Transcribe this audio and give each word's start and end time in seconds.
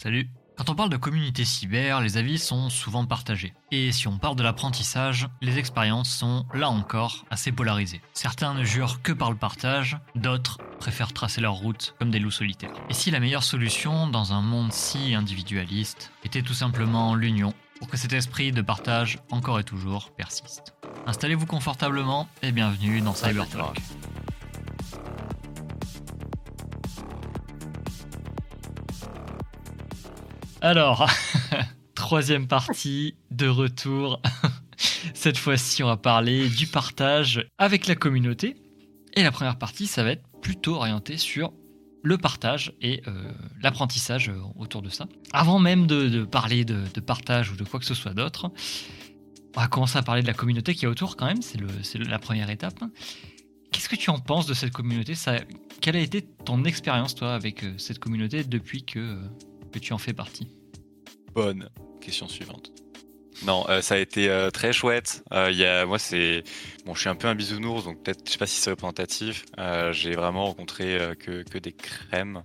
Salut. 0.00 0.30
Quand 0.56 0.70
on 0.70 0.76
parle 0.76 0.90
de 0.90 0.96
communauté 0.96 1.44
cyber, 1.44 2.00
les 2.00 2.18
avis 2.18 2.38
sont 2.38 2.70
souvent 2.70 3.04
partagés. 3.04 3.52
Et 3.72 3.90
si 3.90 4.06
on 4.06 4.16
parle 4.16 4.36
de 4.36 4.44
l'apprentissage, 4.44 5.28
les 5.42 5.58
expériences 5.58 6.08
sont, 6.08 6.46
là 6.54 6.70
encore, 6.70 7.24
assez 7.30 7.50
polarisées. 7.50 8.00
Certains 8.12 8.54
ne 8.54 8.62
jurent 8.62 9.02
que 9.02 9.10
par 9.10 9.32
le 9.32 9.36
partage, 9.36 9.98
d'autres 10.14 10.58
préfèrent 10.78 11.12
tracer 11.12 11.40
leur 11.40 11.54
route 11.54 11.96
comme 11.98 12.12
des 12.12 12.20
loups 12.20 12.30
solitaires. 12.30 12.74
Et 12.88 12.94
si 12.94 13.10
la 13.10 13.18
meilleure 13.18 13.42
solution 13.42 14.06
dans 14.06 14.32
un 14.32 14.40
monde 14.40 14.72
si 14.72 15.16
individualiste 15.16 16.12
était 16.22 16.42
tout 16.42 16.54
simplement 16.54 17.16
l'union 17.16 17.52
pour 17.80 17.88
que 17.88 17.96
cet 17.96 18.12
esprit 18.12 18.52
de 18.52 18.62
partage 18.62 19.18
encore 19.32 19.58
et 19.58 19.64
toujours 19.64 20.12
persiste 20.12 20.74
Installez-vous 21.06 21.46
confortablement 21.46 22.28
et 22.42 22.52
bienvenue 22.52 23.00
dans 23.00 23.14
Cybertalk. 23.14 23.80
Alors, 30.60 31.08
troisième 31.94 32.46
partie 32.46 33.14
de 33.30 33.46
retour. 33.48 34.20
Cette 35.14 35.38
fois-ci, 35.38 35.82
on 35.82 35.86
va 35.86 35.96
parler 35.96 36.48
du 36.48 36.66
partage 36.66 37.46
avec 37.58 37.86
la 37.86 37.94
communauté. 37.94 38.56
Et 39.14 39.22
la 39.22 39.30
première 39.30 39.58
partie, 39.58 39.86
ça 39.86 40.02
va 40.02 40.10
être 40.10 40.24
plutôt 40.42 40.74
orienté 40.76 41.16
sur 41.16 41.52
le 42.02 42.18
partage 42.18 42.72
et 42.80 43.02
euh, 43.06 43.32
l'apprentissage 43.62 44.30
autour 44.56 44.82
de 44.82 44.88
ça. 44.88 45.06
Avant 45.32 45.58
même 45.58 45.86
de, 45.86 46.24
parler 46.24 46.64
de, 46.64 47.00
partage 47.00 47.50
ou 47.50 47.56
de 47.56 47.64
quoi 47.64 47.80
que 47.80 47.86
ce 47.86 47.94
soit 47.94 48.14
d'autre, 48.14 48.50
on 49.56 49.60
va 49.60 49.66
commencer 49.66 49.98
à 49.98 50.02
parler 50.02 50.22
de 50.22 50.26
la 50.26 50.34
communauté 50.34 50.74
qui 50.74 50.84
est 50.84 50.88
autour 50.88 51.16
quand 51.16 51.26
même, 51.26 51.42
c'est 51.42 51.98
la 51.98 52.18
première 52.18 52.50
étape. 52.50 52.78
Qu'est-ce 53.72 53.88
que 53.88 53.96
tu 53.96 54.10
en 54.10 54.18
penses 54.18 54.46
de 54.46 54.54
cette 54.54 54.72
communauté? 54.72 55.14
Quelle 55.80 55.96
a 55.96 56.00
été 56.00 56.22
ton 56.22 56.64
expérience 56.64 57.14
toi 57.14 57.34
avec 57.34 57.64
euh, 57.64 57.74
cette 57.76 57.98
communauté 57.98 58.44
depuis 58.44 58.84
euh, 58.96 59.20
que 59.72 59.78
tu 59.78 59.92
en 59.92 59.98
fais 59.98 60.14
partie? 60.14 60.48
Bonne 61.34 61.68
question 62.00 62.28
suivante. 62.28 62.72
Non, 63.44 63.64
euh, 63.68 63.80
ça 63.82 63.94
a 63.94 63.98
été 63.98 64.28
euh, 64.28 64.50
très 64.50 64.72
chouette. 64.72 65.22
Euh, 65.32 65.86
moi, 65.86 65.98
c'est 65.98 66.42
bon, 66.84 66.94
je 66.94 67.00
suis 67.00 67.08
un 67.08 67.14
peu 67.14 67.28
un 67.28 67.34
bisounours, 67.34 67.84
donc 67.84 68.02
peut-être, 68.02 68.26
je 68.26 68.32
sais 68.32 68.38
pas 68.38 68.46
si 68.46 68.60
c'est 68.60 68.70
représentatif. 68.70 69.44
j'ai 69.92 70.12
vraiment 70.12 70.46
rencontré 70.46 70.98
que, 71.18 71.58
des 71.58 71.72
crèmes. 71.72 72.42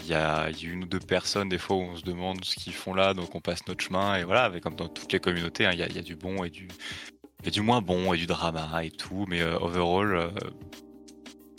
Il 0.00 0.06
y 0.06 0.14
a, 0.14 0.50
une 0.62 0.84
ou 0.84 0.86
deux 0.86 0.98
personnes, 0.98 1.48
des 1.48 1.58
fois, 1.58 1.76
où 1.76 1.80
on 1.80 1.96
se 1.96 2.02
demande 2.02 2.44
ce 2.44 2.56
qu'ils 2.56 2.74
font 2.74 2.94
là, 2.94 3.14
donc 3.14 3.34
on 3.34 3.40
passe 3.40 3.66
notre 3.66 3.82
chemin. 3.82 4.16
Et 4.16 4.24
voilà, 4.24 4.50
comme 4.60 4.76
dans 4.76 4.88
toutes 4.88 5.12
les 5.12 5.20
communautés, 5.20 5.66
hein, 5.66 5.70
il 5.72 5.78
y, 5.78 5.82
a, 5.82 5.88
y, 5.88 5.98
a, 5.98 6.02
du 6.02 6.16
bon 6.16 6.44
et 6.44 6.50
du, 6.50 6.68
et 7.44 7.50
du 7.50 7.60
moins 7.60 7.80
bon 7.82 8.12
et 8.14 8.16
du 8.16 8.26
drama 8.26 8.84
et 8.84 8.90
tout. 8.90 9.26
Mais 9.28 9.42
overall, 9.42 10.32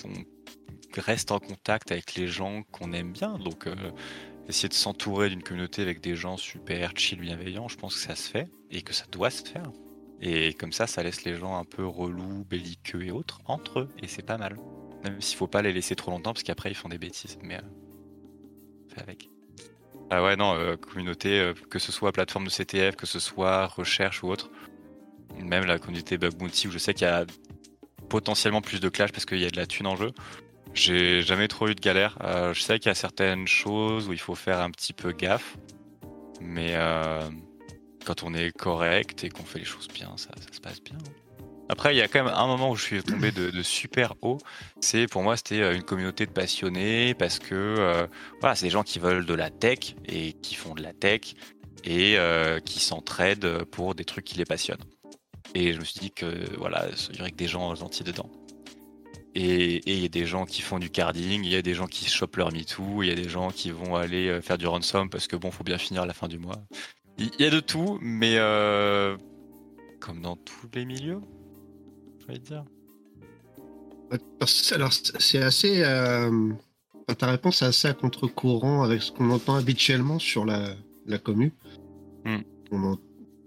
on 0.06 0.11
reste 1.02 1.31
en 1.31 1.39
contact 1.39 1.92
avec 1.92 2.16
les 2.16 2.28
gens 2.28 2.64
qu'on 2.72 2.94
aime 2.94 3.11
bien. 3.11 3.38
Donc, 3.38 3.67
essayer 4.48 4.70
de 4.70 4.74
s'entourer 4.74 5.30
d'une 5.30 5.44
communauté 5.44 5.82
avec 5.82 6.02
des 6.02 6.16
gens 6.16 6.38
super 6.38 6.92
chill, 6.96 7.20
bienveillants, 7.20 7.68
je 7.68 7.78
pense 7.78 7.96
que 7.96 8.02
ça 8.02 8.16
se 8.16 8.30
fait 8.30 8.48
et 8.72 8.82
que 8.82 8.94
ça 8.94 9.06
doit 9.12 9.30
se 9.30 9.44
faire. 9.44 9.72
Et 10.22 10.54
comme 10.54 10.72
ça, 10.72 10.88
ça 10.88 11.04
laisse 11.04 11.24
les 11.24 11.36
gens 11.36 11.58
un 11.58 11.66
peu 11.66 11.86
relous, 11.86 12.46
belliqueux 12.46 13.04
et 13.04 13.12
autres 13.12 13.42
entre 13.46 13.82
eux, 13.82 13.90
et 14.02 14.08
c'est 14.08 14.26
pas 14.26 14.38
mal. 14.38 14.58
Même 15.04 15.22
s'il 15.22 15.38
faut 15.38 15.48
pas 15.48 15.62
les 15.62 15.73
laisser 15.73 15.96
trop 15.96 16.12
longtemps, 16.12 16.34
parce 16.34 16.44
qu'après 16.44 16.72
ils 16.72 16.76
font 16.76 16.90
des 16.90 16.98
bêtises, 16.98 17.38
mais 17.42 17.58
euh, 17.58 18.94
fait 18.94 19.02
avec. 19.02 19.30
Ah 20.10 20.23
ouais, 20.23 20.36
non, 20.36 20.56
euh, 20.56 20.78
communauté, 20.78 21.40
euh, 21.40 21.54
que 21.70 21.80
ce 21.80 21.92
soit 21.92 22.12
plateforme 22.12 22.46
de 22.46 22.50
CTF, 22.50 22.96
que 22.96 23.06
ce 23.06 23.20
soit 23.20 23.68
recherche 23.68 24.23
ou 24.23 24.30
autre, 24.30 24.52
même 25.40 25.66
la 25.66 25.80
communauté 25.80 26.18
Bug 26.18 26.36
Bounty 26.36 26.68
où 26.68 26.72
je 26.72 26.78
sais 26.78 26.94
qu'il 26.94 27.08
y 27.08 27.10
a 27.10 27.26
potentiellement 28.10 28.62
plus 28.62 28.80
de 28.80 28.90
clash 28.90 29.12
parce 29.12 29.26
qu'il 29.26 29.40
y 29.40 29.46
a 29.46 29.50
de 29.50 29.58
la 29.58 29.66
thune 29.66 29.88
en 29.88 29.96
jeu. 29.96 30.12
J'ai 30.76 31.22
jamais 31.22 31.48
trop 31.48 31.70
eu 31.70 31.73
de 31.73 31.80
galère. 31.80 32.18
Euh, 32.22 32.54
je 32.54 32.62
sais 32.62 32.80
qu'il 32.80 32.90
y 32.90 32.92
a 32.92 32.95
certaines 32.95 33.48
choses 33.48 34.09
où 34.09 34.14
il 34.14 34.20
faut 34.20 34.36
faire 34.36 34.59
un 34.59 34.70
petit 34.70 34.92
peu 34.92 35.14
gaffe, 35.14 35.56
mais 36.42 36.73
euh, 36.73 37.22
quand 38.06 38.23
on 38.23 38.34
est 38.34 38.52
correct 38.52 39.23
et 39.23 39.30
qu'on 39.30 39.45
fait 39.45 39.59
les 39.59 39.66
choses 39.66 39.88
bien, 39.88 40.12
ça, 40.17 40.32
se 40.52 40.59
passe 40.59 40.84
bien. 40.84 40.98
Après, 41.70 41.95
il 41.95 41.98
y 41.98 42.02
a 42.02 42.09
quand 42.09 42.23
même 42.26 42.34
un 42.34 42.45
moment 42.45 42.70
où 42.70 42.76
je 42.76 42.83
suis 42.83 43.02
tombé 43.02 43.32
de, 43.32 43.64
super 43.64 44.16
haut. 44.22 44.38
C'est 44.82 45.08
pour 45.08 45.23
moi, 45.23 45.38
c'était 45.38 45.61
euh, 45.61 45.73
une 45.73 45.82
communauté 45.82 46.26
de 46.26 46.32
passionnés 46.32 47.14
parce 47.14 47.39
que 47.39 48.08
voilà, 48.42 48.55
c'est 48.55 48.66
des 48.66 48.72
gens 48.72 48.83
qui 48.83 48.99
veulent 48.99 49.26
de 49.26 49.33
la 49.33 49.49
tech 49.49 49.95
et 50.05 50.33
qui 50.33 50.55
font 50.55 50.76
de 50.76 50.83
la 50.83 50.92
tech 50.92 51.36
et 51.86 52.17
qui 52.66 52.80
s'entraident 52.82 53.64
pour 53.72 53.95
des 53.95 54.04
trucs 54.04 54.26
qui 54.26 54.38
les 54.38 54.45
passionnent. 54.45 54.83
Et 55.54 55.72
je 55.72 55.80
me 55.80 55.86
suis 55.86 56.02
dit 56.02 56.11
que 56.11 56.54
voilà, 56.58 56.88
il 57.11 57.17
y 57.17 57.22
aurait 57.22 57.32
que 57.32 57.38
des 57.38 57.48
gens 57.48 57.73
gentils 57.76 58.04
dedans. 58.04 58.30
Et 59.38 59.82
il 59.86 60.00
y 60.00 60.06
a 60.06 60.08
des 60.08 60.26
gens 60.26 60.46
qui 60.46 60.62
font 60.62 60.80
du 60.80 60.90
carding, 60.90 61.44
il 61.44 61.52
y 61.52 61.58
a 61.58 61.62
des 61.62 61.73
gens 61.73 61.88
qui 61.88 62.06
chopent 62.06 62.38
leur 62.38 62.54
MeToo, 62.54 63.04
il 63.04 63.10
y 63.10 63.12
a 63.12 63.16
des 63.16 63.28
gens 63.28 63.52
qui 63.52 63.70
vont 63.70 63.96
aller 63.96 64.30
euh, 64.30 64.42
faire 64.42 64.58
du 64.58 64.66
ransom 64.66 65.10
parce 65.10 65.28
que 65.28 65.36
bon, 65.36 65.52
faut 65.52 65.66
bien 65.66 65.78
finir 65.78 66.04
à 66.04 66.06
la 66.06 66.14
fin 66.14 66.30
du 66.30 66.40
mois. 66.40 66.64
Il 67.18 67.30
y 67.38 67.44
a 67.44 67.50
de 67.50 67.60
tout, 67.60 68.00
mais 68.02 68.36
euh, 68.38 69.18
comme 70.00 70.22
dans 70.22 70.38
tous 70.38 70.70
les 70.73 70.86
milieux, 70.86 71.20
je 72.22 72.28
vais 72.28 72.40
dire. 72.40 72.64
Alors, 74.72 74.94
c'est 74.94 75.42
assez. 75.42 75.84
Euh, 75.84 76.54
ta 77.17 77.28
réponse 77.28 77.62
est 77.62 77.66
assez 77.66 77.90
à 77.90 77.94
contre-courant 77.94 78.84
avec 78.84 79.02
ce 79.02 79.12
qu'on 79.12 79.32
entend 79.32 79.56
habituellement 79.56 80.20
sur 80.20 80.46
la, 80.46 80.76
la 81.06 81.17
commu. 81.17 81.52
Hmm. 82.23 82.38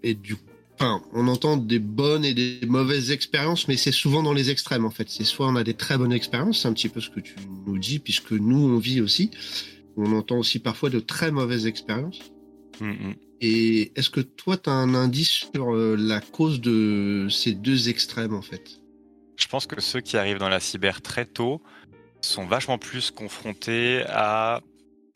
Et 0.02 0.14
du 0.14 0.36
Enfin, 0.80 1.02
on 1.12 1.26
entend 1.26 1.56
des 1.56 1.80
bonnes 1.80 2.24
et 2.24 2.34
des 2.34 2.60
mauvaises 2.64 3.10
expériences, 3.10 3.66
mais 3.66 3.76
c'est 3.76 3.90
souvent 3.90 4.22
dans 4.22 4.32
les 4.32 4.50
extrêmes 4.50 4.84
en 4.84 4.90
fait. 4.90 5.10
C'est 5.10 5.24
soit 5.24 5.48
on 5.48 5.56
a 5.56 5.64
des 5.64 5.74
très 5.74 5.98
bonnes 5.98 6.12
expériences, 6.12 6.62
c'est 6.62 6.68
un 6.68 6.72
petit 6.72 6.88
peu 6.88 7.00
ce 7.00 7.10
que 7.10 7.18
tu 7.18 7.34
nous 7.66 7.78
dis, 7.78 7.98
puisque 7.98 8.30
nous 8.30 8.58
on 8.58 8.78
vit 8.78 9.00
aussi. 9.00 9.32
On 9.96 10.12
entend 10.12 10.38
aussi 10.38 10.60
parfois 10.60 10.88
de 10.88 11.00
très 11.00 11.32
mauvaises 11.32 11.66
expériences. 11.66 12.20
Mm, 12.80 12.90
mm. 12.90 13.14
Et 13.40 13.92
est-ce 13.98 14.08
que 14.08 14.20
toi, 14.20 14.56
tu 14.56 14.70
as 14.70 14.72
un 14.72 14.94
indice 14.94 15.46
sur 15.52 15.74
euh, 15.74 15.96
la 15.98 16.20
cause 16.20 16.60
de 16.60 17.26
ces 17.28 17.54
deux 17.54 17.88
extrêmes 17.88 18.34
en 18.34 18.42
fait? 18.42 18.80
Je 19.36 19.48
pense 19.48 19.66
que 19.66 19.80
ceux 19.80 20.00
qui 20.00 20.16
arrivent 20.16 20.38
dans 20.38 20.48
la 20.48 20.60
cyber 20.60 21.02
très 21.02 21.26
tôt 21.26 21.60
sont 22.20 22.46
vachement 22.46 22.78
plus 22.78 23.10
confrontés 23.10 24.04
à 24.06 24.60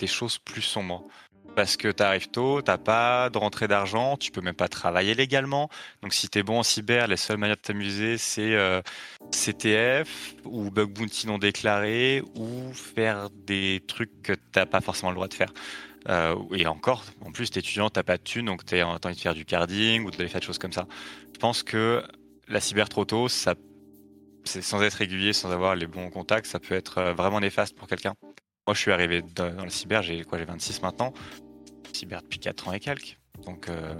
des 0.00 0.08
choses 0.08 0.38
plus 0.38 0.62
sombres 0.62 1.06
parce 1.54 1.76
que 1.76 1.88
tu 1.88 2.02
arrives 2.02 2.28
tôt, 2.28 2.62
t'as 2.62 2.78
pas 2.78 3.30
de 3.30 3.38
rentrée 3.38 3.68
d'argent, 3.68 4.16
tu 4.16 4.30
peux 4.30 4.40
même 4.40 4.54
pas 4.54 4.68
travailler 4.68 5.14
légalement. 5.14 5.68
Donc 6.02 6.14
si 6.14 6.28
tu 6.28 6.38
es 6.38 6.42
bon 6.42 6.58
en 6.58 6.62
cyber, 6.62 7.06
les 7.08 7.16
seules 7.16 7.36
manières 7.38 7.56
de 7.56 7.62
t'amuser, 7.62 8.18
c'est 8.18 8.54
euh, 8.54 8.80
CTF 9.30 10.34
ou 10.44 10.70
bug 10.70 10.90
bounty 10.90 11.26
non 11.26 11.38
déclaré 11.38 12.22
ou 12.34 12.72
faire 12.72 13.28
des 13.30 13.82
trucs 13.86 14.22
que 14.22 14.32
t'as 14.52 14.66
pas 14.66 14.80
forcément 14.80 15.10
le 15.10 15.16
droit 15.16 15.28
de 15.28 15.34
faire. 15.34 15.52
Euh, 16.08 16.36
et 16.54 16.66
encore, 16.66 17.04
en 17.24 17.32
plus, 17.32 17.50
t'es 17.50 17.60
étudiant, 17.60 17.90
t'as 17.90 18.02
pas 18.02 18.16
de 18.16 18.22
thunes, 18.22 18.46
donc 18.46 18.64
t'es 18.64 18.82
en 18.82 18.98
train 18.98 19.12
de 19.12 19.18
faire 19.18 19.34
du 19.34 19.44
carding 19.44 20.04
ou 20.04 20.10
d'aller 20.10 20.28
faire 20.28 20.40
des 20.40 20.46
choses 20.46 20.58
comme 20.58 20.72
ça. 20.72 20.86
Je 21.32 21.38
pense 21.38 21.62
que 21.62 22.02
la 22.48 22.60
cyber 22.60 22.88
trop 22.88 23.04
tôt, 23.04 23.28
sans 23.28 23.54
être 24.82 24.94
régulier, 24.94 25.32
sans 25.32 25.50
avoir 25.50 25.76
les 25.76 25.86
bons 25.86 26.10
contacts, 26.10 26.46
ça 26.46 26.58
peut 26.58 26.74
être 26.74 26.98
euh, 26.98 27.14
vraiment 27.14 27.40
néfaste 27.40 27.76
pour 27.76 27.86
quelqu'un. 27.86 28.14
Moi, 28.66 28.74
je 28.74 28.80
suis 28.80 28.92
arrivé 28.92 29.22
dans, 29.34 29.64
le 29.64 29.70
cyber, 29.70 30.02
j'ai 30.02 30.22
quoi, 30.22 30.38
j'ai 30.38 30.44
26 30.44 30.82
maintenant. 30.82 31.12
Cyber 31.92 32.22
depuis 32.22 32.38
4 32.38 32.68
ans 32.68 32.72
et 32.72 32.80
quelques. 32.80 33.18
Donc, 33.44 33.68
euh, 33.68 33.94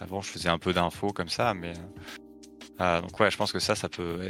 avant, 0.00 0.20
je 0.20 0.28
faisais 0.28 0.48
un 0.48 0.58
peu 0.58 0.72
d'infos 0.72 1.12
comme 1.12 1.28
ça, 1.28 1.54
mais. 1.54 1.72
Euh, 2.80 3.00
donc, 3.00 3.18
ouais, 3.20 3.30
je 3.30 3.36
pense 3.36 3.52
que 3.52 3.60
ça, 3.60 3.76
ça 3.76 3.88
peut 3.88 4.28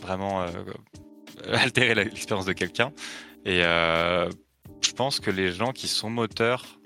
vraiment 0.00 0.42
euh, 0.42 0.48
altérer 1.52 1.94
l'expérience 1.94 2.46
de 2.46 2.54
quelqu'un. 2.54 2.92
Et 3.44 3.60
je 3.60 4.92
pense 4.96 5.20
que 5.20 5.30
les 5.30 5.52
gens 5.52 5.72
qui 5.72 5.88
sont 5.88 6.08
moteurs 6.08 6.78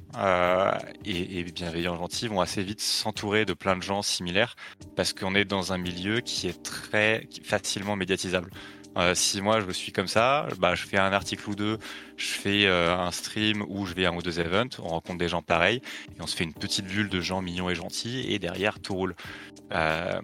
et, 1.04 1.44
bienveillants, 1.44 1.96
gentils, 1.96 2.28
vont 2.28 2.40
assez 2.40 2.62
vite 2.62 2.80
s'entourer 2.80 3.44
de 3.44 3.54
plein 3.54 3.76
de 3.76 3.82
gens 3.82 4.02
similaires 4.02 4.56
parce 4.96 5.12
qu'on 5.12 5.34
est 5.34 5.44
dans 5.44 5.72
un 5.72 5.78
milieu 5.78 6.20
qui 6.20 6.48
est 6.48 6.62
très 6.62 7.28
facilement 7.44 7.96
médiatisable. 7.96 8.50
Euh, 8.96 9.14
si 9.14 9.40
moi 9.40 9.60
je 9.60 9.70
suis 9.72 9.92
comme 9.92 10.06
ça, 10.06 10.46
bah, 10.58 10.74
je 10.74 10.84
fais 10.84 10.98
un 10.98 11.12
article 11.12 11.50
ou 11.50 11.54
deux, 11.54 11.78
je 12.16 12.26
fais 12.26 12.66
euh, 12.66 12.96
un 12.96 13.10
stream 13.10 13.64
ou 13.68 13.86
je 13.86 13.94
vais 13.94 14.04
à 14.04 14.10
un 14.10 14.16
ou 14.16 14.22
deux 14.22 14.38
events, 14.40 14.78
on 14.78 14.88
rencontre 14.88 15.18
des 15.18 15.28
gens 15.28 15.42
pareils. 15.42 15.80
Et 16.16 16.22
on 16.22 16.26
se 16.26 16.36
fait 16.36 16.44
une 16.44 16.54
petite 16.54 16.86
bulle 16.86 17.08
de 17.08 17.20
gens 17.20 17.42
mignons 17.42 17.70
et 17.70 17.74
gentils. 17.74 18.24
Et 18.28 18.38
derrière 18.38 18.80
tout 18.80 18.94
roule. 18.94 19.16
Euh, 19.72 20.20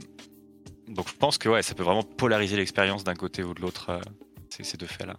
donc 0.89 1.09
je 1.09 1.15
pense 1.15 1.39
que 1.39 1.63
ça 1.63 1.75
peut 1.75 1.83
vraiment 1.83 2.03
polariser 2.03 2.57
l'expérience 2.57 3.05
d'un 3.05 3.15
côté 3.15 3.43
ou 3.43 3.55
de 3.55 3.61
l'autre, 3.61 4.01
ces 4.49 4.77
deux 4.77 4.87
faits-là. 4.87 5.17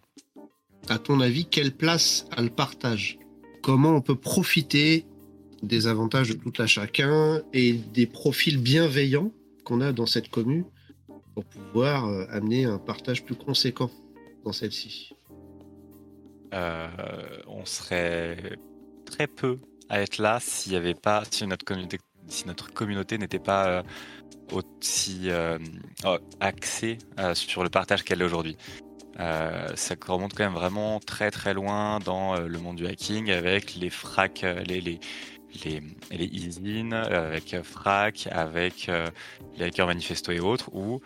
À 0.89 0.97
ton 0.97 1.19
avis, 1.21 1.45
quelle 1.45 1.71
place 1.71 2.25
a 2.35 2.41
le 2.41 2.49
partage? 2.49 3.19
Comment 3.61 3.91
on 3.91 4.01
peut 4.01 4.15
profiter 4.15 5.05
des 5.61 5.87
avantages 5.87 6.29
de 6.29 6.33
tout 6.33 6.53
à 6.61 6.67
chacun 6.67 7.41
et 7.53 7.73
des 7.73 8.07
profils 8.07 8.57
bienveillants 8.57 9.31
qu'on 9.63 9.81
a 9.81 9.91
dans 9.91 10.07
cette 10.07 10.29
commune 10.29 10.65
pour 11.49 11.61
pouvoir 11.63 12.07
euh, 12.07 12.25
amener 12.29 12.65
un 12.65 12.77
partage 12.77 13.23
plus 13.23 13.35
conséquent 13.35 13.89
dans 14.43 14.51
celle-ci 14.51 15.15
euh, 16.53 16.87
On 17.47 17.65
serait 17.65 18.57
très 19.05 19.27
peu 19.27 19.59
à 19.89 20.01
être 20.01 20.17
là 20.17 20.39
s'il 20.39 20.71
n'y 20.71 20.77
avait 20.77 20.93
pas, 20.93 21.23
si 21.29 21.45
notre 21.47 21.65
communauté, 21.65 21.99
si 22.27 22.47
notre 22.47 22.71
communauté 22.73 23.17
n'était 23.17 23.39
pas 23.39 23.67
euh, 23.67 23.83
aussi 24.51 25.29
axée 26.41 26.97
sur 27.33 27.63
le 27.63 27.69
partage 27.69 28.03
qu'elle 28.03 28.21
est 28.21 28.25
aujourd'hui. 28.25 28.57
ça 29.17 29.95
remonte 30.05 30.33
quand 30.33 30.43
même 30.43 30.53
vraiment 30.53 30.99
très 30.99 31.31
très 31.31 31.53
loin 31.53 31.99
dans 31.99 32.37
le 32.37 32.59
monde 32.59 32.75
du 32.75 32.85
hacking 32.85 33.31
avec 33.31 33.75
les 33.75 33.89
fracs, 33.89 34.45
les, 34.67 34.81
les, 34.81 34.99
les, 35.63 35.81
les 36.11 36.93
avec 36.93 37.61
FRAC, 37.63 38.27
avec 38.29 38.91
les 39.57 39.65
hackers 39.67 39.87
manifesto 39.87 40.33
et 40.33 40.41
autres, 40.41 40.69
où 40.73 40.99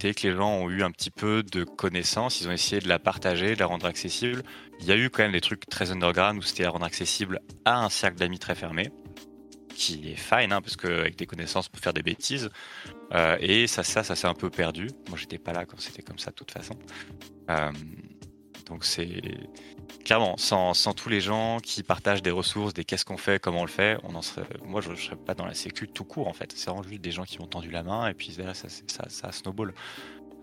que 0.00 0.26
les 0.26 0.34
gens 0.34 0.50
ont 0.50 0.70
eu 0.70 0.82
un 0.82 0.90
petit 0.90 1.10
peu 1.10 1.42
de 1.42 1.64
connaissances, 1.64 2.40
ils 2.40 2.48
ont 2.48 2.52
essayé 2.52 2.80
de 2.80 2.88
la 2.88 2.98
partager, 2.98 3.54
de 3.54 3.60
la 3.60 3.66
rendre 3.66 3.86
accessible. 3.86 4.42
Il 4.80 4.86
y 4.86 4.92
a 4.92 4.96
eu 4.96 5.10
quand 5.10 5.22
même 5.22 5.32
des 5.32 5.40
trucs 5.40 5.66
très 5.68 5.90
underground 5.90 6.38
où 6.38 6.42
c'était 6.42 6.64
à 6.64 6.70
rendre 6.70 6.86
accessible 6.86 7.40
à 7.64 7.84
un 7.84 7.90
cercle 7.90 8.18
d'amis 8.18 8.38
très 8.38 8.54
fermé, 8.54 8.90
qui 9.74 10.12
est 10.12 10.16
fine, 10.16 10.52
hein, 10.52 10.60
parce 10.62 10.76
qu'avec 10.76 11.16
des 11.16 11.26
connaissances, 11.26 11.68
on 11.68 11.76
peut 11.76 11.82
faire 11.82 11.92
des 11.92 12.02
bêtises. 12.02 12.50
Euh, 13.12 13.36
et 13.40 13.66
ça, 13.66 13.82
ça, 13.82 14.02
ça 14.02 14.16
s'est 14.16 14.26
un 14.26 14.34
peu 14.34 14.50
perdu. 14.50 14.88
Moi, 15.08 15.18
j'étais 15.18 15.38
pas 15.38 15.52
là 15.52 15.66
quand 15.66 15.80
c'était 15.80 16.02
comme 16.02 16.18
ça, 16.18 16.30
de 16.30 16.36
toute 16.36 16.50
façon. 16.50 16.74
Euh, 17.50 17.70
donc 18.66 18.84
c'est 18.84 19.20
sans, 20.36 20.94
tous 20.94 21.08
les 21.08 21.20
gens 21.20 21.58
qui 21.60 21.82
partagent 21.82 22.22
des 22.22 22.30
ressources, 22.30 22.74
des 22.74 22.84
qu'est-ce 22.84 23.04
qu'on 23.04 23.16
fait, 23.16 23.40
comment 23.40 23.60
on 23.60 23.64
le 23.64 23.70
fait, 23.70 23.98
on 24.02 24.14
en 24.14 24.22
serait, 24.22 24.44
moi 24.64 24.80
je, 24.80 24.90
ne 24.90 24.96
serais 24.96 25.16
pas 25.16 25.34
dans 25.34 25.46
la 25.46 25.54
sécu 25.54 25.88
tout 25.88 26.04
court 26.04 26.28
en 26.28 26.32
fait. 26.32 26.52
C'est 26.52 26.70
vraiment 26.70 26.82
juste 26.82 27.00
des 27.00 27.12
gens 27.12 27.24
qui 27.24 27.38
m'ont 27.38 27.46
tendu 27.46 27.70
la 27.70 27.82
main 27.82 28.08
et 28.08 28.14
puis 28.14 28.32
ça, 28.32 28.54
ça, 28.54 29.08
ça 29.08 29.32
snowball. 29.32 29.74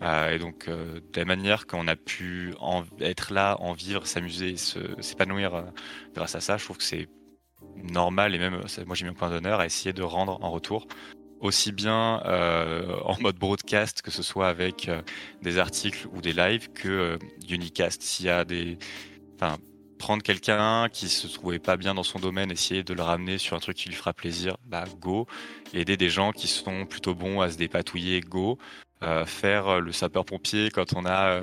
Euh, 0.04 0.30
et 0.32 0.40
donc 0.40 0.68
euh, 0.68 1.00
de 1.12 1.20
la 1.20 1.26
manière 1.26 1.66
qu'on 1.66 1.88
a 1.88 1.96
pu 1.96 2.54
être 3.00 3.34
là, 3.34 3.58
en 3.60 3.74
vivre, 3.74 4.06
s'amuser, 4.06 4.56
s'épanouir 4.58 5.56
euh, 5.56 5.64
grâce 6.14 6.36
à 6.36 6.40
ça, 6.40 6.58
je 6.58 6.64
trouve 6.64 6.78
que 6.78 6.84
c'est 6.84 7.10
normal 7.76 8.36
et 8.36 8.40
même 8.40 8.62
moi 8.86 8.96
j'ai 8.96 9.06
mis 9.06 9.12
un 9.12 9.14
point 9.14 9.30
d'honneur 9.30 9.60
à 9.60 9.66
essayer 9.66 9.94
de 9.94 10.04
rendre 10.04 10.44
en 10.44 10.52
retour 10.52 10.88
aussi 11.40 11.72
bien 11.72 12.22
en 13.06 13.16
mode 13.22 13.38
broadcast, 13.38 14.02
que 14.02 14.10
ce 14.10 14.24
soit 14.24 14.48
avec 14.48 14.90
des 15.42 15.60
articles 15.60 16.08
ou 16.14 16.22
des 16.22 16.34
lives, 16.34 16.70
que 16.74 16.90
euh, 16.90 17.18
Unicast. 17.50 18.02
S'il 18.02 18.26
y 18.26 18.30
a 18.30 18.44
des. 18.46 18.78
Enfin, 19.40 19.58
prendre 20.00 20.24
quelqu'un 20.24 20.90
qui 20.90 21.10
se 21.10 21.28
trouvait 21.28 21.60
pas 21.60 21.78
bien 21.78 21.94
dans 21.94 22.04
son 22.04 22.20
domaine, 22.20 22.52
essayer 22.52 22.84
de 22.84 22.94
le 22.94 23.02
ramener 23.02 23.38
sur 23.38 23.56
un 23.56 23.60
truc 23.60 23.78
qui 23.78 23.90
lui 23.90 23.96
fera 23.96 24.14
plaisir, 24.14 24.58
bah 24.66 24.86
go. 25.00 25.28
aider 25.74 25.98
des 25.98 26.10
gens 26.10 26.32
qui 26.32 26.48
sont 26.48 26.86
plutôt 26.86 27.16
bons 27.16 27.42
à 27.42 27.50
se 27.52 27.58
dépatouiller, 27.58 28.22
go. 28.22 28.58
faire 29.26 29.80
le 29.80 29.92
sapeur-pompier 29.92 30.70
quand 30.72 30.94
on 30.96 31.06
a 31.06 31.42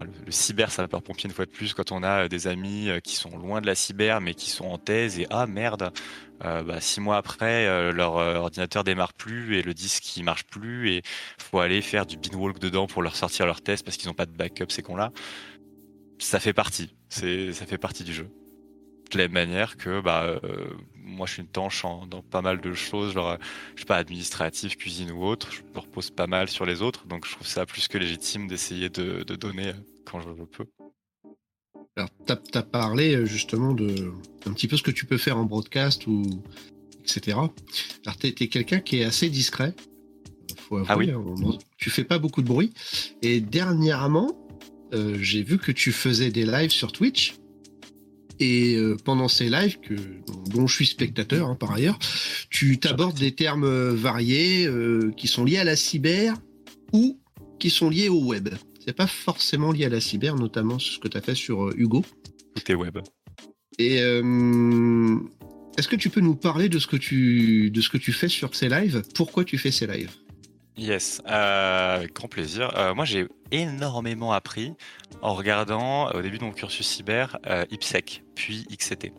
le, 0.00 0.32
cyber 0.32 0.70
sapeur-pompier 0.70 1.28
une 1.28 1.34
fois 1.34 1.46
de 1.46 1.50
plus 1.50 1.74
quand 1.74 1.92
on 1.92 2.02
a 2.02 2.24
euh, 2.24 2.28
des 2.28 2.46
amis 2.46 2.88
euh, 2.88 3.00
qui 3.00 3.16
sont 3.16 3.36
loin 3.36 3.60
de 3.60 3.66
la 3.66 3.74
cyber 3.74 4.20
mais 4.20 4.34
qui 4.34 4.50
sont 4.50 4.66
en 4.66 4.78
thèse 4.78 5.18
et 5.18 5.26
ah 5.30 5.46
merde, 5.46 5.92
euh, 6.44 6.62
bah, 6.62 6.80
six 6.80 7.00
mois 7.00 7.16
après 7.16 7.92
leur 7.92 8.14
ordinateur 8.14 8.84
démarre 8.84 9.12
plus 9.12 9.56
et 9.56 9.62
le 9.62 9.74
disque 9.74 10.16
il 10.16 10.24
marche 10.24 10.44
plus 10.44 10.90
et 10.90 11.02
faut 11.38 11.60
aller 11.60 11.80
faire 11.80 12.06
du 12.06 12.16
binwalk 12.16 12.58
dedans 12.58 12.86
pour 12.86 13.02
leur 13.02 13.16
sortir 13.16 13.46
leur 13.46 13.60
test 13.62 13.84
parce 13.84 13.96
qu'ils 13.96 14.08
n'ont 14.08 14.14
pas 14.14 14.26
de 14.26 14.32
backup 14.32 14.66
ces 14.70 14.82
cons 14.82 14.96
là. 14.96 15.12
Ça 16.24 16.40
fait 16.40 16.54
partie, 16.54 16.88
c'est 17.10 17.52
ça 17.52 17.66
fait 17.66 17.76
partie 17.76 18.02
du 18.02 18.14
jeu. 18.14 18.30
De 19.12 19.18
la 19.18 19.24
même 19.24 19.32
manière 19.32 19.76
que 19.76 20.00
bah 20.00 20.40
moi 20.96 21.26
je 21.26 21.34
suis 21.34 21.42
une 21.42 21.48
tanche 21.48 21.84
dans 22.08 22.22
pas 22.22 22.40
mal 22.40 22.62
de 22.62 22.72
choses, 22.72 23.12
genre 23.12 23.36
je 23.74 23.80
sais 23.80 23.86
pas 23.86 23.98
administratif, 23.98 24.78
cuisine 24.78 25.10
ou 25.10 25.22
autre, 25.22 25.52
je 25.52 25.60
me 25.74 25.78
repose 25.78 26.10
pas 26.10 26.26
mal 26.26 26.48
sur 26.48 26.64
les 26.64 26.80
autres, 26.80 27.06
donc 27.06 27.26
je 27.26 27.34
trouve 27.34 27.46
ça 27.46 27.66
plus 27.66 27.88
que 27.88 27.98
légitime 27.98 28.48
d'essayer 28.48 28.88
de, 28.88 29.22
de 29.22 29.36
donner 29.36 29.74
quand 30.06 30.20
je 30.20 30.28
peux. 30.44 30.66
Alors, 31.96 32.08
tu 32.26 32.58
as, 32.58 32.62
parlé 32.62 33.14
euh, 33.14 33.26
justement 33.26 33.72
de 33.72 34.12
un 34.46 34.52
petit 34.52 34.66
peu 34.66 34.76
ce 34.76 34.82
que 34.82 34.90
tu 34.90 35.06
peux 35.06 35.18
faire 35.18 35.36
en 35.36 35.44
broadcast 35.44 36.06
ou 36.06 36.22
etc. 37.02 37.36
Alors, 38.06 38.18
tu 38.18 38.28
es, 38.28 38.32
quelqu'un 38.32 38.80
qui 38.80 39.00
est 39.00 39.04
assez 39.04 39.28
discret. 39.28 39.74
Faut 40.56 40.78
avouer, 40.78 41.12
ah 41.12 41.18
oui. 41.18 41.44
Hein, 41.46 41.58
tu 41.76 41.90
fais 41.90 42.04
pas 42.04 42.18
beaucoup 42.18 42.42
de 42.42 42.48
bruit. 42.48 42.72
Et 43.22 43.40
dernièrement, 43.40 44.43
euh, 44.94 45.16
j'ai 45.20 45.42
vu 45.42 45.58
que 45.58 45.72
tu 45.72 45.92
faisais 45.92 46.30
des 46.30 46.46
lives 46.46 46.70
sur 46.70 46.92
Twitch. 46.92 47.34
Et 48.40 48.76
euh, 48.76 48.96
pendant 49.04 49.28
ces 49.28 49.48
lives, 49.48 49.78
que, 49.80 49.94
dont 50.50 50.66
je 50.66 50.74
suis 50.74 50.86
spectateur 50.86 51.48
hein, 51.48 51.54
par 51.54 51.72
ailleurs, 51.72 51.98
tu 52.50 52.78
t'abordes 52.78 53.18
des 53.18 53.32
termes 53.32 53.90
variés 53.94 54.68
qui 55.16 55.28
sont 55.28 55.44
liés 55.44 55.58
à 55.58 55.64
la 55.64 55.76
cyber 55.76 56.34
ou 56.92 57.20
qui 57.58 57.70
sont 57.70 57.88
liés 57.88 58.08
au 58.08 58.24
web. 58.24 58.48
C'est 58.84 58.92
pas 58.92 59.06
forcément 59.06 59.72
lié 59.72 59.86
à 59.86 59.88
la 59.88 60.00
cyber, 60.00 60.36
notamment 60.36 60.78
ce 60.78 60.98
que 60.98 61.08
tu 61.08 61.16
as 61.16 61.22
fait 61.22 61.34
sur 61.34 61.64
euh, 61.64 61.74
Hugo. 61.76 62.04
Tout 62.54 62.72
est 62.72 62.74
web. 62.74 62.98
Et 63.78 64.00
euh, 64.02 65.16
est-ce 65.78 65.88
que 65.88 65.96
tu 65.96 66.10
peux 66.10 66.20
nous 66.20 66.34
parler 66.34 66.68
de 66.68 66.78
ce 66.78 66.86
que 66.86 66.96
tu, 66.96 67.70
de 67.70 67.80
ce 67.80 67.88
que 67.88 67.96
tu 67.96 68.12
fais 68.12 68.28
sur 68.28 68.54
ces 68.54 68.68
lives? 68.68 69.02
Pourquoi 69.14 69.44
tu 69.44 69.56
fais 69.56 69.70
ces 69.70 69.86
lives? 69.86 70.10
Yes, 70.76 71.22
euh, 71.28 71.96
avec 71.96 72.12
grand 72.14 72.28
plaisir. 72.28 72.72
moi, 72.96 73.04
j'ai 73.04 73.28
énormément 73.52 74.32
appris 74.32 74.74
en 75.22 75.34
regardant 75.34 76.10
au 76.10 76.20
début 76.20 76.38
de 76.38 76.44
mon 76.44 76.52
cursus 76.52 76.86
cyber 76.86 77.38
IPSEC, 77.70 78.24
puis 78.34 78.66
XCT. 78.70 79.12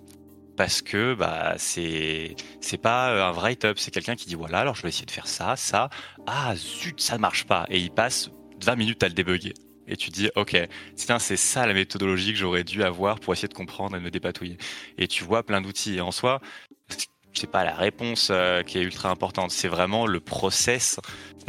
Parce 0.57 0.81
que 0.81 1.13
bah 1.15 1.55
c'est 1.57 2.35
pas 2.81 3.29
un 3.29 3.55
top, 3.55 3.77
c'est 3.77 3.91
quelqu'un 3.91 4.15
qui 4.15 4.25
dit 4.27 4.35
voilà 4.35 4.59
alors 4.59 4.75
je 4.75 4.83
vais 4.83 4.89
essayer 4.89 5.05
de 5.05 5.11
faire 5.11 5.27
ça, 5.27 5.55
ça, 5.57 5.89
ah 6.27 6.53
zut 6.55 7.01
ça 7.01 7.15
ne 7.15 7.21
marche 7.21 7.45
pas 7.45 7.65
et 7.69 7.77
il 7.77 7.91
passe 7.91 8.29
20 8.63 8.75
minutes 8.75 9.03
à 9.03 9.07
le 9.07 9.13
débugger. 9.13 9.53
Et 9.87 9.97
tu 9.97 10.09
dis, 10.09 10.29
ok, 10.35 10.57
c'est 10.95 11.37
ça 11.37 11.67
la 11.67 11.73
méthodologie 11.73 12.31
que 12.33 12.39
j'aurais 12.39 12.63
dû 12.63 12.83
avoir 12.83 13.19
pour 13.19 13.33
essayer 13.33 13.47
de 13.47 13.53
comprendre 13.53 13.95
et 13.95 13.99
de 13.99 14.03
me 14.03 14.11
dépatouiller. 14.11 14.57
Et 14.97 15.07
tu 15.07 15.23
vois 15.23 15.43
plein 15.43 15.61
d'outils. 15.61 15.95
Et 15.95 16.01
en 16.01 16.11
soi, 16.11 16.41
c'est 17.39 17.51
pas 17.51 17.63
la 17.63 17.73
réponse 17.73 18.29
euh, 18.31 18.63
qui 18.63 18.77
est 18.77 18.81
ultra 18.81 19.09
importante, 19.09 19.51
c'est 19.51 19.67
vraiment 19.67 20.07
le 20.07 20.19
process 20.19 20.99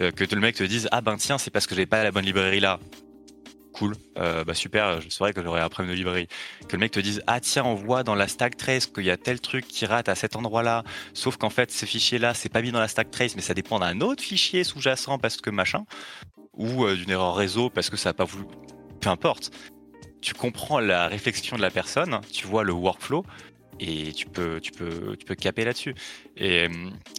euh, 0.00 0.10
que 0.10 0.24
le 0.24 0.40
mec 0.40 0.56
te 0.56 0.64
dise, 0.64 0.88
ah 0.92 1.00
ben 1.00 1.16
tiens, 1.16 1.38
c'est 1.38 1.50
parce 1.50 1.66
que 1.66 1.74
j'ai 1.74 1.86
pas 1.86 2.02
la 2.02 2.10
bonne 2.10 2.24
librairie 2.24 2.60
là. 2.60 2.78
Cool, 3.72 3.94
euh, 4.16 4.42
bah 4.42 4.54
super, 4.54 5.02
je 5.02 5.10
saurais 5.10 5.34
que 5.34 5.42
j'aurais 5.42 5.60
un 5.60 5.68
problème 5.68 5.92
de 5.92 5.98
librairie. 5.98 6.28
Que 6.66 6.76
le 6.76 6.78
mec 6.78 6.92
te 6.92 7.00
dise, 7.00 7.22
ah 7.26 7.40
tiens, 7.40 7.64
on 7.64 7.74
voit 7.74 8.04
dans 8.04 8.14
la 8.14 8.26
stack 8.26 8.56
trace 8.56 8.86
qu'il 8.86 9.04
y 9.04 9.10
a 9.10 9.18
tel 9.18 9.38
truc 9.40 9.68
qui 9.68 9.84
rate 9.84 10.08
à 10.08 10.14
cet 10.14 10.34
endroit-là, 10.34 10.82
sauf 11.12 11.36
qu'en 11.36 11.50
fait, 11.50 11.70
ce 11.70 11.84
fichier-là, 11.84 12.32
c'est 12.32 12.48
pas 12.48 12.62
mis 12.62 12.72
dans 12.72 12.80
la 12.80 12.88
stack 12.88 13.10
trace, 13.10 13.36
mais 13.36 13.42
ça 13.42 13.52
dépend 13.52 13.78
d'un 13.78 14.00
autre 14.00 14.22
fichier 14.22 14.64
sous-jacent 14.64 15.18
parce 15.18 15.36
que 15.36 15.50
machin 15.50 15.84
ou 16.54 16.88
d'une 16.88 17.10
erreur 17.10 17.36
réseau 17.36 17.68
parce 17.68 17.90
que 17.90 17.98
ça 17.98 18.10
n'a 18.10 18.14
pas 18.14 18.24
voulu. 18.24 18.46
Peu 19.00 19.10
importe. 19.10 19.50
Tu 20.22 20.32
comprends 20.32 20.80
la 20.80 21.06
réflexion 21.06 21.56
de 21.56 21.62
la 21.62 21.70
personne, 21.70 22.18
tu 22.32 22.46
vois 22.46 22.64
le 22.64 22.72
workflow 22.72 23.26
et 23.80 24.12
tu 24.12 24.26
peux, 24.26 24.60
tu 24.60 24.72
peux, 24.72 25.16
tu 25.16 25.24
peux 25.24 25.34
caper 25.34 25.64
là-dessus. 25.64 25.94
Et 26.36 26.64
euh, 26.64 26.68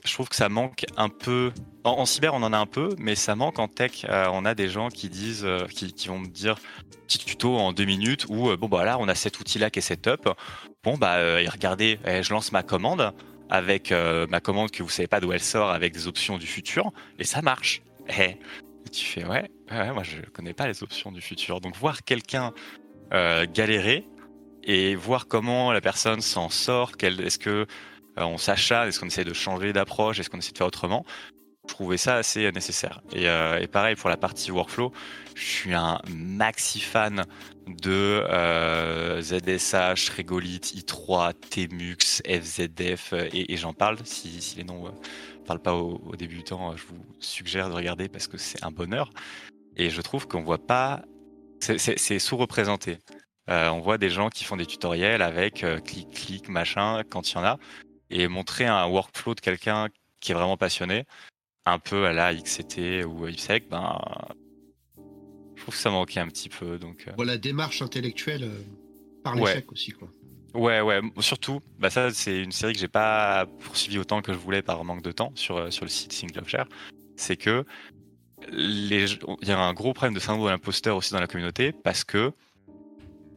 je 0.06 0.14
trouve 0.14 0.30
que 0.30 0.36
ça 0.36 0.50
manque 0.50 0.86
un 0.96 1.10
peu. 1.10 1.52
En, 1.84 2.06
cyber, 2.06 2.34
on 2.34 2.44
en 2.44 2.54
a 2.54 2.58
un 2.58 2.66
peu, 2.66 2.96
mais 2.98 3.16
ça 3.16 3.36
manque 3.36 3.60
en 3.60 3.68
tech. 3.68 4.06
Euh, 4.10 4.28
on 4.34 4.46
a 4.46 4.56
des 4.56 4.68
gens 4.68 4.90
qui 4.90 5.10
disent, 5.10 5.48
qui, 5.70 6.08
vont 6.08 6.20
me 6.20 6.28
dire 6.28 6.56
petit 7.08 7.20
tuto 7.20 7.56
en 7.56 7.72
deux 7.72 7.86
minutes 7.86 8.26
où 8.30 8.56
bon 8.58 8.68
bah 8.68 8.84
là, 8.84 8.98
on 9.00 9.08
a 9.08 9.16
cet 9.16 9.40
outil-là 9.40 9.70
qui 9.70 9.80
est 9.80 9.82
setup. 9.82 10.30
Bon 10.84 10.98
bah 10.98 11.18
regardez, 11.50 12.00
eh, 12.06 12.24
je 12.24 12.34
lance 12.34 12.52
ma 12.52 12.64
commande 12.64 13.14
avec 13.50 13.94
ma 14.30 14.42
commande 14.42 14.72
que 14.72 14.84
vous 14.84 14.90
savez 14.90 15.08
pas 15.08 15.22
d'où 15.22 15.32
elle 15.32 15.42
sort 15.42 15.70
avec 15.70 15.94
des 15.94 16.08
options 16.08 16.38
du 16.38 16.48
futur 16.48 16.92
et 17.20 17.24
ça 17.24 17.42
marche. 17.42 17.82
Eh, 18.10 18.38
tu 18.92 19.06
fais 19.06 19.26
ouais, 19.26 19.50
moi 19.70 20.04
je 20.04 20.20
connais 20.34 20.54
pas 20.54 20.68
les 20.68 20.84
options 20.84 21.14
du 21.14 21.22
futur. 21.22 21.62
Donc 21.62 21.78
voir 21.78 22.04
quelqu'un 22.04 22.54
euh, 23.14 23.46
galérer 23.52 24.06
et 24.68 24.96
voir 24.96 25.28
comment 25.28 25.72
la 25.72 25.82
personne 25.82 26.22
s'en 26.22 26.50
sort, 26.50 26.92
est-ce 27.02 27.40
que 27.40 27.66
euh, 28.20 28.38
s'acharne, 28.38 28.90
est-ce 28.90 29.00
qu'on 29.00 29.08
essaie 29.08 29.24
de 29.24 29.34
changer 29.34 29.74
d'approche, 29.74 30.20
est-ce 30.20 30.30
qu'on 30.30 30.38
essaie 30.38 30.52
de 30.52 30.58
faire 30.58 30.68
autrement, 30.68 31.06
je 31.68 31.74
trouvais 31.74 31.98
ça 31.98 32.16
assez 32.16 32.52
nécessaire. 32.52 33.02
Et, 33.12 33.28
euh, 33.28 33.60
et, 33.60 33.68
pareil 33.68 33.96
pour 33.96 34.10
la 34.10 34.18
partie 34.18 34.52
workflow, 34.52 34.92
je 35.36 35.44
suis 35.44 35.74
un 35.74 36.00
maxi 36.10 36.82
fan 36.82 37.26
de 37.68 38.24
ZSH, 39.22 40.10
Regolith, 40.18 40.74
i3, 40.76 41.34
Tmux, 41.34 42.22
FZF 42.26 43.14
et, 43.34 43.58
j'en 43.58 43.74
parle 43.74 43.98
si, 44.04 44.54
les 44.58 44.64
noms 44.64 44.92
parle 45.48 45.60
pas 45.60 45.74
aux, 45.74 46.16
débutants, 46.16 46.76
je 46.76 46.84
vous 46.84 47.06
suggère 47.20 47.70
de 47.70 47.74
regarder 47.74 48.10
parce 48.10 48.28
que 48.28 48.38
c'est 48.38 48.64
un 48.64 48.72
bonheur. 48.72 49.10
Et 49.78 49.90
je 49.90 50.02
trouve 50.02 50.28
qu'on 50.28 50.44
voit 50.44 50.66
pas, 50.66 51.02
c'est 51.60 52.20
sous-représenté. 52.20 52.98
Euh, 53.50 53.70
on 53.70 53.80
voit 53.80 53.98
des 53.98 54.10
gens 54.10 54.30
qui 54.30 54.44
font 54.44 54.58
des 54.58 54.66
tutoriels 54.66 55.22
avec 55.22 55.64
euh, 55.64 55.80
clic, 55.80 56.10
clic, 56.12 56.50
machin, 56.50 57.04
quand 57.10 57.32
il 57.32 57.36
y 57.36 57.38
en 57.38 57.44
a, 57.44 57.58
et 58.10 58.28
montrer 58.28 58.66
un 58.66 58.86
workflow 58.88 59.36
de 59.36 59.40
quelqu'un 59.40 59.88
qui 60.20 60.32
est 60.32 60.36
vraiment 60.36 60.58
passionné, 60.58 61.06
un 61.66 61.80
peu 61.80 62.06
à 62.06 62.14
la 62.14 62.34
XCT 62.34 63.06
ou 63.06 63.28
IPSEC, 63.28 63.70
ben, 63.70 64.00
je 65.56 65.62
trouve 65.62 65.76
que 65.76 65.82
ça 65.82 65.90
manquait 65.90 66.20
un 66.20 66.28
petit 66.28 66.50
peu. 66.50 66.78
Donc, 66.78 67.06
euh. 67.08 67.12
Voilà, 67.16 67.38
démarche 67.38 67.82
intellectuelle 67.82 68.50
par 69.24 69.36
l'échec 69.36 69.72
aussi, 69.72 69.92
quoi. 69.92 70.10
Ouais, 70.54 70.82
ouais, 70.82 71.02
surtout, 71.20 71.60
bah 71.78 71.90
ça 71.90 72.10
c'est 72.12 72.42
une 72.42 72.54
série 72.54 72.74
que 72.74 72.80
j'ai 72.80 72.88
pas 72.88 73.46
poursuivi 73.60 74.00
autant 74.00 74.22
que 74.22 74.34
je 74.34 74.38
voulais 74.38 74.64
par 74.64 74.84
manque 74.84 75.04
de 75.04 75.12
temps 75.12 75.32
sur, 75.36 75.72
sur 75.72 75.86
le 75.86 75.90
site 75.90 76.14
Single 76.14 76.40
of 76.40 76.48
Share. 76.48 76.66
C'est 77.16 77.36
que 77.36 77.64
les... 78.50 79.14
il 79.42 79.48
y 79.48 79.52
a 79.52 79.60
un 79.60 79.74
gros 79.74 79.94
problème 79.94 80.16
de 80.16 80.20
syndrome 80.20 80.46
de 80.46 80.52
l'imposteur 80.52 80.96
aussi 80.96 81.12
dans 81.14 81.20
la 81.20 81.28
communauté 81.28 81.74
parce 81.74 82.04
que 82.04 82.32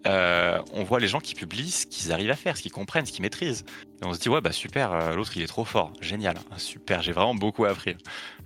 euh, 0.07 0.61
on 0.73 0.85
voit 0.85 1.00
les 1.00 1.09
gens 1.09 1.21
qui 1.21 1.35
publient 1.35 1.71
ce 1.71 1.87
qu'ils 1.87 2.12
arrivent 2.12 2.30
à 2.30 2.37
faire, 2.37 2.57
ce 2.57 2.62
qu'ils 2.62 2.73
comprennent, 2.73 3.07
ce 3.07 3.12
qu'ils 3.12 3.23
maîtrisent. 3.23 3.64
Et 4.02 4.07
on 4.07 4.14
se 4.14 4.21
dit, 4.21 4.28
ouais, 4.28 4.40
bah 4.40 4.52
super, 4.52 4.92
euh, 4.92 5.14
l'autre 5.14 5.33
il 5.37 5.42
est 5.42 5.47
trop 5.47 5.64
fort, 5.64 5.92
génial, 6.00 6.37
hein, 6.38 6.59
super, 6.59 7.02
j'ai 7.02 7.12
vraiment 7.12 7.35
beaucoup 7.35 7.64
appris 7.64 7.97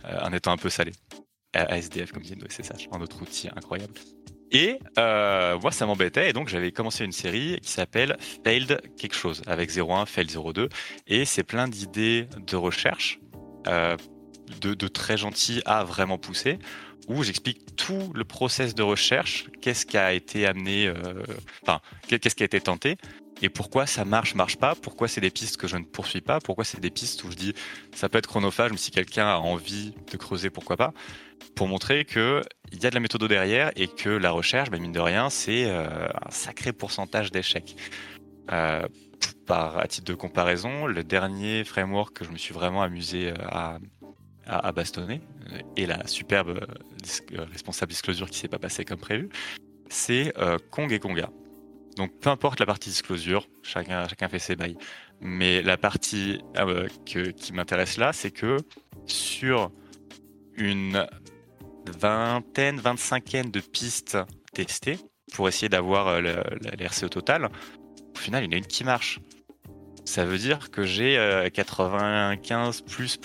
en 0.04 0.32
étant 0.32 0.52
un 0.52 0.56
peu 0.56 0.70
salé. 0.70 0.92
ASDF, 1.54 2.12
comme 2.12 2.23
disait 2.23 2.37
ça, 2.62 2.75
un 2.92 3.00
autre 3.00 3.23
outil 3.23 3.49
incroyable. 3.54 3.94
Et 4.54 4.78
euh, 4.99 5.58
moi, 5.58 5.73
ça 5.73 5.84
m'embêtait. 5.84 6.30
Et 6.30 6.32
donc, 6.32 6.49
j'avais 6.49 6.70
commencé 6.70 7.04
une 7.04 7.12
série 7.12 7.58
qui 7.61 7.70
s'appelle 7.70 8.16
Failed 8.44 8.80
quelque 8.96 9.16
chose, 9.16 9.42
avec 9.46 9.76
01, 9.76 10.06
Failed 10.06 10.30
02. 10.30 10.68
Et 11.08 11.25
c'est 11.25 11.42
plein 11.42 11.66
d'idées 11.66 12.28
de 12.38 12.56
recherche, 12.56 13.18
euh, 13.66 13.96
de, 14.61 14.88
très 14.88 15.16
gentil 15.16 15.61
à 15.66 15.82
vraiment 15.82 16.18
poussé, 16.18 16.58
où 17.08 17.23
j'explique 17.23 17.76
tout 17.76 18.12
le 18.14 18.25
process 18.25 18.75
de 18.75 18.82
recherche, 18.82 19.46
qu'est-ce 19.61 19.87
qui 19.87 19.96
a 19.96 20.12
été 20.12 20.46
amené, 20.46 20.87
euh, 20.87 20.94
enfin, 21.62 21.80
qu'est-ce 22.08 22.34
qui 22.34 22.42
a 22.42 22.46
été 22.46 22.61
tenté, 22.61 22.96
et 23.42 23.49
pourquoi 23.49 23.87
ça 23.87 24.04
marche, 24.04 24.34
marche 24.34 24.56
pas, 24.56 24.75
pourquoi 24.75 25.08
c'est 25.08 25.20
des 25.20 25.30
pistes 25.30 25.56
que 25.56 25.66
je 25.66 25.76
ne 25.76 25.84
poursuis 25.84 26.20
pas, 26.20 26.40
pourquoi 26.40 26.64
c'est 26.64 26.80
des 26.80 26.90
pistes 26.90 27.25
où 27.25 27.30
je 27.30 27.37
dis 27.37 27.54
ça 27.94 28.08
peut 28.08 28.18
être 28.18 28.26
chronophage, 28.26 28.70
mais 28.70 28.76
si 28.76 28.90
quelqu'un 28.90 29.26
a 29.26 29.37
envie 29.37 29.94
de 30.11 30.16
creuser, 30.16 30.50
pourquoi 30.50 30.76
pas, 30.76 30.92
pour 31.54 31.68
montrer 31.68 32.04
qu'il 32.04 32.42
y 32.73 32.87
a 32.87 32.90
de 32.90 32.94
la 32.94 33.00
méthode 33.00 33.25
derrière 33.25 33.70
et 33.76 33.88
que 33.88 34.08
la 34.08 34.30
recherche, 34.30 34.70
ben, 34.70 34.80
mine 34.80 34.92
de 34.92 35.00
rien, 35.00 35.30
c'est 35.30 35.64
euh, 35.66 36.08
un 36.08 36.30
sacré 36.30 36.73
pourcentage 36.73 37.30
d'échecs. 37.30 37.76
Euh, 38.52 38.87
par 39.46 39.78
à 39.78 39.87
titre 39.87 40.06
de 40.06 40.14
comparaison, 40.14 40.87
le 40.87 41.04
dernier 41.04 41.64
framework 41.64 42.14
que 42.14 42.25
je 42.25 42.30
me 42.30 42.38
suis 42.38 42.54
vraiment 42.54 42.82
amusé 42.82 43.30
euh, 43.30 43.78
à, 44.46 44.72
bastonner 44.72 45.20
et 45.76 45.86
la 45.86 46.06
superbe 46.06 46.66
responsable 47.32 47.90
disclosure 47.90 48.28
qui 48.30 48.38
s'est 48.38 48.48
pas 48.48 48.58
passée 48.58 48.84
comme 48.84 48.98
prévu, 48.98 49.28
c'est 49.88 50.32
Kong 50.70 50.92
et 50.92 50.98
Konga. 50.98 51.30
Donc 51.96 52.12
peu 52.20 52.30
importe 52.30 52.60
la 52.60 52.66
partie 52.66 52.90
disclosure, 52.90 53.46
chacun, 53.62 54.08
chacun 54.08 54.28
fait 54.28 54.38
ses 54.38 54.56
bails. 54.56 54.76
Mais 55.20 55.62
la 55.62 55.76
partie 55.76 56.40
qui 57.06 57.52
m'intéresse 57.52 57.96
là, 57.96 58.12
c'est 58.12 58.30
que 58.30 58.56
sur 59.06 59.70
une 60.56 61.06
vingtaine, 61.86 62.78
vingt-cinquaine 62.78 63.50
de 63.50 63.60
pistes 63.60 64.18
testées 64.52 64.98
pour 65.34 65.48
essayer 65.48 65.68
d'avoir 65.68 66.08
euh, 66.08 66.20
l'RCE 66.78 67.10
total. 67.10 67.50
Au 68.14 68.18
final, 68.18 68.44
il 68.44 68.46
y 68.46 68.48
en 68.50 68.52
a 68.52 68.56
une 68.56 68.66
qui 68.66 68.84
marche. 68.84 69.20
Ça 70.04 70.25
veut 70.25 70.38
dire 70.38 70.70
que 70.70 70.84
j'ai 70.84 71.16
95 71.52 72.82
euh, 72.82 72.90
plus 72.90 73.18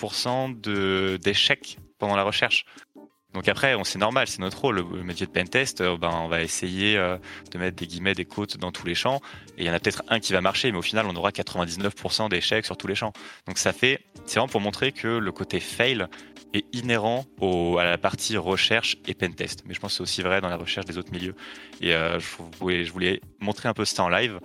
d'échecs 1.18 1.78
pendant 1.98 2.16
la 2.16 2.22
recherche. 2.22 2.64
Donc 3.32 3.46
après, 3.46 3.76
c'est 3.84 3.98
normal, 3.98 4.26
c'est 4.26 4.40
notre 4.40 4.60
rôle. 4.60 4.84
Le 4.92 5.04
métier 5.04 5.24
de 5.24 5.30
pentest, 5.30 5.80
euh, 5.82 5.96
ben, 5.96 6.10
on 6.12 6.26
va 6.26 6.42
essayer 6.42 6.96
de 6.96 7.58
mettre 7.58 7.76
des 7.76 7.86
guillemets, 7.86 8.14
des 8.14 8.24
côtes 8.24 8.56
dans 8.56 8.72
tous 8.72 8.86
les 8.86 8.96
champs. 8.96 9.20
Et 9.56 9.62
il 9.62 9.66
y 9.66 9.70
en 9.70 9.72
a 9.72 9.78
peut-être 9.78 10.02
un 10.08 10.18
qui 10.18 10.32
va 10.32 10.40
marcher, 10.40 10.72
mais 10.72 10.78
au 10.78 10.82
final, 10.82 11.06
on 11.06 11.14
aura 11.14 11.30
99% 11.30 12.28
d'échecs 12.28 12.66
sur 12.66 12.76
tous 12.76 12.88
les 12.88 12.96
champs. 12.96 13.12
Donc 13.46 13.58
ça 13.58 13.72
fait, 13.72 14.00
c'est 14.26 14.40
vraiment 14.40 14.48
pour 14.48 14.60
montrer 14.60 14.90
que 14.90 15.06
le 15.06 15.32
côté 15.32 15.60
fail 15.60 16.08
est 16.54 16.64
inhérent 16.72 17.26
à 17.78 17.84
la 17.84 17.98
partie 17.98 18.36
recherche 18.36 18.96
et 19.06 19.14
pentest. 19.14 19.62
Mais 19.66 19.74
je 19.74 19.80
pense 19.80 19.92
que 19.92 19.96
c'est 19.98 20.02
aussi 20.02 20.22
vrai 20.22 20.40
dans 20.40 20.48
la 20.48 20.56
recherche 20.56 20.86
des 20.86 20.98
autres 20.98 21.12
milieux. 21.12 21.34
Et 21.80 21.94
euh, 21.94 22.18
je, 22.18 22.26
voulais, 22.58 22.84
je, 22.84 22.92
voulais, 22.92 23.20
montrer 23.40 23.68
un 23.68 23.74
peu 23.74 23.84
ça 23.84 24.04
en 24.04 24.08
live. 24.08 24.38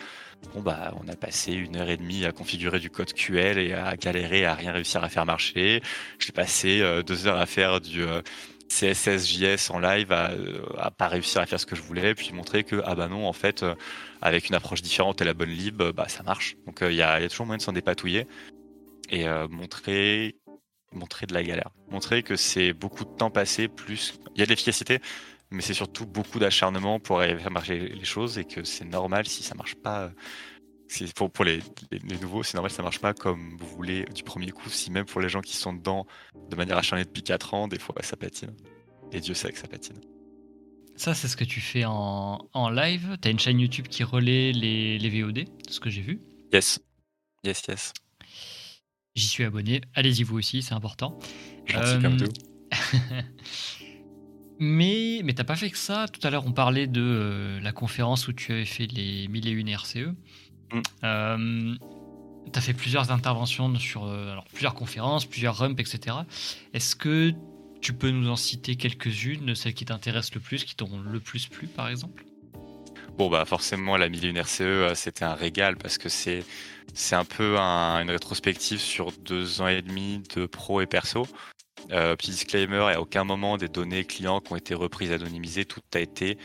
Bon 0.54 0.62
bah, 0.62 0.94
on 1.04 1.08
a 1.08 1.16
passé 1.16 1.54
une 1.54 1.76
heure 1.76 1.90
et 1.90 1.98
demie 1.98 2.26
à 2.26 2.32
configurer 2.32 2.80
du 2.80 2.90
code 2.90 3.14
QL 3.14 3.58
et 3.58 3.74
à 3.74 3.98
galérer 3.98 4.46
à 4.46 4.56
rien 4.56 4.72
réussir 4.72 5.04
à 5.04 5.10
faire 5.10 5.26
marcher. 5.26 5.82
J'ai 6.20 6.32
passé 6.32 6.82
euh, 6.82 7.04
deux 7.04 7.28
heures 7.28 7.40
à 7.40 7.46
faire 7.46 7.82
du 7.82 8.04
euh, 8.04 8.22
CSS 8.70 9.28
JS 9.28 9.72
en 9.72 9.80
live, 9.80 10.12
à, 10.12 10.32
à, 10.78 10.92
pas 10.92 11.08
réussir 11.08 11.42
à 11.42 11.46
faire 11.46 11.60
ce 11.60 11.66
que 11.66 11.76
je 11.76 11.82
voulais, 11.82 12.16
puis 12.16 12.32
montrer 12.34 12.64
que 12.64 12.82
ah 12.86 12.96
bah 12.96 13.08
non 13.08 13.28
en 13.28 13.34
fait 13.34 13.64
avec 14.22 14.50
une 14.50 14.56
approche 14.56 14.82
différente 14.82 15.22
et 15.22 15.26
la 15.26 15.34
bonne 15.34 15.50
lib, 15.50 15.82
bah 15.82 16.08
ça 16.08 16.24
marche. 16.24 16.56
Donc 16.66 16.80
il 16.82 16.96
y 16.96 17.02
a, 17.02 17.20
y, 17.20 17.26
a, 17.26 17.30
toujours 17.30 17.46
moyen 17.46 17.58
de 17.58 17.64
s'en 17.64 17.74
dépatouiller 17.74 18.28
et 19.10 19.26
montrer 19.50 20.36
montrer 20.96 21.26
de 21.26 21.34
la 21.34 21.44
galère. 21.44 21.70
Montrer 21.90 22.24
que 22.24 22.36
c'est 22.36 22.74
beaucoup 22.74 23.06
de 23.06 23.10
temps 23.10 23.30
passé, 23.30 23.68
plus. 23.68 24.20
Il 24.36 24.40
y 24.40 24.42
a 24.42 24.46
de 24.46 24.50
l'efficacité, 24.50 25.00
mais 25.52 25.62
c'est 25.62 25.74
surtout 25.74 26.06
beaucoup 26.06 26.40
d'acharnement 26.40 27.00
pour 27.00 27.20
arriver 27.20 27.40
à 27.40 27.44
faire 27.44 27.52
marcher 27.52 27.80
les 27.90 28.06
choses 28.06 28.38
et 28.38 28.46
que 28.46 28.64
c'est 28.64 28.86
normal 28.86 29.28
si 29.28 29.44
ça 29.44 29.56
marche 29.56 29.76
pas. 29.76 30.12
Pour, 31.16 31.32
pour 31.32 31.46
les, 31.46 31.62
les, 31.92 32.18
nouveaux, 32.20 32.44
c'est 32.44 32.54
normal 32.54 32.70
si 32.70 32.78
ça 32.78 32.84
marche 32.84 33.00
pas 33.00 33.14
comme 33.14 33.58
vous 33.58 33.68
voulez 33.76 34.06
du 34.14 34.24
premier 34.24 34.52
coup. 34.52 34.70
Si 34.70 34.92
même 34.92 35.06
pour 35.06 35.20
les 35.20 35.30
gens 35.30 35.42
qui 35.42 35.56
sont 35.56 35.74
dedans 35.74 36.06
de 36.50 36.56
manière 36.56 36.78
acharnée 36.78 37.06
depuis 37.06 37.24
4 37.24 37.54
ans, 37.56 37.68
des 37.68 37.80
fois 37.80 37.96
ça 38.02 38.16
patine. 38.16 38.56
Et 39.12 39.20
Dieu 39.20 39.34
sait 39.34 39.52
que 39.52 39.58
ça 39.58 39.68
patine. 39.68 40.00
Ça, 40.96 41.14
c'est 41.14 41.28
ce 41.28 41.36
que 41.36 41.44
tu 41.44 41.60
fais 41.60 41.84
en, 41.86 42.48
en 42.54 42.70
live. 42.70 43.18
Tu 43.22 43.28
as 43.28 43.32
une 43.32 43.40
chaîne 43.40 43.60
YouTube 43.60 43.88
qui 43.88 44.04
relaie 44.04 44.54
les, 44.54 44.98
les 44.98 45.22
VOD, 45.22 45.46
ce 45.70 45.80
que 45.80 45.90
j'ai 45.90 46.02
vu. 46.02 46.22
Yes. 46.54 46.80
Yes, 47.44 47.64
yes. 47.68 47.94
J'y 49.16 49.28
suis 49.28 49.44
abonné. 49.44 49.82
Allez-y 49.94 50.24
vous 50.24 50.38
aussi, 50.38 50.62
c'est 50.62 50.74
important. 50.74 51.20
Gentil 51.66 52.02
comme 52.02 52.16
euh, 52.22 52.28
tout. 52.28 52.34
mais 54.60 55.22
mais 55.24 55.34
t'as 55.34 55.44
pas 55.44 55.56
fait 55.56 55.70
que 55.70 55.78
ça. 55.78 56.08
Tout 56.08 56.26
à 56.26 56.30
l'heure, 56.30 56.46
on 56.46 56.52
parlait 56.52 56.88
de 56.88 57.02
euh, 57.02 57.60
la 57.62 57.72
conférence 57.72 58.28
où 58.28 58.34
tu 58.34 58.52
avais 58.52 58.66
fait 58.66 58.88
les 58.88 59.28
1001 59.28 59.76
RCE. 59.76 59.98
Mm. 60.72 60.82
Euh, 61.04 61.76
t'as 62.52 62.62
fait 62.62 62.74
plusieurs 62.74 63.12
interventions 63.12 63.74
sur 63.78 64.06
alors, 64.06 64.46
plusieurs 64.46 64.76
conférences, 64.76 65.26
plusieurs 65.26 65.58
rumps, 65.58 65.80
etc. 65.80 66.18
Est-ce 66.74 66.96
que 66.96 67.34
tu 67.82 67.94
peux 67.94 68.10
nous 68.10 68.30
en 68.30 68.36
citer 68.36 68.76
quelques-unes, 68.76 69.54
celles 69.56 69.74
qui 69.74 69.86
t'intéressent 69.86 70.34
le 70.34 70.42
plus, 70.42 70.64
qui 70.64 70.76
t'ont 70.76 71.00
le 71.00 71.20
plus 71.20 71.48
plu, 71.48 71.68
par 71.68 71.88
exemple? 71.88 72.26
Bon, 73.18 73.30
bah 73.30 73.46
forcément, 73.46 73.96
la 73.96 74.10
1001 74.10 74.42
RCE, 74.42 74.94
c'était 74.96 75.24
un 75.24 75.36
régal 75.36 75.78
parce 75.78 75.98
que 75.98 76.10
c'est 76.10 76.44
c'est 76.94 77.16
un 77.16 77.26
peu 77.26 77.58
une 77.58 78.10
rétrospective 78.10 78.80
sur 78.80 79.12
deux 79.12 79.62
ans 79.62 79.68
et 79.68 79.82
demi 79.82 80.22
de 80.36 80.46
pro 80.46 80.82
et 80.82 80.86
perso. 80.86 81.28
Euh, 81.92 82.16
petit 82.16 82.32
disclaimer, 82.32 82.94
à 82.94 83.00
aucun 83.00 83.24
moment 83.24 83.58
des 83.58 83.68
données 83.68 84.06
clients 84.06 84.40
qui 84.40 84.54
ont 84.54 84.56
été 84.56 84.74
reprises 84.74 85.12
anonymisées, 85.12 85.66
tout 85.66 85.82
a 85.94 86.00
été 86.00 86.38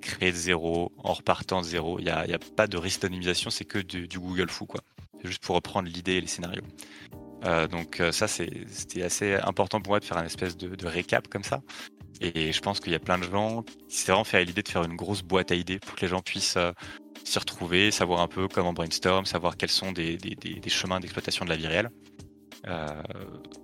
créé 0.00 0.32
de 0.32 0.36
zéro, 0.36 0.92
en 0.98 1.12
repartant 1.12 1.60
de 1.60 1.66
zéro. 1.66 1.98
Il 1.98 2.04
n'y 2.04 2.10
a, 2.10 2.38
pas 2.56 2.66
de 2.66 2.76
risque 2.76 3.02
d'anonymisation, 3.02 3.50
c'est 3.50 3.64
que 3.64 3.78
du, 3.78 4.18
Google 4.18 4.50
fou, 4.50 4.66
quoi. 4.66 4.80
C'est 5.20 5.28
juste 5.28 5.42
pour 5.42 5.56
reprendre 5.56 5.88
l'idée 5.88 6.14
et 6.14 6.20
les 6.20 6.26
scénarios. 6.26 6.62
Euh, 7.44 7.68
donc 7.68 8.00
euh, 8.00 8.12
ça, 8.12 8.26
c'était 8.26 9.02
assez 9.02 9.34
important 9.34 9.80
pour 9.80 9.92
moi 9.92 10.00
de 10.00 10.04
faire 10.04 10.18
un 10.18 10.24
espèce 10.24 10.56
de, 10.56 10.86
récap 10.86 11.28
comme 11.28 11.44
ça. 11.44 11.60
Et 12.20 12.50
je 12.52 12.60
pense 12.60 12.80
qu'il 12.80 12.92
y 12.92 12.96
a 12.96 13.00
plein 13.00 13.18
de 13.18 13.24
gens 13.24 13.62
qui 13.88 13.96
s'est 13.96 14.10
vraiment 14.10 14.24
fait 14.24 14.44
l'idée 14.44 14.62
de 14.62 14.68
faire 14.68 14.82
une 14.82 14.96
grosse 14.96 15.22
boîte 15.22 15.52
à 15.52 15.54
idées 15.54 15.78
pour 15.78 15.94
que 15.94 16.00
les 16.00 16.08
gens 16.08 16.20
puissent 16.20 16.58
s'y 17.22 17.38
retrouver, 17.38 17.92
savoir 17.92 18.20
un 18.20 18.28
peu 18.28 18.48
comment 18.48 18.72
brainstorm, 18.72 19.24
savoir 19.24 19.56
quels 19.56 19.70
sont 19.70 19.92
des, 19.92 20.18
chemins 20.66 20.98
d'exploitation 20.98 21.44
de 21.44 21.50
la 21.50 21.56
vie 21.56 21.68
réelle. 21.68 21.90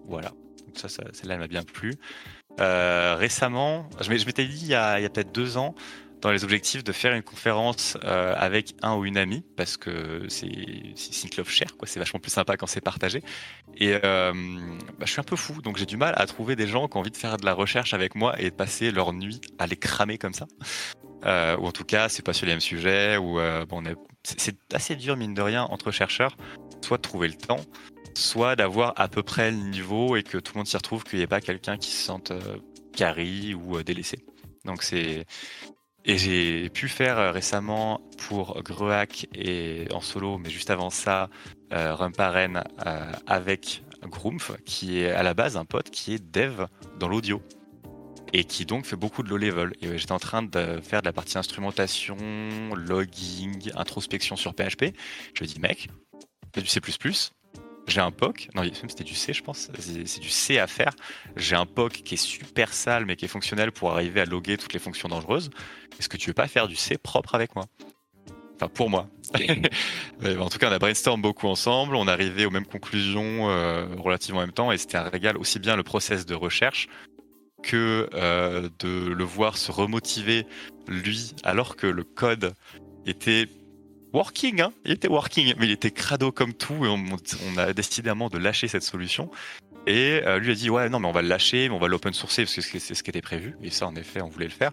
Voilà. 0.06 0.32
Ça, 0.74 0.88
ça 0.88 1.02
celle-là 1.12 1.36
m'a 1.38 1.48
bien 1.48 1.62
plu. 1.62 1.94
Euh, 2.60 3.16
récemment, 3.18 3.88
je 4.00 4.10
m'étais 4.10 4.44
dit 4.44 4.60
il 4.62 4.68
y 4.68 4.74
a, 4.74 4.98
peut-être 5.08 5.32
deux 5.32 5.56
ans, 5.56 5.74
dans 6.20 6.30
les 6.30 6.44
objectifs 6.44 6.84
de 6.84 6.92
faire 6.92 7.14
une 7.14 7.22
conférence 7.22 7.98
euh, 8.04 8.34
avec 8.36 8.74
un 8.82 8.94
ou 8.94 9.04
une 9.04 9.18
amie 9.18 9.44
parce 9.56 9.76
que 9.76 10.24
c'est 10.28 10.48
c'est 10.94 11.36
love 11.36 11.50
share 11.50 11.76
quoi. 11.76 11.86
C'est 11.86 11.98
vachement 11.98 12.20
plus 12.20 12.30
sympa 12.30 12.56
quand 12.56 12.66
c'est 12.66 12.80
partagé. 12.80 13.22
Et 13.76 13.98
euh, 14.04 14.32
bah, 14.98 15.04
je 15.04 15.10
suis 15.10 15.20
un 15.20 15.24
peu 15.24 15.36
fou 15.36 15.60
donc 15.60 15.76
j'ai 15.76 15.86
du 15.86 15.96
mal 15.96 16.14
à 16.16 16.26
trouver 16.26 16.56
des 16.56 16.66
gens 16.66 16.88
qui 16.88 16.96
ont 16.96 17.00
envie 17.00 17.10
de 17.10 17.16
faire 17.16 17.36
de 17.36 17.44
la 17.44 17.52
recherche 17.52 17.92
avec 17.92 18.14
moi 18.14 18.40
et 18.40 18.50
de 18.50 18.54
passer 18.54 18.90
leur 18.90 19.12
nuit 19.12 19.40
à 19.58 19.66
les 19.66 19.76
cramer 19.76 20.18
comme 20.18 20.34
ça. 20.34 20.46
Ou 21.26 21.66
en 21.66 21.72
tout 21.72 21.84
cas 21.84 22.08
c'est 22.08 22.22
pas 22.22 22.34
sur 22.34 22.46
les 22.46 22.52
mêmes 22.52 22.60
sujets 22.60 23.16
ou 23.16 23.38
bon 23.68 23.82
c'est 24.22 24.56
assez 24.74 24.94
dur 24.94 25.16
mine 25.16 25.32
de 25.32 25.40
rien 25.40 25.64
entre 25.64 25.90
chercheurs 25.90 26.36
soit 26.82 26.98
de 26.98 27.02
trouver 27.02 27.28
le 27.28 27.34
temps 27.34 27.60
soit 28.14 28.56
d'avoir 28.56 28.92
à 28.96 29.08
peu 29.08 29.22
près 29.22 29.50
le 29.50 29.56
niveau 29.56 30.16
et 30.16 30.22
que 30.22 30.38
tout 30.38 30.52
le 30.54 30.60
monde 30.60 30.66
s'y 30.66 30.76
retrouve 30.76 31.04
qu'il 31.04 31.18
n'y 31.18 31.24
ait 31.24 31.28
pas 31.28 31.40
quelqu'un 31.40 31.76
qui 31.76 31.90
se 31.90 32.04
sente 32.04 32.32
carré 32.96 33.54
ou 33.54 33.82
délaissé 33.82 34.24
donc 34.64 34.82
c'est 34.82 35.26
et 36.06 36.18
j'ai 36.18 36.68
pu 36.68 36.88
faire 36.88 37.18
euh, 37.18 37.30
récemment 37.30 38.00
pour 38.28 38.62
Gruac 38.62 39.26
et 39.34 39.86
en 39.90 40.02
solo, 40.02 40.36
mais 40.36 40.50
juste 40.50 40.68
avant 40.68 40.90
ça, 40.90 41.30
euh, 41.72 41.94
Rumparen 41.94 42.62
euh, 42.84 43.12
avec 43.26 43.82
Groomf, 44.02 44.52
qui 44.66 44.98
est 44.98 45.10
à 45.10 45.22
la 45.22 45.32
base 45.32 45.56
un 45.56 45.64
pote 45.64 45.88
qui 45.88 46.12
est 46.12 46.18
dev 46.18 46.66
dans 46.98 47.08
l'audio 47.08 47.40
et 48.34 48.44
qui 48.44 48.66
donc 48.66 48.84
fait 48.84 48.96
beaucoup 48.96 49.22
de 49.22 49.30
low 49.30 49.38
level. 49.38 49.72
Et 49.80 49.96
j'étais 49.96 50.12
en 50.12 50.18
train 50.18 50.42
de 50.42 50.78
faire 50.82 51.00
de 51.00 51.06
la 51.06 51.12
partie 51.14 51.38
instrumentation, 51.38 52.16
logging, 52.74 53.70
introspection 53.74 54.36
sur 54.36 54.52
PHP. 54.52 54.94
Je 55.34 55.44
ai 55.44 55.46
dit, 55.46 55.60
mec, 55.60 55.88
fais 56.54 56.60
du 56.60 56.66
C++, 56.66 56.80
j'ai 57.86 58.00
un 58.00 58.10
POC, 58.10 58.48
non, 58.54 58.62
c'était 58.88 59.04
du 59.04 59.14
C, 59.14 59.32
je 59.32 59.42
pense, 59.42 59.70
c'est 59.78 60.20
du 60.20 60.30
C 60.30 60.58
à 60.58 60.66
faire. 60.66 60.92
J'ai 61.36 61.56
un 61.56 61.66
POC 61.66 61.92
qui 61.92 62.14
est 62.14 62.18
super 62.18 62.72
sale, 62.72 63.04
mais 63.04 63.16
qui 63.16 63.24
est 63.24 63.28
fonctionnel 63.28 63.72
pour 63.72 63.92
arriver 63.92 64.20
à 64.20 64.24
loguer 64.24 64.56
toutes 64.56 64.72
les 64.72 64.78
fonctions 64.78 65.08
dangereuses. 65.08 65.50
Est-ce 65.98 66.08
que 66.08 66.16
tu 66.16 66.30
veux 66.30 66.34
pas 66.34 66.48
faire 66.48 66.66
du 66.66 66.76
C 66.76 66.96
propre 66.96 67.34
avec 67.34 67.54
moi? 67.54 67.66
Enfin, 68.56 68.68
pour 68.68 68.88
moi. 68.88 69.08
en 69.34 70.48
tout 70.48 70.58
cas, 70.58 70.70
on 70.70 70.72
a 70.72 70.78
brainstorm 70.78 71.20
beaucoup 71.20 71.48
ensemble, 71.48 71.96
on 71.96 72.06
arrivé 72.06 72.46
aux 72.46 72.50
mêmes 72.50 72.66
conclusions 72.66 73.50
euh, 73.50 73.86
relativement 73.98 74.40
en 74.40 74.44
même 74.44 74.52
temps, 74.52 74.72
et 74.72 74.78
c'était 74.78 74.96
un 74.96 75.08
régal 75.08 75.36
aussi 75.36 75.58
bien 75.58 75.76
le 75.76 75.82
process 75.82 76.24
de 76.24 76.34
recherche 76.34 76.88
que 77.62 78.08
euh, 78.14 78.68
de 78.78 79.08
le 79.08 79.24
voir 79.24 79.56
se 79.56 79.72
remotiver, 79.72 80.46
lui, 80.86 81.32
alors 81.42 81.76
que 81.76 81.86
le 81.86 82.04
code 82.04 82.54
était 83.06 83.48
working, 84.14 84.62
hein 84.62 84.72
il 84.84 84.92
était 84.92 85.08
working, 85.08 85.54
mais 85.58 85.66
il 85.66 85.72
était 85.72 85.90
crado 85.90 86.32
comme 86.32 86.54
tout, 86.54 86.86
et 86.86 86.88
on, 86.88 87.58
a 87.58 87.72
décidément 87.72 88.28
de 88.28 88.38
lâcher 88.38 88.68
cette 88.68 88.82
solution. 88.82 89.30
Et 89.86 90.22
euh, 90.24 90.38
lui 90.38 90.52
a 90.52 90.54
dit 90.54 90.70
ouais 90.70 90.88
non 90.88 90.98
mais 90.98 91.08
on 91.08 91.12
va 91.12 91.20
le 91.20 91.28
lâcher, 91.28 91.68
on 91.68 91.78
va 91.78 91.88
l'open 91.88 92.14
sourcer 92.14 92.44
parce 92.44 92.54
que 92.54 92.78
c'est 92.78 92.94
ce 92.94 93.02
qui 93.02 93.10
était 93.10 93.20
prévu. 93.20 93.56
Et 93.62 93.70
ça 93.70 93.86
en 93.86 93.94
effet 93.96 94.22
on 94.22 94.28
voulait 94.28 94.46
le 94.46 94.50
faire. 94.50 94.72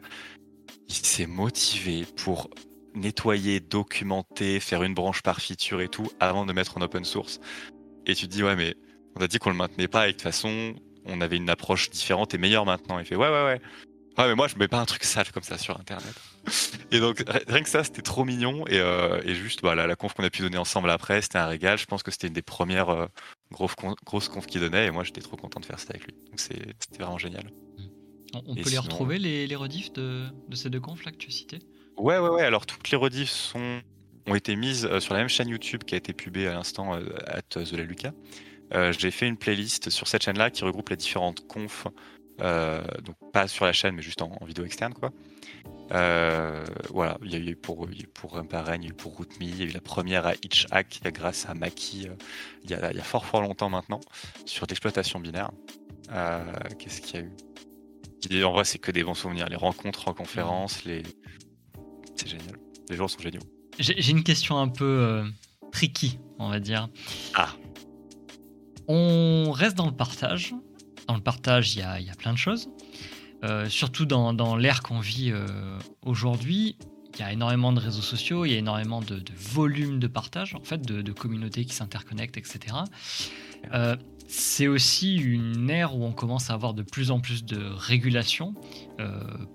il 0.88 0.96
s'est 0.96 1.28
motivé 1.28 2.06
pour 2.16 2.50
nettoyer, 2.96 3.60
documenter, 3.60 4.60
faire 4.60 4.84
une 4.84 4.94
branche 4.94 5.22
par 5.22 5.42
feature 5.42 5.82
et 5.82 5.88
tout 5.88 6.10
avant 6.20 6.46
de 6.46 6.54
mettre 6.54 6.78
en 6.78 6.82
open 6.82 7.06
source. 7.06 7.40
Et 8.06 8.16
tu 8.16 8.28
te 8.28 8.34
dis, 8.34 8.44
ouais, 8.44 8.56
mais 8.56 8.76
on 9.16 9.22
a 9.22 9.28
dit 9.28 9.38
qu'on 9.38 9.50
le 9.50 9.56
maintenait 9.56 9.88
pas 9.88 10.08
et 10.08 10.12
de 10.12 10.14
toute 10.14 10.24
façon, 10.24 10.74
on 11.06 11.22
avait 11.22 11.38
une 11.38 11.50
approche 11.50 11.90
différente 11.90 12.34
et 12.34 12.38
meilleure 12.38 12.66
maintenant. 12.66 13.00
Il 13.00 13.06
fait, 13.06 13.16
ouais, 13.16 13.30
ouais, 13.30 13.44
ouais. 13.44 13.62
Ouais, 14.18 14.28
mais 14.28 14.36
moi, 14.36 14.48
je 14.48 14.56
mets 14.58 14.68
pas 14.68 14.80
un 14.80 14.86
truc 14.86 15.04
sale 15.04 15.32
comme 15.32 15.44
ça 15.44 15.58
sur 15.58 15.80
Internet. 15.80 16.14
Et 16.92 17.00
donc, 17.00 17.24
rien 17.48 17.62
que 17.62 17.70
ça, 17.70 17.84
c'était 17.84 18.02
trop 18.02 18.26
mignon. 18.26 18.66
Et, 18.68 18.80
euh, 18.80 19.22
juste, 19.34 19.62
voilà, 19.62 19.88
la 19.88 19.96
conf 19.96 20.14
qu'on 20.14 20.24
a 20.24 20.30
pu 20.30 20.42
donner 20.42 20.58
ensemble 20.58 20.90
après, 20.90 21.22
c'était 21.22 21.38
un 21.38 21.48
régal. 21.48 21.78
Je 21.78 21.86
pense 21.86 22.04
que 22.04 22.12
c'était 22.12 22.28
une 22.28 22.34
des 22.34 22.42
premières 22.42 22.90
euh, 22.90 23.08
grosses, 23.52 23.76
grosses 24.06 24.30
confs 24.30 24.48
qu'il 24.48 24.62
donnait. 24.62 24.88
Et 24.88 24.92
moi, 24.92 25.04
j'étais 25.04 25.22
trop 25.22 25.38
content 25.38 25.60
de 25.60 25.66
faire 25.66 25.80
ça 25.80 25.88
avec 25.90 26.06
lui. 26.06 26.14
Donc, 26.14 26.40
c'était 26.40 26.74
vraiment 27.00 27.18
génial. 27.18 27.50
On, 28.34 28.56
peut 28.56 28.70
les 28.70 28.78
retrouver, 28.78 29.20
les, 29.20 29.46
les 29.46 29.56
rediffs 29.56 29.92
de, 29.92 30.26
de, 30.48 30.56
ces 30.56 30.70
deux 30.70 30.80
confs 30.80 31.04
là 31.04 31.12
que 31.12 31.18
tu 31.18 31.28
as 31.28 31.32
cités? 31.32 31.60
Ouais, 31.98 32.18
ouais, 32.18 32.30
ouais. 32.30 32.44
Alors, 32.44 32.66
toutes 32.66 32.90
les 32.90 32.98
rediffs 32.98 33.30
sont, 33.30 33.82
ont 34.26 34.36
été 34.36 34.56
mises 34.56 34.86
euh, 34.86 35.02
sur 35.02 35.14
la 35.14 35.20
même 35.20 35.30
chaîne 35.30 35.50
YouTube 35.50 35.84
qui 35.84 35.96
a 35.96 35.98
été 35.98 36.14
pubée 36.14 36.48
à 36.48 36.54
l'instant 36.54 36.94
à 36.94 37.42
The 37.42 37.74
La 37.74 37.84
Luca. 37.84 38.14
J'ai 38.98 39.12
fait 39.12 39.28
une 39.28 39.36
playlist 39.36 39.90
sur 39.90 40.08
cette 40.08 40.24
chaîne-là 40.24 40.50
qui 40.50 40.64
regroupe 40.64 40.88
les 40.92 40.96
différentes 40.96 41.46
confs 41.46 41.88
euh, 42.42 42.82
donc 43.04 43.16
pas 43.32 43.48
sur 43.48 43.66
la 43.66 43.74
chaîne, 43.74 43.96
mais 43.96 44.02
juste 44.02 44.22
en, 44.22 44.32
vidéo 44.46 44.66
externe, 44.66 44.94
quoi. 44.94 45.12
Euh, 45.92 46.64
voilà, 46.90 47.18
il 47.24 47.32
y 47.32 47.36
a 47.36 47.40
eu 47.40 47.56
pour, 47.56 47.88
pour 48.14 48.34
Run 48.34 48.46
il 48.76 48.84
y 48.84 48.86
a 48.86 48.90
eu 48.90 48.94
pour 48.94 49.16
Rootme, 49.18 49.42
il 49.42 49.58
y 49.58 49.64
a 49.64 49.66
eu 49.66 49.72
la 49.72 49.82
première 49.82 50.26
à 50.26 50.36
Hitchhack 50.36 51.02
grâce 51.06 51.50
à 51.50 51.54
Maki 51.54 52.08
euh, 52.08 52.14
il, 52.64 52.70
y 52.70 52.74
a, 52.74 52.92
il, 52.92 52.98
y 52.98 53.00
a, 53.00 53.04
fort 53.04 53.26
fort 53.26 53.42
longtemps 53.42 53.70
maintenant 53.70 54.00
sur 54.46 54.66
l'exploitation 54.68 55.20
binaire. 55.20 55.52
Qu'est-ce 56.80 57.02
qu'il 57.02 57.20
y 57.20 57.24
a 57.24 57.26
eu? 57.26 58.44
En 58.44 58.54
vrai, 58.54 58.64
c'est 58.64 58.80
que 58.80 58.92
des 58.92 59.04
bons 59.04 59.16
souvenirs. 59.16 59.48
Les 59.50 59.56
rencontres 59.56 60.08
en 60.08 60.14
conférence, 60.14 60.86
les... 60.86 61.04
c'est 62.16 62.28
génial. 62.28 62.56
Les 62.90 62.96
gens 62.96 63.08
sont 63.08 63.20
géniaux. 63.20 63.42
J'ai 63.80 64.12
une 64.12 64.24
question 64.24 64.60
un 64.60 64.68
peu 64.68 65.24
tricky, 65.72 66.20
on 66.38 66.50
va 66.50 66.60
dire. 66.60 66.90
Ah. 67.34 67.50
On 68.88 69.52
reste 69.52 69.76
dans 69.76 69.88
le 69.88 69.96
partage 69.96 70.54
dans 71.12 71.18
le 71.18 71.22
partage, 71.22 71.76
il 71.76 71.80
y 71.80 72.10
a, 72.10 72.16
plein 72.18 72.32
de 72.32 72.38
choses. 72.38 72.70
Euh, 73.44 73.70
surtout 73.70 74.06
dans, 74.06 74.56
l'ère 74.56 74.84
qu'on 74.84 75.00
vit 75.00 75.32
euh, 75.32 75.48
aujourd'hui, 76.06 76.78
il 77.14 77.20
y 77.20 77.24
a 77.24 77.32
énormément 77.32 77.74
de 77.74 77.80
réseaux 77.80 78.02
sociaux, 78.02 78.46
il 78.46 78.52
y 78.52 78.56
a 78.56 78.60
énormément 78.60 79.02
de, 79.02 79.22
volume 79.36 80.00
de 80.00 80.08
partage, 80.08 80.56
en 80.56 80.62
fait, 80.62 80.82
de, 80.82 81.12
communautés 81.12 81.66
qui 81.66 81.74
s'interconnectent, 81.74 82.38
etc. 82.38 82.60
Euh, 83.74 83.96
c'est 84.28 84.68
aussi 84.68 85.18
une 85.18 85.70
ère 85.70 85.98
où 85.98 86.06
on 86.06 86.14
commence 86.14 86.50
à 86.50 86.54
avoir 86.54 86.74
de 86.74 86.84
plus 86.84 87.12
en 87.12 87.20
plus 87.20 87.44
de 87.44 87.62
régulation, 87.76 88.54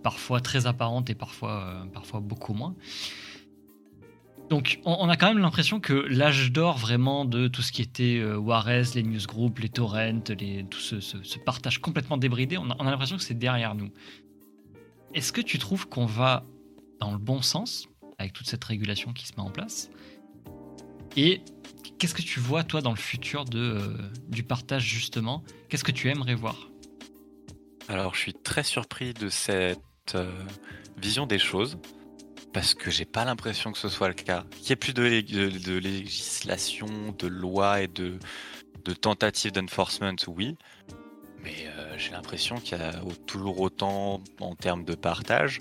parfois 0.03 0.41
très 0.43 0.67
apparente 0.67 1.09
et 1.09 1.15
parfois, 1.15 1.87
parfois 1.95 2.21
beaucoup 2.21 2.53
moins. 2.53 2.75
Donc 4.49 4.79
on, 4.85 5.09
a 5.09 5.17
quand 5.17 5.27
même 5.27 5.39
l'impression 5.39 5.81
que 5.81 5.93
l'âge 5.93 6.53
d'or 6.53 6.79
vraiment 6.79 7.25
de 7.25 7.49
tout 7.49 7.63
ce 7.63 7.73
qui 7.73 7.83
était 7.83 8.19
euh, 8.19 8.41
les 8.95 9.03
newsgroups, 9.03 9.59
les 9.61 9.69
torrents, 9.69 10.21
tout 10.21 10.79
ce, 10.79 11.39
partage 11.39 11.81
complètement 11.81 12.17
débridé, 12.17 12.57
on 12.57 12.71
a, 12.71 12.85
l'impression 12.85 13.17
que 13.17 13.23
c'est 13.23 13.39
derrière 13.39 13.75
nous. 13.75 13.91
Est-ce 15.15 15.33
que 15.33 15.41
tu 15.41 15.59
trouves 15.59 15.89
qu'on 15.89 16.07
va 16.07 16.45
dans 17.01 17.11
le 17.11 17.19
bon 17.19 17.43
sens 17.43 17.89
avec 18.19 18.33
toute 18.33 18.47
cette 18.47 18.63
régulation 18.63 19.13
qui 19.13 19.27
se 19.27 19.33
met 19.33 19.43
en 19.43 19.51
place? 19.51 19.91
Et 21.17 21.41
qu'est-ce 21.99 22.15
que 22.15 22.23
tu 22.23 22.39
vois 22.39 22.63
toi 22.63 22.83
dans 22.83 22.91
le 22.91 22.97
futur 22.97 23.45
euh, 23.55 23.97
du 24.29 24.45
partage 24.45 24.85
justement? 24.85 25.43
Qu'est-ce 25.69 25.85
que 25.85 25.93
tu 25.93 26.09
aimerais 26.09 26.35
voir? 26.35 26.71
Alors 27.89 28.15
je 28.15 28.21
suis 28.21 28.35
très 28.35 28.63
surpris 28.63 29.13
de 29.13 29.29
cette 29.29 29.81
euh, 30.15 30.31
vision 30.99 31.27
des 31.27 31.39
choses 31.39 31.79
parce 32.57 32.73
que 32.73 32.91
j'ai 32.91 33.05
pas 33.05 33.27
l'impression 33.27 33.71
que 33.71 33.77
ce 33.77 33.91
soit 33.91 34.09
le 34.09 34.15
cas. 34.15 34.47
Qu'il 34.51 34.71
y 34.71 34.73
ait 34.73 34.77
plus 34.77 34.95
de, 34.95 35.03
législation, 35.77 36.87
de 37.19 37.27
loi 37.27 37.83
et 37.83 37.87
de, 37.87 38.19
tentatives 38.99 39.53
d'enforcement, 39.53 40.15
oui. 40.27 40.57
Mais 41.43 41.67
euh, 41.67 41.99
j'ai 41.99 42.13
l'impression 42.13 42.57
qu'il 42.57 42.79
y 42.79 42.81
a 42.81 42.95
toujours 43.27 43.61
autant 43.61 44.23
en 44.41 44.55
termes 44.55 44.87
de 44.87 44.95
partage, 44.95 45.59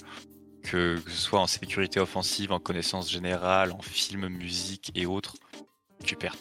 que, 0.64 1.02
ce 1.06 1.12
soit 1.12 1.42
en 1.42 1.48
sécurité 1.48 2.00
offensive, 2.00 2.54
en 2.54 2.62
connaissance 2.62 3.12
générale, 3.12 3.74
en 3.74 3.82
film, 3.82 4.30
musique 4.30 4.94
et 4.96 5.06
autres. 5.06 5.36
Tu 6.06 6.16
perds 6.16 6.38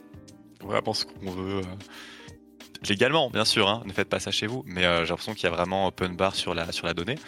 vraiment 0.61 0.95
ce 0.95 1.05
qu'on 1.05 1.33
veut. 1.33 1.63
Euh, 1.63 1.77
légalement, 2.89 3.29
bien 3.29 3.45
sûr, 3.45 3.69
hein, 3.69 3.83
ne 3.87 3.93
faites 3.93 4.09
pas 4.09 4.21
ça 4.21 4.31
chez 4.31 4.47
vous, 4.47 4.63
mais 4.67 4.85
euh, 4.85 5.05
j'ai 5.05 5.11
l'impression 5.11 5.35
qu'il 5.35 5.51
y 5.51 5.53
a 5.53 5.57
vraiment 5.57 5.89
open 5.89 6.15
bar 6.15 6.37
sur 6.37 6.55
la, 6.55 6.71
sur 6.71 6.87
la 6.87 6.95
donnée. 6.95 7.19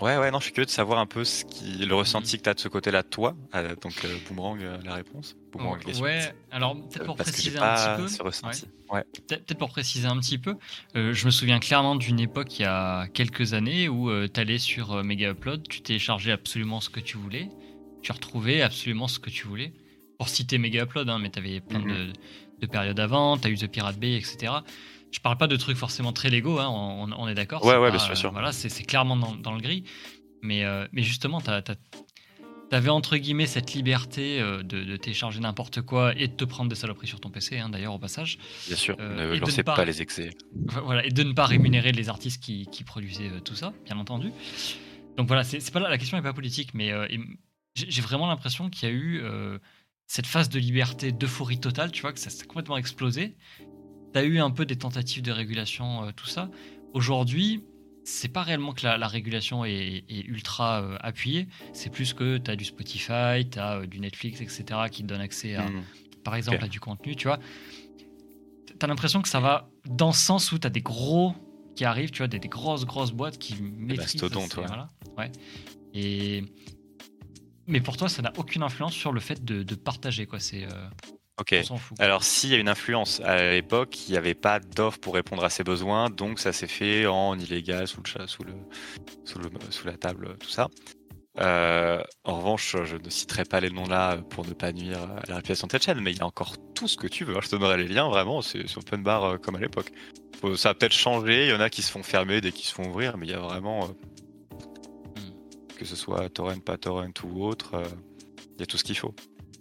Ouais, 0.00 0.16
ouais, 0.16 0.32
non, 0.32 0.40
je 0.40 0.44
suis 0.44 0.52
curieux 0.52 0.66
de 0.66 0.70
savoir 0.70 0.98
un 0.98 1.06
peu 1.06 1.22
ce 1.22 1.44
qui, 1.44 1.86
le 1.86 1.94
ressenti 1.94 2.36
que 2.36 2.42
tu 2.42 2.48
as 2.48 2.54
de 2.54 2.58
ce 2.58 2.66
côté-là 2.66 3.04
toi. 3.04 3.36
Euh, 3.54 3.76
donc, 3.76 4.04
euh, 4.04 4.16
Boomerang, 4.26 4.60
euh, 4.60 4.76
la 4.84 4.94
réponse. 4.94 5.36
Boomerang, 5.52 5.78
ouais, 6.00 6.34
alors 6.50 6.74
peut-être 6.74 7.04
pour 7.04 7.14
préciser 7.14 7.58
un 7.58 7.96
petit 7.96 8.18
peu. 8.20 8.92
Ouais. 8.92 9.04
Peut-être 9.28 9.54
pour 9.54 9.68
préciser 9.68 10.08
un 10.08 10.18
petit 10.18 10.38
peu, 10.38 10.56
je 10.94 11.26
me 11.26 11.30
souviens 11.30 11.60
clairement 11.60 11.94
d'une 11.94 12.18
époque 12.18 12.58
il 12.58 12.62
y 12.62 12.66
a 12.66 13.06
quelques 13.08 13.54
années 13.54 13.88
où 13.88 14.10
tu 14.26 14.40
allais 14.40 14.58
sur 14.58 15.04
Mega 15.04 15.30
Upload, 15.30 15.68
tu 15.68 15.80
téléchargeais 15.80 16.32
absolument 16.32 16.80
ce 16.80 16.90
que 16.90 17.00
tu 17.00 17.16
voulais, 17.16 17.48
tu 18.02 18.10
retrouvais 18.10 18.62
absolument 18.62 19.06
ce 19.06 19.20
que 19.20 19.30
tu 19.30 19.46
voulais. 19.46 19.72
Pour 20.18 20.28
citer 20.28 20.58
Mega 20.58 20.82
Upload, 20.82 21.08
hein, 21.08 21.18
mais 21.20 21.30
tu 21.30 21.38
avais 21.38 21.60
plein 21.60 21.80
de, 21.80 22.12
de, 22.60 22.66
périodes 22.66 22.98
avant, 22.98 23.36
tu 23.36 23.46
as 23.46 23.50
eu 23.50 23.56
The 23.56 23.68
Pirate 23.68 23.98
Bay, 23.98 24.16
etc 24.16 24.54
je 25.14 25.20
parle 25.20 25.36
pas 25.36 25.46
de 25.46 25.54
trucs 25.54 25.76
forcément 25.76 26.12
très 26.12 26.28
légaux, 26.28 26.58
hein, 26.58 26.68
on, 26.68 27.28
est 27.28 27.34
d'accord. 27.34 27.64
Ouais, 27.64 27.76
ouais, 27.76 27.90
bien 27.92 28.00
sûr. 28.00 28.32
voilà, 28.32 28.50
c'est 28.50 28.82
clairement 28.82 29.16
dans, 29.16 29.52
le 29.52 29.60
gris. 29.60 29.84
Mais, 30.42 30.64
euh, 30.64 30.88
mais 30.92 31.02
justement, 31.02 31.40
tu 31.40 31.50
avais 32.72 32.88
entre 32.88 33.16
guillemets 33.16 33.46
cette 33.46 33.74
liberté 33.74 34.40
euh, 34.40 34.64
de, 34.64 34.96
télécharger 34.96 35.38
n'importe 35.38 35.82
quoi 35.82 36.16
et 36.16 36.26
de 36.26 36.32
te 36.32 36.44
prendre 36.44 36.68
des 36.68 36.74
saloperies 36.74 37.06
sur 37.06 37.20
ton 37.20 37.30
PC, 37.30 37.58
hein, 37.58 37.68
d'ailleurs, 37.68 37.94
au 37.94 37.98
passage. 38.00 38.38
Bien 38.66 38.74
sûr, 38.74 38.96
euh, 38.98 39.34
ne 39.34 39.38
lancez 39.38 39.62
pas, 39.62 39.84
les 39.84 40.02
excès. 40.02 40.30
Voilà, 40.84 41.06
et 41.06 41.10
de 41.10 41.22
ne 41.22 41.32
pas 41.32 41.46
rémunérer 41.46 41.92
les 41.92 42.08
artistes 42.08 42.42
qui, 42.42 42.84
produisaient 42.84 43.40
tout 43.44 43.54
ça, 43.54 43.72
bien 43.84 43.96
entendu. 43.96 44.32
Donc 45.16 45.28
voilà, 45.28 45.44
c'est 45.44 45.70
pas 45.70 45.78
la 45.78 45.96
question 45.96 46.16
n'est 46.16 46.24
pas 46.24 46.32
politique, 46.32 46.74
mais 46.74 46.92
j'ai 47.76 48.02
vraiment 48.02 48.26
l'impression 48.26 48.68
qu'il 48.68 48.88
y 48.88 48.90
a 48.90 48.94
eu 48.94 49.22
cette 50.08 50.26
phase 50.26 50.48
de 50.48 50.58
liberté, 50.58 51.12
d'euphorie 51.12 51.60
totale, 51.60 51.92
tu 51.92 52.02
vois, 52.02 52.12
que 52.12 52.18
ça 52.18 52.30
s'est 52.30 52.46
complètement 52.46 52.76
explosé 52.76 53.36
tu 54.14 54.20
as 54.20 54.24
eu 54.24 54.38
un 54.38 54.50
peu 54.50 54.64
des 54.64 54.76
tentatives 54.76 55.22
de 55.22 55.32
régulation, 55.32 56.04
euh, 56.04 56.12
tout 56.14 56.26
ça. 56.26 56.48
Aujourd'hui, 56.92 57.64
c'est 58.04 58.28
pas 58.28 58.42
réellement 58.42 58.72
que 58.72 58.84
la, 58.86 59.08
régulation 59.08 59.64
est, 59.64 60.04
ultra 60.08 60.82
euh, 60.82 60.96
appuyée, 61.00 61.48
c'est 61.72 61.90
plus 61.90 62.12
que 62.12 62.38
tu 62.38 62.50
as 62.50 62.56
du 62.56 62.64
Spotify, 62.64 63.48
tu 63.50 63.58
as 63.58 63.78
euh, 63.78 63.86
du 63.86 63.98
Netflix, 63.98 64.40
etc., 64.40 64.64
qui 64.90 65.02
te 65.02 65.08
donnent 65.08 65.20
accès 65.20 65.56
à, 65.56 65.64
hmm. 65.64 65.82
par 66.22 66.36
exemple, 66.36 66.62
à 66.62 66.68
du 66.68 66.80
contenu, 66.80 67.16
tu 67.16 67.26
vois. 67.26 67.38
Tu 68.66 68.74
as 68.80 68.86
l'impression 68.86 69.20
que 69.22 69.28
ça 69.28 69.40
va 69.40 69.68
dans 69.86 70.12
ce 70.12 70.24
sens 70.24 70.52
où 70.52 70.58
tu 70.58 70.66
as 70.66 70.70
des 70.70 70.82
gros 70.82 71.34
qui 71.74 71.84
arrivent, 71.84 72.10
tu 72.10 72.18
vois, 72.18 72.28
des, 72.28 72.38
grosses, 72.40 72.84
grosses 72.84 73.12
boîtes 73.12 73.38
qui 73.38 73.60
maîtrisent. 73.60 74.20
toi. 74.20 74.66
Voilà, 74.66 74.90
ouais. 75.18 75.32
Et... 75.92 76.44
Mais 77.66 77.80
pour 77.80 77.96
toi, 77.96 78.08
ça 78.08 78.20
n'a 78.20 78.32
aucune 78.36 78.62
influence 78.62 78.92
sur 78.92 79.10
le 79.10 79.20
fait 79.20 79.42
de, 79.44 79.74
partager, 79.74 80.26
quoi. 80.26 80.38
C'est. 80.38 80.68
Ok. 81.40 81.54
Alors 81.98 82.22
s'il 82.22 82.50
y 82.50 82.54
a 82.54 82.58
une 82.58 82.68
influence, 82.68 83.20
à 83.20 83.50
l'époque, 83.50 84.08
il 84.08 84.12
n'y 84.12 84.18
avait 84.18 84.34
pas 84.34 84.60
d'offre 84.60 85.00
pour 85.00 85.14
répondre 85.14 85.42
à 85.42 85.50
ses 85.50 85.64
besoins, 85.64 86.08
donc 86.08 86.38
ça 86.38 86.52
s'est 86.52 86.68
fait 86.68 87.06
en 87.06 87.36
illégal, 87.36 87.88
sous, 87.88 88.00
le, 88.02 88.26
sous, 88.28 88.44
le, 88.44 88.52
sous, 89.24 89.38
le, 89.40 89.50
sous 89.70 89.86
la 89.86 89.96
table, 89.96 90.36
tout 90.38 90.48
ça. 90.48 90.68
Euh, 91.40 92.00
en 92.22 92.36
revanche, 92.36 92.76
je 92.84 92.96
ne 92.96 93.10
citerai 93.10 93.44
pas 93.44 93.58
les 93.58 93.70
noms 93.70 93.88
là 93.88 94.18
pour 94.30 94.46
ne 94.46 94.52
pas 94.52 94.72
nuire 94.72 95.00
à 95.00 95.22
la 95.26 95.36
réputation 95.36 95.66
de 95.66 95.72
cette 95.72 95.84
chaîne, 95.84 96.00
mais 96.00 96.12
il 96.12 96.18
y 96.18 96.20
a 96.20 96.26
encore 96.26 96.54
tout 96.74 96.86
ce 96.86 96.96
que 96.96 97.08
tu 97.08 97.24
veux. 97.24 97.34
Je 97.40 97.48
te 97.48 97.56
donnerai 97.56 97.78
les 97.78 97.88
liens, 97.88 98.08
vraiment, 98.08 98.40
c'est 98.40 98.64
open 98.76 99.02
bar 99.02 99.24
euh, 99.24 99.36
comme 99.38 99.56
à 99.56 99.60
l'époque. 99.60 99.90
Ça 100.56 100.70
a 100.70 100.74
peut-être 100.74 100.92
changé, 100.92 101.46
il 101.46 101.50
y 101.50 101.52
en 101.54 101.60
a 101.60 101.70
qui 101.70 101.82
se 101.82 101.90
font 101.90 102.04
fermer, 102.04 102.40
des 102.40 102.52
qui 102.52 102.66
se 102.66 102.74
font 102.74 102.88
ouvrir, 102.88 103.16
mais 103.16 103.26
il 103.26 103.30
y 103.30 103.34
a 103.34 103.40
vraiment, 103.40 103.84
euh, 103.84 104.60
hmm. 105.16 105.76
que 105.76 105.84
ce 105.84 105.96
soit 105.96 106.28
torrent, 106.28 106.60
pas 106.60 106.76
torrent 106.76 107.10
ou 107.24 107.44
autre, 107.44 107.82
il 108.54 108.60
y 108.60 108.62
a 108.62 108.66
tout 108.66 108.76
ce 108.76 108.84
qu'il 108.84 108.96
faut. 108.96 109.14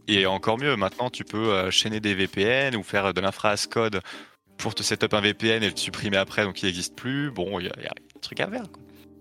Et 0.08 0.26
encore 0.26 0.58
mieux, 0.58 0.76
maintenant 0.76 1.10
tu 1.10 1.24
peux 1.24 1.54
euh, 1.54 1.72
chaîner 1.72 2.00
des 2.00 2.14
VPN 2.14 2.76
ou 2.76 2.84
faire 2.84 3.14
de 3.14 3.22
l'infra 3.22 3.56
code 3.70 4.02
pour 4.58 4.76
te 4.76 4.84
setup 4.84 5.14
un 5.14 5.22
VPN 5.22 5.64
et 5.64 5.70
le 5.70 5.78
supprimer 5.78 6.18
après, 6.18 6.44
donc 6.44 6.62
il 6.62 6.66
n'existe 6.66 6.96
plus. 6.96 7.32
Bon, 7.32 7.60
il 7.60 7.66
y, 7.66 7.70
a 7.70 7.74
un 7.74 8.20
truc 8.22 8.40
à 8.40 8.50
faire. 8.50 8.66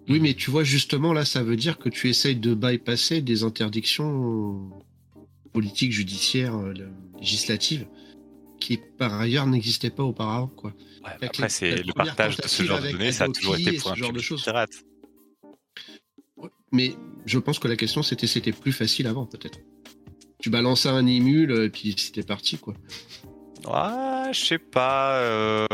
Oui, 0.09 0.18
mais 0.21 0.35
tu 0.35 0.51
vois, 0.51 0.64
justement, 0.64 1.12
là, 1.12 1.25
ça 1.25 1.42
veut 1.42 1.57
dire 1.57 1.79
que 1.79 1.88
tu 1.88 2.09
essayes 2.09 2.37
de 2.37 2.55
bypasser 2.55 3.21
des 3.23 3.45
interdictions 3.45 4.71
politiques, 5.53 5.92
judiciaires, 5.92 6.57
euh, 6.57 6.75
législatives, 7.18 7.87
qui 8.61 8.79
par 8.99 9.14
ailleurs 9.14 9.47
n'existaient 9.47 9.90
pas 9.90 10.03
auparavant. 10.03 10.49
Quoi. 10.49 10.73
après, 11.05 11.49
c'est 11.49 11.83
le 11.83 11.92
partage 11.92 12.37
de 12.37 12.49
ce 12.49 12.62
genre 12.64 12.81
de 12.81 12.90
données, 12.90 13.12
ça 13.12 13.25
a 13.25 13.29
toujours 13.29 13.57
été 13.57 13.73
pour 13.79 13.92
un 13.92 13.95
genre 13.95 14.12
de 14.12 14.21
choses. 14.21 14.49
Mais 16.73 16.95
je 17.27 17.38
pense 17.38 17.59
que 17.59 17.68
la 17.68 17.77
question, 17.77 18.03
c'était 18.03 18.27
c'était 18.27 18.53
plus 18.53 18.73
facile 18.73 19.07
avant, 19.07 19.27
peut-être 19.27 19.61
tu 20.43 20.51
balançais 20.51 20.89
un 20.89 21.07
émule 21.07 21.53
et 21.65 21.71
puis 21.71 21.95
c'était 21.97 22.23
parti 22.23 22.59
quoi. 22.59 22.75
Ouais, 23.65 24.33
je 24.33 24.45
sais 24.45 24.59
pas. 24.59 25.15
Euh, 25.15 25.67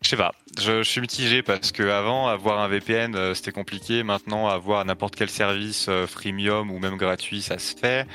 Je 0.00 0.08
sais 0.08 0.16
pas, 0.16 0.32
je, 0.60 0.84
suis 0.84 1.00
mitigé 1.00 1.42
parce 1.42 1.72
que 1.72 1.82
avant 1.82 2.28
avoir 2.28 2.60
un 2.60 2.68
VPN 2.68 3.16
euh, 3.16 3.34
c'était 3.34 3.50
compliqué, 3.50 4.04
maintenant 4.04 4.46
avoir 4.46 4.84
n'importe 4.84 5.16
quel 5.16 5.28
service 5.28 5.86
euh, 5.88 6.06
freemium 6.06 6.70
ou 6.70 6.78
même 6.78 6.96
gratuit 6.96 7.42
ça 7.42 7.58
se 7.58 7.76
fait. 7.76 8.06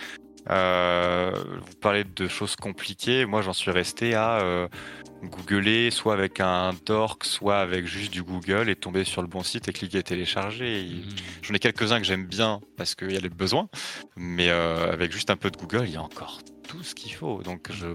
Euh, 0.49 1.31
vous 1.61 1.75
parlez 1.81 2.03
de 2.03 2.27
choses 2.27 2.55
compliquées, 2.55 3.25
moi 3.25 3.41
j'en 3.41 3.53
suis 3.53 3.71
resté 3.71 4.13
à 4.13 4.67
googler 5.23 5.89
soit 5.89 6.13
avec 6.13 6.41
un 6.41 6.71
dork, 6.85 7.23
soit 7.23 7.59
avec 7.59 7.85
juste 7.85 8.11
du 8.11 8.23
Google 8.23 8.69
et 8.69 8.75
tomber 8.75 9.05
sur 9.05 9.21
le 9.21 9.27
bon 9.29 9.41
site 9.41 9.69
et 9.69 9.73
cliquer 9.73 10.03
télécharger. 10.03 10.83
Mmh. 10.83 11.15
J'en 11.43 11.53
ai 11.53 11.59
quelques-uns 11.59 11.99
que 11.99 12.05
j'aime 12.05 12.25
bien 12.25 12.59
parce 12.75 12.93
qu'il 12.93 13.13
y 13.13 13.17
a 13.17 13.21
les 13.21 13.29
besoins, 13.29 13.69
mais 14.17 14.49
avec 14.49 15.13
juste 15.13 15.29
un 15.29 15.37
peu 15.37 15.49
de 15.49 15.57
Google, 15.57 15.85
il 15.85 15.93
y 15.93 15.97
a 15.97 16.01
encore 16.01 16.41
tout 16.67 16.83
ce 16.83 16.93
qu'il 16.93 17.13
faut. 17.13 17.41
Donc 17.41 17.71
je, 17.71 17.87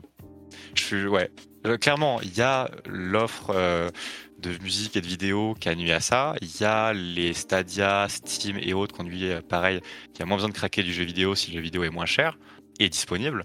je 0.75 0.83
suis, 0.83 1.07
ouais, 1.07 1.31
euh, 1.67 1.77
clairement, 1.77 2.21
il 2.23 2.37
y 2.37 2.43
a 2.43 2.71
l'offre 2.87 3.53
euh, 3.55 3.91
de 4.39 4.57
musique 4.63 4.97
et 4.97 5.01
de 5.01 5.07
vidéo 5.07 5.55
qui 5.59 5.69
a 5.69 5.75
nuit 5.75 5.93
à 5.93 6.01
ça. 6.01 6.35
Il 6.41 6.61
y 6.61 6.65
a 6.65 6.93
les 6.93 7.33
Stadia, 7.33 8.07
Steam 8.09 8.59
et 8.59 8.73
autres 8.73 8.95
qui 8.95 9.01
ont 9.01 9.05
nuit, 9.05 9.31
euh, 9.31 9.43
pareil, 9.43 9.81
qui 10.15 10.23
a 10.23 10.27
moins 10.27 10.37
besoin 10.37 10.51
de 10.51 10.55
craquer 10.55 10.83
du 10.83 10.93
jeu 10.93 11.05
vidéo 11.05 11.35
si 11.35 11.51
le 11.51 11.57
jeu 11.57 11.63
vidéo 11.63 11.83
est 11.85 11.91
moins 11.91 12.07
cher 12.07 12.39
et 12.79 12.89
disponible. 12.89 13.45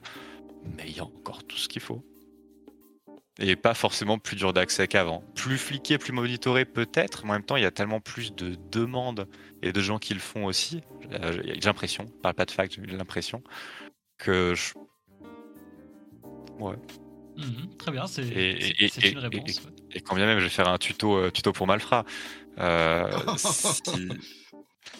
Mais 0.78 0.84
il 0.88 0.96
y 0.96 1.00
a 1.00 1.04
encore 1.04 1.44
tout 1.44 1.58
ce 1.58 1.68
qu'il 1.68 1.82
faut. 1.82 2.04
Et 3.40 3.56
pas 3.56 3.74
forcément 3.74 4.20
plus 4.20 4.36
dur 4.36 4.54
d'accès 4.54 4.88
qu'avant. 4.88 5.24
Plus 5.34 5.58
fliqué, 5.58 5.98
plus 5.98 6.14
monitoré 6.14 6.66
peut-être, 6.66 7.26
mais 7.26 7.32
en 7.32 7.34
même 7.34 7.44
temps, 7.44 7.56
il 7.56 7.64
y 7.64 7.66
a 7.66 7.72
tellement 7.72 8.00
plus 8.00 8.36
de 8.36 8.56
demandes 8.72 9.28
et 9.64 9.72
de 9.72 9.82
gens 9.82 9.98
qui 9.98 10.14
le 10.14 10.20
font 10.20 10.46
aussi. 10.46 10.82
J'ai 11.10 11.60
l'impression, 11.66 12.06
parle 12.22 12.36
pas 12.36 12.46
de 12.46 12.52
fact, 12.52 12.76
j'ai 12.76 12.96
l'impression 12.96 13.42
que 14.20 14.54
je... 14.54 14.74
Ouais, 16.60 16.76
Mhm, 17.38 17.78
très 17.78 17.92
bien, 17.92 18.08
c'est 18.08 18.24
une 18.24 19.18
réponse. 19.18 19.62
Et, 19.94 20.02
quand 20.02 20.16
bien 20.16 20.26
même, 20.26 20.40
je 20.40 20.46
vais 20.46 20.50
faire 20.50 20.68
un 20.68 20.78
tuto, 20.78 21.18
euh, 21.18 21.32
tuto 21.32 21.52
pour 21.52 21.68
Malfra. 21.68 22.06
Euh, 22.60 23.12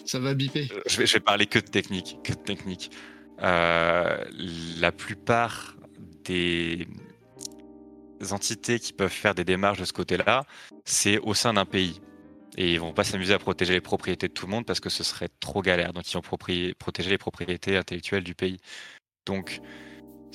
Ça 0.06 0.18
va 0.18 0.34
biper. 0.34 0.68
Euh, 0.72 0.80
je 0.86 0.98
vais, 0.98 1.06
je 1.06 1.14
vais, 1.14 1.20
parler 1.20 1.46
que 1.46 1.58
de 1.58 1.66
technique. 1.66 2.18
Que 2.24 2.32
de 2.32 2.38
technique. 2.38 2.90
la 3.38 4.92
plupart 4.92 5.76
des 6.24 6.86
entités 8.30 8.78
qui 8.78 8.92
peuvent 8.92 9.10
faire 9.10 9.34
des 9.34 9.44
démarches 9.44 9.78
de 9.78 9.84
ce 9.84 9.92
côté-là, 9.92 10.44
c'est 10.84 11.18
au 11.18 11.34
sein 11.34 11.52
d'un 11.52 11.66
pays. 11.66 12.00
Et 12.56 12.72
ils 12.72 12.80
vont 12.80 12.92
pas 12.92 13.04
s'amuser 13.04 13.34
à 13.34 13.38
protéger 13.38 13.72
les 13.72 13.80
propriétés 13.80 14.28
de 14.28 14.32
tout 14.32 14.46
le 14.46 14.52
monde 14.52 14.64
parce 14.64 14.80
que 14.80 14.88
ce 14.88 15.02
serait 15.02 15.28
trop 15.40 15.60
galère. 15.60 15.92
Donc 15.92 16.10
ils 16.10 16.14
vont 16.14 16.22
protéger 16.22 17.10
les 17.10 17.18
propriétés 17.18 17.76
intellectuelles 17.76 18.24
du 18.24 18.34
pays. 18.34 18.58
Donc 19.26 19.60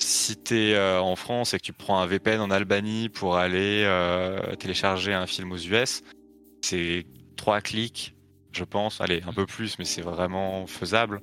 si 0.02 0.42
tu 0.42 0.54
es 0.54 0.74
euh, 0.74 1.00
en 1.00 1.16
France 1.16 1.54
et 1.54 1.58
que 1.58 1.64
tu 1.64 1.72
prends 1.72 2.00
un 2.00 2.06
VPN 2.06 2.40
en 2.40 2.50
Albanie 2.50 3.08
pour 3.08 3.36
aller 3.36 3.84
euh, 3.84 4.54
télécharger 4.56 5.12
un 5.12 5.26
film 5.26 5.52
aux 5.52 5.58
US, 5.58 6.02
c'est 6.62 7.06
trois 7.36 7.60
clics, 7.60 8.14
je 8.52 8.64
pense. 8.64 9.00
Allez, 9.00 9.22
un 9.26 9.32
peu 9.32 9.46
plus, 9.46 9.78
mais 9.78 9.84
c'est 9.84 10.02
vraiment 10.02 10.66
faisable. 10.66 11.20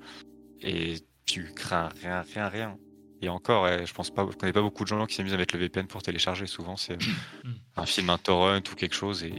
Et 0.61 0.95
tu 1.25 1.51
crains 1.55 1.89
rien, 2.01 2.23
rien, 2.33 2.47
rien. 2.47 2.77
Et 3.21 3.29
encore, 3.29 3.67
je 3.67 3.93
pense 3.93 4.11
pas, 4.11 4.27
je 4.31 4.37
connais 4.37 4.53
pas 4.53 4.61
beaucoup 4.61 4.83
de 4.83 4.89
gens 4.89 5.05
qui 5.05 5.15
s'amusent 5.15 5.33
à 5.33 5.37
mettre 5.37 5.55
le 5.55 5.61
VPN 5.61 5.87
pour 5.87 6.03
télécharger. 6.03 6.45
Souvent, 6.45 6.77
c'est 6.77 6.97
un 7.75 7.85
film, 7.85 8.09
un 8.09 8.17
torrent 8.17 8.57
ou 8.57 8.75
quelque 8.75 8.95
chose 8.95 9.23
et, 9.23 9.31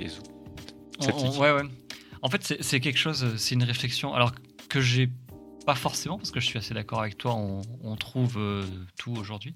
ouais, 1.01 1.53
ouais. 1.53 1.63
En 2.23 2.31
fait, 2.31 2.57
c'est 2.61 2.81
quelque 2.81 2.99
chose, 2.99 3.37
c'est 3.37 3.55
une 3.55 3.63
réflexion. 3.63 4.13
Alors 4.15 4.33
que 4.69 4.81
j'ai 4.81 5.11
pas 5.69 5.75
forcément, 5.75 6.17
parce 6.17 6.31
que 6.31 6.41
je 6.41 6.47
suis 6.47 6.57
assez 6.57 6.73
d'accord 6.73 7.03
avec 7.03 7.19
toi, 7.19 7.35
on, 7.35 7.97
trouve 7.97 8.39
euh, 8.39 8.65
tout 8.99 9.13
aujourd'hui. 9.13 9.55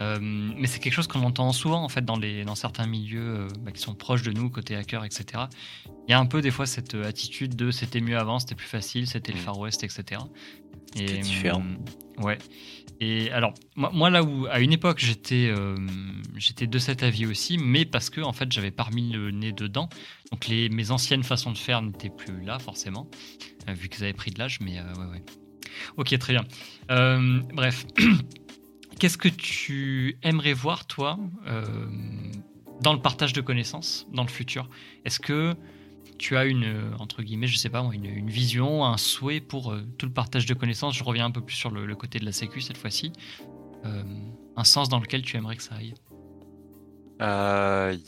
Euh, 0.00 0.18
mais 0.18 0.66
c'est 0.66 0.80
quelque 0.80 0.94
chose 0.94 1.08
qu'on 1.08 1.22
entend 1.24 1.52
souvent 1.52 1.84
en 1.84 1.90
fait 1.90 2.06
dans, 2.06 2.16
les, 2.16 2.46
dans 2.46 2.54
certains 2.54 2.86
milieux 2.86 3.20
euh, 3.20 3.48
bah, 3.60 3.70
qui 3.70 3.82
sont 3.82 3.94
proches 3.94 4.22
de 4.22 4.32
nous, 4.32 4.48
côté 4.48 4.76
hacker, 4.76 5.04
etc. 5.04 5.44
Il 6.08 6.10
y 6.10 6.14
a 6.14 6.18
un 6.18 6.24
peu 6.24 6.40
des 6.40 6.50
fois 6.50 6.64
cette 6.64 6.94
attitude 6.94 7.54
de 7.54 7.70
c'était 7.70 8.00
mieux 8.00 8.16
avant, 8.16 8.38
c'était 8.38 8.54
plus 8.54 8.66
facile, 8.66 9.06
c'était 9.06 9.32
le 9.32 9.40
mm. 9.40 9.42
Far 9.42 9.58
West, 9.58 9.84
etc. 9.84 10.22
C'était 10.94 11.18
différent. 11.18 11.62
ouais. 12.16 12.38
Et 13.00 13.30
alors, 13.30 13.52
moi, 13.76 14.08
là 14.08 14.22
où, 14.22 14.46
à 14.46 14.60
une 14.60 14.72
époque, 14.72 15.00
j'étais 15.00 15.52
j'étais 16.36 16.66
de 16.66 16.78
cet 16.78 17.02
avis 17.02 17.26
aussi, 17.26 17.58
mais 17.58 17.84
parce 17.84 18.08
que, 18.10 18.20
en 18.20 18.32
fait, 18.32 18.50
j'avais 18.52 18.70
pas 18.70 18.84
remis 18.84 19.10
le 19.10 19.32
nez 19.32 19.52
dedans. 19.52 19.88
Donc, 20.30 20.46
les, 20.46 20.68
mes 20.68 20.92
anciennes 20.92 21.24
façons 21.24 21.50
de 21.50 21.58
faire 21.58 21.82
n'étaient 21.82 22.10
plus 22.10 22.42
là, 22.42 22.58
forcément, 22.58 23.10
vu 23.66 23.88
qu'ils 23.88 24.04
avaient 24.04 24.12
pris 24.12 24.30
de 24.30 24.38
l'âge, 24.38 24.60
mais 24.60 24.80
ouais, 24.80 25.06
ouais. 25.10 25.22
Ok, 25.96 26.16
très 26.18 26.32
bien. 26.32 26.44
Euh, 26.90 27.40
bref, 27.52 27.86
qu'est-ce 28.98 29.18
que 29.18 29.28
tu 29.28 30.18
aimerais 30.22 30.52
voir, 30.52 30.86
toi, 30.86 31.18
euh, 31.46 31.64
dans 32.80 32.92
le 32.92 33.00
partage 33.00 33.32
de 33.32 33.40
connaissances 33.40 34.06
dans 34.12 34.22
le 34.22 34.28
futur? 34.28 34.68
Est-ce 35.04 35.20
que 35.20 35.54
tu 36.18 36.36
as 36.36 36.44
une, 36.44 36.94
entre 36.98 37.22
guillemets, 37.22 37.46
je 37.46 37.56
sais 37.56 37.70
pas, 37.70 37.88
une, 37.92 38.28
vision, 38.28 38.84
un 38.84 38.96
souhait 38.96 39.40
pour 39.40 39.72
euh, 39.72 39.82
tout 39.98 40.06
le 40.06 40.12
partage 40.12 40.46
de 40.46 40.54
connaissances? 40.54 40.96
Je 40.96 41.04
reviens 41.04 41.26
un 41.26 41.30
peu 41.30 41.40
plus 41.40 41.56
sur 41.56 41.70
le, 41.70 41.94
côté 41.94 42.18
de 42.18 42.24
la 42.24 42.32
sécu 42.32 42.60
cette 42.60 42.78
fois-ci. 42.78 43.12
un 43.84 44.64
sens 44.64 44.88
dans 44.88 45.00
lequel 45.00 45.22
tu 45.22 45.36
aimerais 45.36 45.56
que 45.56 45.62
ça 45.62 45.74
aille? 45.74 45.94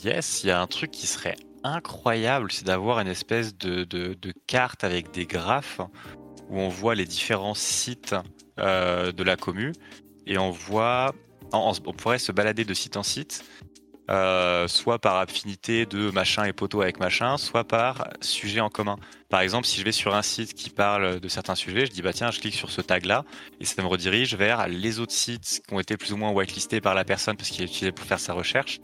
Yes, 0.03 0.43
il 0.43 0.47
y 0.47 0.51
a 0.51 0.61
un 0.61 0.67
truc 0.67 0.91
qui 0.91 1.07
serait 1.07 1.35
incroyable, 1.65 2.51
c'est 2.51 2.65
d'avoir 2.65 2.99
une 2.99 3.07
espèce 3.07 3.57
de, 3.57 3.85
carte 4.47 4.83
avec 4.83 5.11
des 5.11 5.25
graphes 5.25 5.81
où 6.49 6.59
on 6.59 6.69
voit 6.69 6.95
les 6.95 7.05
différents 7.05 7.53
sites 7.53 8.15
euh, 8.59 9.11
de 9.11 9.23
la 9.23 9.35
commu 9.35 9.73
et 10.25 10.37
on 10.37 10.51
voit, 10.51 11.13
on, 11.51 11.73
pourrait 11.73 12.19
se 12.19 12.31
balader 12.31 12.65
de 12.65 12.73
site 12.73 12.97
en 12.97 13.03
site, 13.03 13.43
euh, 14.09 14.67
soit 14.67 14.99
par 14.99 15.17
affinité 15.17 15.85
de 15.85 16.11
machin 16.11 16.45
et 16.45 16.53
poteau 16.53 16.81
avec 16.81 16.99
machin, 16.99 17.37
soit 17.37 17.63
par 17.63 18.09
sujet 18.21 18.59
en 18.59 18.69
commun. 18.69 18.97
Par 19.29 19.41
exemple, 19.41 19.65
si 19.67 19.79
je 19.79 19.85
vais 19.85 19.91
sur 19.91 20.15
un 20.15 20.21
site 20.21 20.53
qui 20.53 20.69
parle 20.69 21.19
de 21.19 21.27
certains 21.27 21.55
sujets, 21.55 21.85
je 21.85 21.91
dis 21.91 22.01
bah 22.01 22.13
tiens, 22.13 22.31
je 22.31 22.39
clique 22.39 22.55
sur 22.55 22.71
ce 22.71 22.81
tag 22.81 23.05
là 23.05 23.25
et 23.59 23.65
ça 23.65 23.81
me 23.81 23.87
redirige 23.87 24.35
vers 24.35 24.67
les 24.67 24.99
autres 24.99 25.13
sites 25.13 25.61
qui 25.67 25.73
ont 25.73 25.79
été 25.79 25.97
plus 25.97 26.13
ou 26.13 26.17
moins 26.17 26.31
whitelistés 26.31 26.81
par 26.81 26.93
la 26.93 27.03
personne 27.03 27.35
parce 27.35 27.49
qu'il 27.49 27.61
est 27.61 27.65
utilisé 27.65 27.91
pour 27.91 28.05
faire 28.05 28.19
sa 28.19 28.33
recherche. 28.33 28.79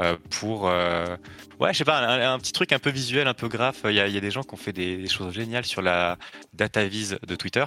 Euh, 0.00 0.16
pour 0.30 0.68
euh, 0.68 1.16
ouais 1.58 1.72
je 1.74 1.78
sais 1.78 1.84
pas 1.84 1.98
un, 1.98 2.38
petit 2.38 2.52
truc 2.52 2.72
un 2.72 2.78
peu 2.78 2.90
visuel 2.90 3.28
un 3.28 3.34
peu 3.34 3.48
graphe. 3.48 3.82
Il 3.84 3.92
y 3.92 4.00
a, 4.00 4.20
des 4.20 4.30
gens 4.30 4.42
qui 4.42 4.54
ont 4.54 4.58
fait 4.58 4.72
des, 4.72 5.06
choses 5.08 5.34
géniales 5.34 5.66
sur 5.66 5.82
la 5.82 6.16
data 6.54 6.86
vise 6.86 7.18
de 7.26 7.36
Twitter 7.36 7.64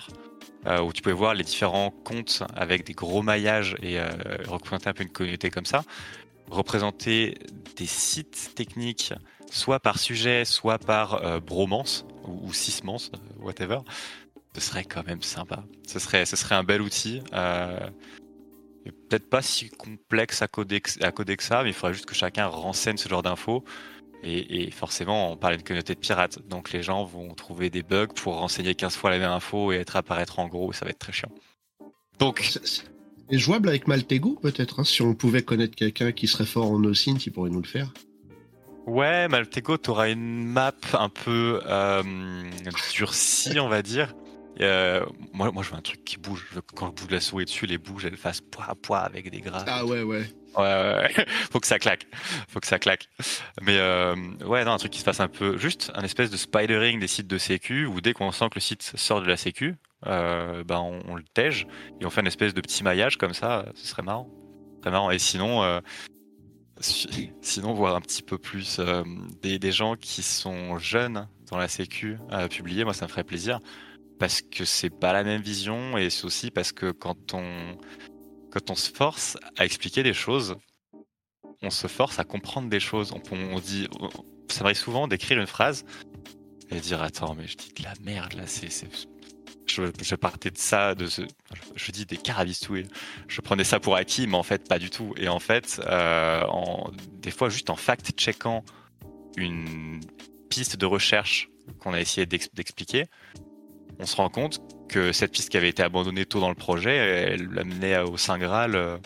euh, 0.65 0.81
où 0.81 0.93
tu 0.93 1.01
pouvais 1.01 1.13
voir 1.13 1.35
les 1.35 1.43
différents 1.43 1.91
comptes 1.91 2.43
avec 2.55 2.85
des 2.85 2.93
gros 2.93 3.21
maillages 3.21 3.75
et 3.83 3.99
représenter 4.47 4.89
un 4.89 4.93
peu 4.93 5.03
une 5.03 5.11
communauté 5.11 5.51
comme 5.51 5.65
ça. 5.65 5.83
Représenter 6.49 7.37
des 7.77 7.85
sites 7.85 8.53
techniques 8.55 9.13
soit 9.51 9.79
par 9.79 9.99
sujet 9.99 10.45
soit 10.45 10.79
par 10.79 11.41
bromance 11.41 12.05
ou, 12.23 12.49
ou 12.49 13.45
whatever. 13.45 13.79
Ce 14.55 14.61
serait 14.61 14.85
quand 14.85 15.05
même 15.05 15.21
sympa. 15.21 15.63
Ce 15.87 15.99
serait 15.99 16.25
ce 16.25 16.35
serait 16.35 16.55
un 16.55 16.63
bel 16.63 16.81
outil 16.81 17.21
peut-être 19.09 19.29
pas 19.29 19.41
si 19.41 19.69
complexe 19.69 20.41
à 20.41 20.47
coder, 20.47 20.81
à 21.01 21.11
coder 21.11 21.37
que 21.37 21.43
ça, 21.43 21.63
mais 21.63 21.69
il 21.69 21.73
faudrait 21.73 21.93
juste 21.93 22.05
que 22.05 22.15
chacun 22.15 22.47
renseigne 22.47 22.97
ce 22.97 23.09
genre 23.09 23.23
d'infos. 23.23 23.63
Et, 24.25 24.71
forcément, 24.71 25.33
on 25.33 25.35
parle 25.35 25.57
d'une 25.57 25.65
communauté 25.65 25.95
de 25.95 25.99
pirates, 25.99 26.39
donc 26.47 26.71
les 26.71 26.81
gens 26.81 27.03
vont 27.03 27.33
trouver 27.33 27.69
des 27.69 27.83
bugs 27.83 28.07
pour 28.07 28.37
renseigner 28.37 28.73
15 28.73 28.95
fois 28.95 29.09
la 29.09 29.19
même 29.19 29.31
info 29.31 29.73
et 29.73 29.75
être 29.75 29.97
apparaître 29.97 30.39
en 30.39 30.47
gros, 30.47 30.71
ça 30.71 30.85
va 30.85 30.91
être 30.91 30.99
très 30.99 31.11
chiant. 31.11 31.31
Donc. 32.19 32.57
C'est 33.29 33.39
jouable 33.39 33.67
avec 33.67 33.87
Maltego 33.87 34.37
peut-être, 34.41 34.79
hein, 34.79 34.83
si 34.85 35.01
on 35.01 35.13
pouvait 35.13 35.41
connaître 35.41 35.75
quelqu'un 35.75 36.11
qui 36.13 36.27
serait 36.27 36.45
fort 36.45 36.71
en 36.71 36.81
OSINT, 36.83 37.17
il 37.25 37.31
pourrait 37.31 37.49
nous 37.49 37.61
le 37.61 37.67
faire. 37.67 37.91
Ouais, 38.85 39.27
Maltego, 39.27 39.77
tu 39.77 39.89
auras 39.89 40.09
une 40.09 40.45
map 40.45 40.73
un 40.93 41.09
peu 41.09 41.61
euh, 41.65 42.03
durcie, 42.93 43.59
on 43.59 43.69
va 43.69 43.81
dire. 43.81 44.13
Euh, 44.61 45.05
moi, 45.33 45.51
moi, 45.51 45.63
je 45.63 45.71
veux 45.71 45.75
un 45.75 45.81
truc 45.81 46.03
qui 46.03 46.17
bouge. 46.17 46.45
quand 46.75 46.87
je 46.87 46.91
bouge 46.91 47.11
la 47.11 47.19
souris 47.19 47.45
dessus, 47.45 47.65
les 47.65 47.77
bouges, 47.77 48.05
elles 48.05 48.17
fassent 48.17 48.41
poids 48.41 48.65
à 48.67 48.75
poids 48.75 48.99
avec 48.99 49.29
des 49.29 49.41
gras. 49.41 49.63
Ah 49.67 49.85
ouais, 49.85 50.03
ouais. 50.03 50.25
Ouais, 50.55 50.63
ouais, 50.63 51.25
Faut 51.51 51.59
que 51.59 51.67
ça 51.67 51.79
claque. 51.79 52.07
Faut 52.47 52.59
que 52.59 52.67
ça 52.67 52.77
claque. 52.77 53.09
Mais 53.61 53.77
euh, 53.77 54.15
ouais, 54.45 54.63
non, 54.63 54.73
un 54.73 54.77
truc 54.77 54.91
qui 54.91 54.99
se 54.99 55.05
passe 55.05 55.19
un 55.19 55.27
peu. 55.27 55.57
Juste 55.57 55.91
un 55.95 56.03
espèce 56.03 56.29
de 56.29 56.37
spidering 56.37 56.99
des 56.99 57.07
sites 57.07 57.27
de 57.27 57.37
sécu 57.37 57.85
où 57.85 58.01
dès 58.01 58.13
qu'on 58.13 58.31
sent 58.31 58.49
que 58.49 58.55
le 58.55 58.61
site 58.61 58.83
sort 58.95 59.21
de 59.21 59.27
la 59.27 59.37
sécu, 59.37 59.75
euh, 60.05 60.63
ben 60.63 60.79
on, 60.79 61.15
le 61.15 61.23
tège 61.23 61.65
et 62.01 62.05
on 62.05 62.09
fait 62.09 62.21
une 62.21 62.27
espèce 62.27 62.53
de 62.53 62.61
petit 62.61 62.83
maillage 62.83 63.17
comme 63.17 63.33
ça. 63.33 63.65
Ce 63.75 63.87
serait 63.87 64.03
marrant. 64.03 64.29
Très 64.81 64.91
marrant. 64.91 65.09
Et 65.09 65.19
sinon. 65.19 65.63
Euh, 65.63 65.79
sinon, 66.79 67.73
voir 67.73 67.95
un 67.95 68.01
petit 68.01 68.23
peu 68.23 68.37
plus 68.37 68.81
des, 69.41 69.59
des, 69.59 69.71
gens 69.71 69.95
qui 69.95 70.23
sont 70.23 70.79
jeunes 70.79 71.29
dans 71.49 71.57
la 71.57 71.67
sécu 71.67 72.17
à 72.31 72.47
publier, 72.49 72.83
moi 72.83 72.93
ça 72.93 73.05
me 73.05 73.11
ferait 73.11 73.23
plaisir 73.23 73.59
parce 74.23 74.41
que 74.41 74.63
c'est 74.63 74.89
pas 74.89 75.11
la 75.11 75.25
même 75.25 75.41
vision 75.41 75.97
et 75.97 76.09
c'est 76.09 76.23
aussi 76.23 76.49
parce 76.49 76.71
que 76.71 76.91
quand 76.91 77.33
on 77.33 77.77
quand 78.51 78.71
on 78.71 78.75
se 78.75 78.89
force 78.89 79.37
à 79.57 79.65
expliquer 79.65 80.01
des 80.01 80.13
choses, 80.13 80.55
on 81.61 81.69
se 81.69 81.87
force 81.87 82.19
à 82.19 82.23
comprendre 82.23 82.69
des 82.69 82.79
choses. 82.79 83.11
On, 83.11 83.21
on 83.35 83.59
dit, 83.59 83.89
ça 84.47 84.63
m'arrive 84.63 84.77
souvent 84.77 85.09
d'écrire 85.09 85.41
une 85.41 85.45
phrase 85.45 85.83
et 86.71 86.75
de 86.75 86.79
dire 86.79 87.01
attends 87.03 87.35
mais 87.35 87.47
je 87.47 87.57
dis 87.57 87.73
de 87.73 87.83
la 87.83 87.95
merde 87.99 88.31
là, 88.35 88.47
c'est 88.47 88.69
je, 89.65 90.15
partais 90.15 90.51
de 90.51 90.57
ça, 90.57 90.95
de 90.95 91.05
je, 91.75 91.91
dis 91.91 92.05
des 92.05 92.15
carabistouilles. 92.15 92.87
Je 93.27 93.41
prenais 93.41 93.65
ça 93.65 93.81
pour 93.81 93.97
acquis, 93.97 94.25
mais 94.25 94.37
en 94.37 94.43
fait 94.43 94.69
pas 94.69 94.79
du 94.79 94.89
tout. 94.89 95.13
Et 95.17 95.27
en 95.27 95.39
fait, 95.39 95.81
euh, 95.85 96.45
des 97.15 97.31
fois 97.31 97.49
juste 97.49 97.69
en 97.69 97.75
fact-checkant 97.75 98.63
une 99.35 99.99
piste 100.49 100.77
de 100.77 100.85
recherche 100.85 101.49
qu'on 101.79 101.91
a 101.91 101.99
essayé 101.99 102.25
d'expliquer, 102.25 103.07
on 103.99 104.05
se 104.05 104.15
rend 104.15 104.29
compte 104.29 104.59
que 104.89 105.11
cette 105.11 105.31
piste 105.31 105.49
qui 105.49 105.57
avait 105.57 105.69
été 105.69 105.83
abandonnée 105.83 106.25
tôt 106.25 106.39
dans 106.39 106.49
le 106.49 106.55
projet, 106.55 106.95
elle 106.95 107.47
l'amenait 107.49 107.97
au 107.99 108.17
Saint 108.17 108.37
Graal 108.37 108.75
euh, 108.75 108.97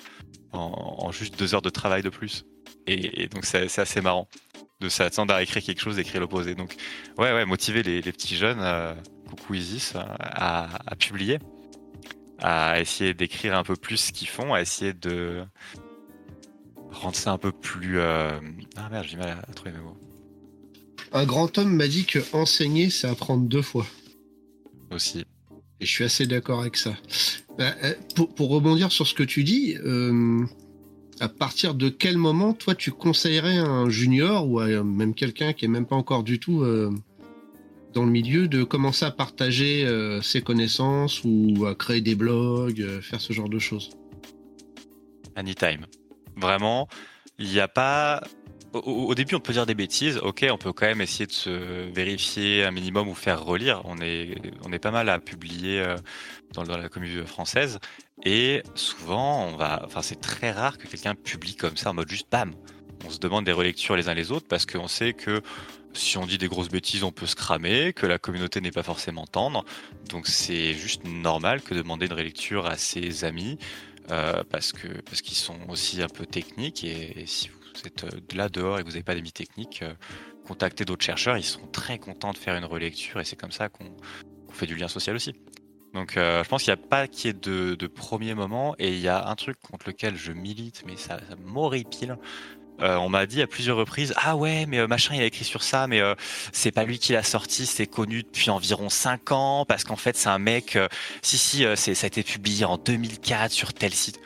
en, 0.51 1.11
juste 1.11 1.37
deux 1.37 1.55
heures 1.55 1.61
de 1.61 1.69
travail 1.69 2.01
de 2.01 2.09
plus. 2.09 2.45
Et, 2.87 3.27
donc 3.27 3.45
c'est 3.45 3.79
assez 3.79 4.01
marrant 4.01 4.27
de 4.79 4.89
s'attendre 4.89 5.33
à 5.33 5.43
écrire 5.43 5.63
quelque 5.63 5.81
chose, 5.81 5.97
d'écrire 5.97 6.21
l'opposé. 6.21 6.55
Donc 6.55 6.75
ouais, 7.17 7.33
ouais, 7.33 7.45
motiver 7.45 7.83
les, 7.83 8.01
petits 8.01 8.35
jeunes, 8.35 8.59
euh, 8.61 8.93
coucou 9.29 9.55
Isis, 9.55 9.93
à, 9.95 10.69
publier, 10.97 11.39
à 12.39 12.79
essayer 12.79 13.13
d'écrire 13.13 13.55
un 13.57 13.63
peu 13.63 13.75
plus 13.75 13.97
ce 13.97 14.11
qu'ils 14.11 14.29
font, 14.29 14.53
à 14.53 14.61
essayer 14.61 14.93
de 14.93 15.43
rendre 16.91 17.15
ça 17.15 17.31
un 17.31 17.37
peu 17.37 17.51
plus... 17.51 17.99
Euh, 17.99 18.39
ah 18.77 18.89
merde, 18.89 19.05
j'ai 19.07 19.17
mal 19.17 19.37
à 19.47 19.53
trouver 19.53 19.71
mes 19.71 19.79
mots. 19.79 19.97
Un 21.11 21.25
grand 21.25 21.57
homme 21.57 21.73
m'a 21.73 21.87
dit 21.87 22.05
que 22.05 22.19
enseigner, 22.33 22.89
c'est 22.89 23.07
apprendre 23.07 23.47
deux 23.47 23.61
fois. 23.61 23.85
Aussi. 24.97 25.19
Et 25.79 25.85
je 25.85 25.91
suis 25.91 26.03
assez 26.03 26.25
d'accord 26.25 26.61
avec 26.61 26.75
ça. 26.75 26.95
Bah, 27.59 27.75
euh, 27.83 27.93
pour, 28.35 28.49
rebondir 28.49 28.91
sur 28.91 29.05
ce 29.05 29.13
que 29.13 29.21
tu 29.21 29.43
dis, 29.43 29.77
euh, 29.85 30.43
à 31.19 31.29
partir 31.29 31.75
de 31.75 31.89
quel 31.89 32.17
moment, 32.17 32.53
toi, 32.53 32.73
tu 32.73 32.91
conseillerais 32.91 33.59
à 33.59 33.65
un 33.65 33.89
junior 33.91 34.49
ou 34.49 34.59
à 34.59 34.67
même 34.83 35.13
quelqu'un 35.13 35.53
qui 35.53 35.65
est 35.65 35.67
même 35.67 35.85
pas 35.85 35.95
encore 35.95 36.23
du 36.23 36.39
tout 36.39 36.63
euh, 36.63 36.91
dans 37.93 38.05
le 38.05 38.09
milieu 38.09 38.47
de 38.47 38.63
commencer 38.63 39.05
à 39.05 39.11
partager 39.11 39.87
ses 40.23 40.41
connaissances 40.41 41.21
ou 41.23 41.65
à 41.67 41.75
créer 41.75 42.01
des 42.01 42.15
blogs, 42.15 42.85
faire 43.01 43.21
ce 43.21 43.33
genre 43.33 43.49
de 43.49 43.59
choses? 43.59 43.91
Anytime. 45.35 45.85
Vraiment, 46.35 46.87
il 47.39 47.49
n'y 47.49 47.59
a 47.59 47.67
pas 47.67 48.23
au, 48.73 49.15
début, 49.15 49.35
on 49.35 49.39
peut 49.39 49.53
dire 49.53 49.65
des 49.65 49.75
bêtises. 49.75 50.17
Ok, 50.17 50.45
on 50.49 50.57
peut 50.57 50.73
quand 50.73 50.85
même 50.85 51.01
essayer 51.01 51.25
de 51.25 51.31
se 51.31 51.89
vérifier 51.91 52.63
un 52.63 52.71
minimum 52.71 53.07
ou 53.07 53.13
faire 53.13 53.43
relire. 53.43 53.81
On 53.85 53.99
est, 53.99 54.35
on 54.65 54.71
est 54.71 54.79
pas 54.79 54.91
mal 54.91 55.09
à 55.09 55.19
publier 55.19 55.79
euh, 55.79 55.95
dans, 56.53 56.63
la 56.63 56.89
communauté 56.89 57.25
française. 57.27 57.79
Et 58.23 58.63
souvent, 58.75 59.45
on 59.45 59.55
va, 59.55 59.83
enfin, 59.85 60.01
c'est 60.01 60.19
très 60.19 60.51
rare 60.51 60.77
que 60.77 60.87
quelqu'un 60.87 61.15
publie 61.15 61.55
comme 61.55 61.77
ça 61.77 61.91
en 61.91 61.93
mode 61.93 62.09
juste 62.09 62.27
bam. 62.31 62.53
On 63.05 63.09
se 63.09 63.19
demande 63.19 63.45
des 63.45 63.51
relectures 63.51 63.95
les 63.95 64.09
uns 64.09 64.13
les 64.13 64.31
autres 64.31 64.47
parce 64.47 64.65
qu'on 64.65 64.87
sait 64.87 65.13
que 65.13 65.41
si 65.93 66.17
on 66.17 66.25
dit 66.25 66.37
des 66.37 66.47
grosses 66.47 66.69
bêtises, 66.69 67.03
on 67.03 67.11
peut 67.11 67.25
se 67.25 67.35
cramer, 67.35 67.93
que 67.93 68.05
la 68.05 68.19
communauté 68.19 68.61
n'est 68.61 68.71
pas 68.71 68.83
forcément 68.83 69.25
tendre. 69.25 69.65
Donc 70.09 70.27
c'est 70.27 70.73
juste 70.73 71.03
normal 71.05 71.61
que 71.61 71.73
de 71.73 71.81
demander 71.81 72.07
une 72.07 72.13
relecture 72.13 72.65
à 72.65 72.77
ses 72.77 73.23
amis 73.23 73.57
euh, 74.11 74.43
parce 74.49 74.71
que 74.71 74.87
parce 75.01 75.21
qu'ils 75.21 75.37
sont 75.37 75.57
aussi 75.69 76.01
un 76.01 76.07
peu 76.07 76.25
techniques 76.25 76.83
et, 76.83 77.21
et 77.21 77.25
si 77.25 77.49
vous 77.49 77.56
vous 77.81 77.87
êtes 77.87 78.03
euh, 78.03 78.19
là 78.35 78.49
dehors 78.49 78.79
et 78.79 78.81
que 78.81 78.85
vous 78.87 78.93
n'avez 78.93 79.03
pas 79.03 79.15
d'amis 79.15 79.31
techniques, 79.31 79.81
euh, 79.81 79.93
contactez 80.45 80.85
d'autres 80.85 81.05
chercheurs, 81.05 81.37
ils 81.37 81.43
seront 81.43 81.67
très 81.67 81.99
contents 81.99 82.31
de 82.31 82.37
faire 82.37 82.55
une 82.55 82.65
relecture 82.65 83.19
et 83.19 83.25
c'est 83.25 83.35
comme 83.35 83.51
ça 83.51 83.69
qu'on 83.69 83.95
fait 84.51 84.65
du 84.65 84.75
lien 84.75 84.87
social 84.87 85.15
aussi. 85.15 85.33
Donc 85.93 86.17
euh, 86.17 86.43
je 86.43 86.49
pense 86.49 86.63
qu'il 86.63 86.73
n'y 86.73 86.79
a 86.79 86.87
pas 86.87 87.07
qui 87.07 87.27
est 87.27 87.45
de, 87.47 87.75
de, 87.75 87.87
premier 87.87 88.33
moment 88.35 88.75
et 88.77 88.93
il 88.93 88.99
y 88.99 89.07
a 89.07 89.27
un 89.27 89.35
truc 89.35 89.57
contre 89.61 89.87
lequel 89.87 90.15
je 90.15 90.31
milite 90.31 90.83
mais 90.85 90.97
ça, 90.97 91.19
m'horripile. 91.43 92.17
on 92.79 93.09
m'a 93.09 93.25
dit 93.25 93.41
à 93.41 93.47
plusieurs 93.47 93.77
reprises 93.77 94.13
ah 94.17 94.35
ouais 94.35 94.65
mais 94.67 94.85
machin 94.85 95.15
il 95.15 95.21
a 95.21 95.25
écrit 95.25 95.45
sur 95.45 95.63
ça 95.63 95.87
mais 95.87 96.01
c'est 96.51 96.71
pas 96.71 96.83
lui 96.83 96.99
qui 96.99 97.13
l'a 97.13 97.23
sorti 97.23 97.65
c'est 97.65 97.87
connu 97.87 98.21
depuis 98.21 98.51
environ 98.51 98.89
5 98.89 99.31
ans 99.31 99.65
parce 99.65 99.85
qu'en 99.85 99.95
fait 99.95 100.15
c'est 100.15 100.29
un 100.29 100.37
mec 100.37 100.77
si 101.23 101.37
si 101.37 101.63
ça 101.75 101.89
a 101.89 102.07
été 102.07 102.21
publié 102.21 102.65
en 102.65 102.77
2004 102.77 103.51
sur 103.51 103.73
tel 103.73 103.93
site 103.93 104.19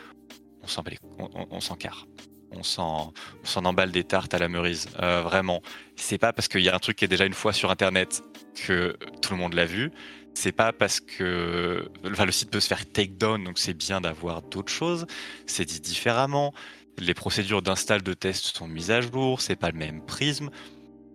on 0.63 0.67
s'en 0.67 0.83
on, 1.19 1.47
on 1.51 1.61
s'en 1.61 1.75
carre 1.75 2.07
on 2.51 2.63
s'en, 2.63 3.13
emballe 3.55 3.91
des 3.91 4.03
tartes 4.03 4.33
à 4.33 4.39
la 4.39 4.47
meurise. 4.47 4.87
Euh, 5.01 5.21
vraiment. 5.21 5.61
C'est 5.95 6.17
pas 6.17 6.33
parce 6.33 6.47
qu'il 6.47 6.61
y 6.61 6.69
a 6.69 6.75
un 6.75 6.79
truc 6.79 6.97
qui 6.97 7.05
est 7.05 7.07
déjà 7.07 7.25
une 7.25 7.33
fois 7.33 7.53
sur 7.53 7.71
Internet 7.71 8.23
que 8.65 8.97
tout 9.21 9.33
le 9.33 9.39
monde 9.39 9.53
l'a 9.53 9.65
vu. 9.65 9.91
C'est 10.33 10.51
pas 10.51 10.71
parce 10.71 10.99
que 10.99 11.89
le 12.03 12.31
site 12.31 12.51
peut 12.51 12.59
se 12.59 12.67
faire 12.67 12.89
take 12.89 13.13
down, 13.17 13.43
donc 13.43 13.59
c'est 13.59 13.73
bien 13.73 14.01
d'avoir 14.01 14.41
d'autres 14.41 14.71
choses. 14.71 15.05
C'est 15.45 15.65
dit 15.65 15.81
différemment. 15.81 16.53
Les 16.97 17.13
procédures 17.13 17.61
d'install 17.61 18.01
de 18.01 18.13
test 18.13 18.45
sont 18.55 18.67
mises 18.67 18.91
à 18.91 19.01
jour. 19.01 19.41
C'est 19.41 19.55
pas 19.55 19.71
le 19.71 19.77
même 19.77 20.05
prisme. 20.05 20.49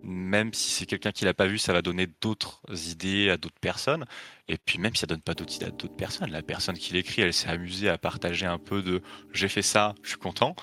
Même 0.03 0.53
si 0.53 0.71
c'est 0.71 0.85
quelqu'un 0.85 1.11
qui 1.11 1.25
l'a 1.25 1.33
pas 1.33 1.47
vu, 1.47 1.57
ça 1.57 1.73
va 1.73 1.81
donner 1.81 2.07
d'autres 2.21 2.61
idées 2.89 3.29
à 3.29 3.37
d'autres 3.37 3.59
personnes. 3.59 4.05
Et 4.47 4.57
puis 4.57 4.77
même 4.77 4.93
si 4.93 5.01
ça 5.01 5.07
donne 5.07 5.21
pas 5.21 5.33
d'autres 5.33 5.55
idées 5.55 5.65
à 5.65 5.71
d'autres 5.71 5.95
personnes, 5.95 6.31
la 6.31 6.43
personne 6.43 6.77
qui 6.77 6.93
l'écrit, 6.93 7.23
elle 7.23 7.33
s'est 7.33 7.49
amusée 7.49 7.89
à 7.89 7.97
partager 7.97 8.45
un 8.45 8.59
peu 8.59 8.81
de 8.81 9.01
j'ai 9.33 9.49
fait 9.49 9.61
ça, 9.61 9.95
je 10.03 10.09
suis 10.09 10.17
content. 10.17 10.55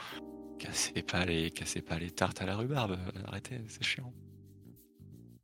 Cassez 0.58 1.02
pas 1.02 1.24
les, 1.24 1.50
cassez 1.50 1.82
pas 1.82 1.98
les 1.98 2.10
tartes 2.10 2.40
à 2.42 2.46
la 2.46 2.56
rhubarbe. 2.56 2.96
Arrêtez, 3.26 3.60
c'est 3.68 3.84
chiant. 3.84 4.12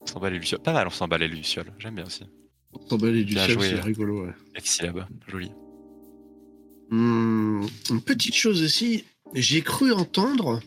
On 0.01 0.07
s'en 0.07 0.21
bat 0.21 0.31
les 0.31 0.39
lucioles. 0.39 0.63
Pas 0.63 0.73
mal, 0.73 0.87
on 0.87 0.91
s'en 0.91 1.09
bat 1.09 1.19
les 1.19 1.29
lucioles. 1.29 1.73
J'aime 1.79 1.97
bien 1.97 2.07
aussi. 2.07 2.25
On 2.73 2.89
s'en 2.89 2.97
bat 2.97 3.11
les 3.11 3.25
lucioles, 3.25 3.61
c'est 3.61 3.81
rigolo, 3.81 4.27
ouais. 4.27 4.33
ici 4.63 4.83
là-bas, 4.83 5.09
joli. 5.29 5.51
Hmm, 6.91 7.67
une 7.91 8.01
petite 8.01 8.35
chose 8.35 8.63
aussi, 8.63 9.05
j'ai 9.35 9.63
cru 9.63 9.93
entendre, 9.93 10.61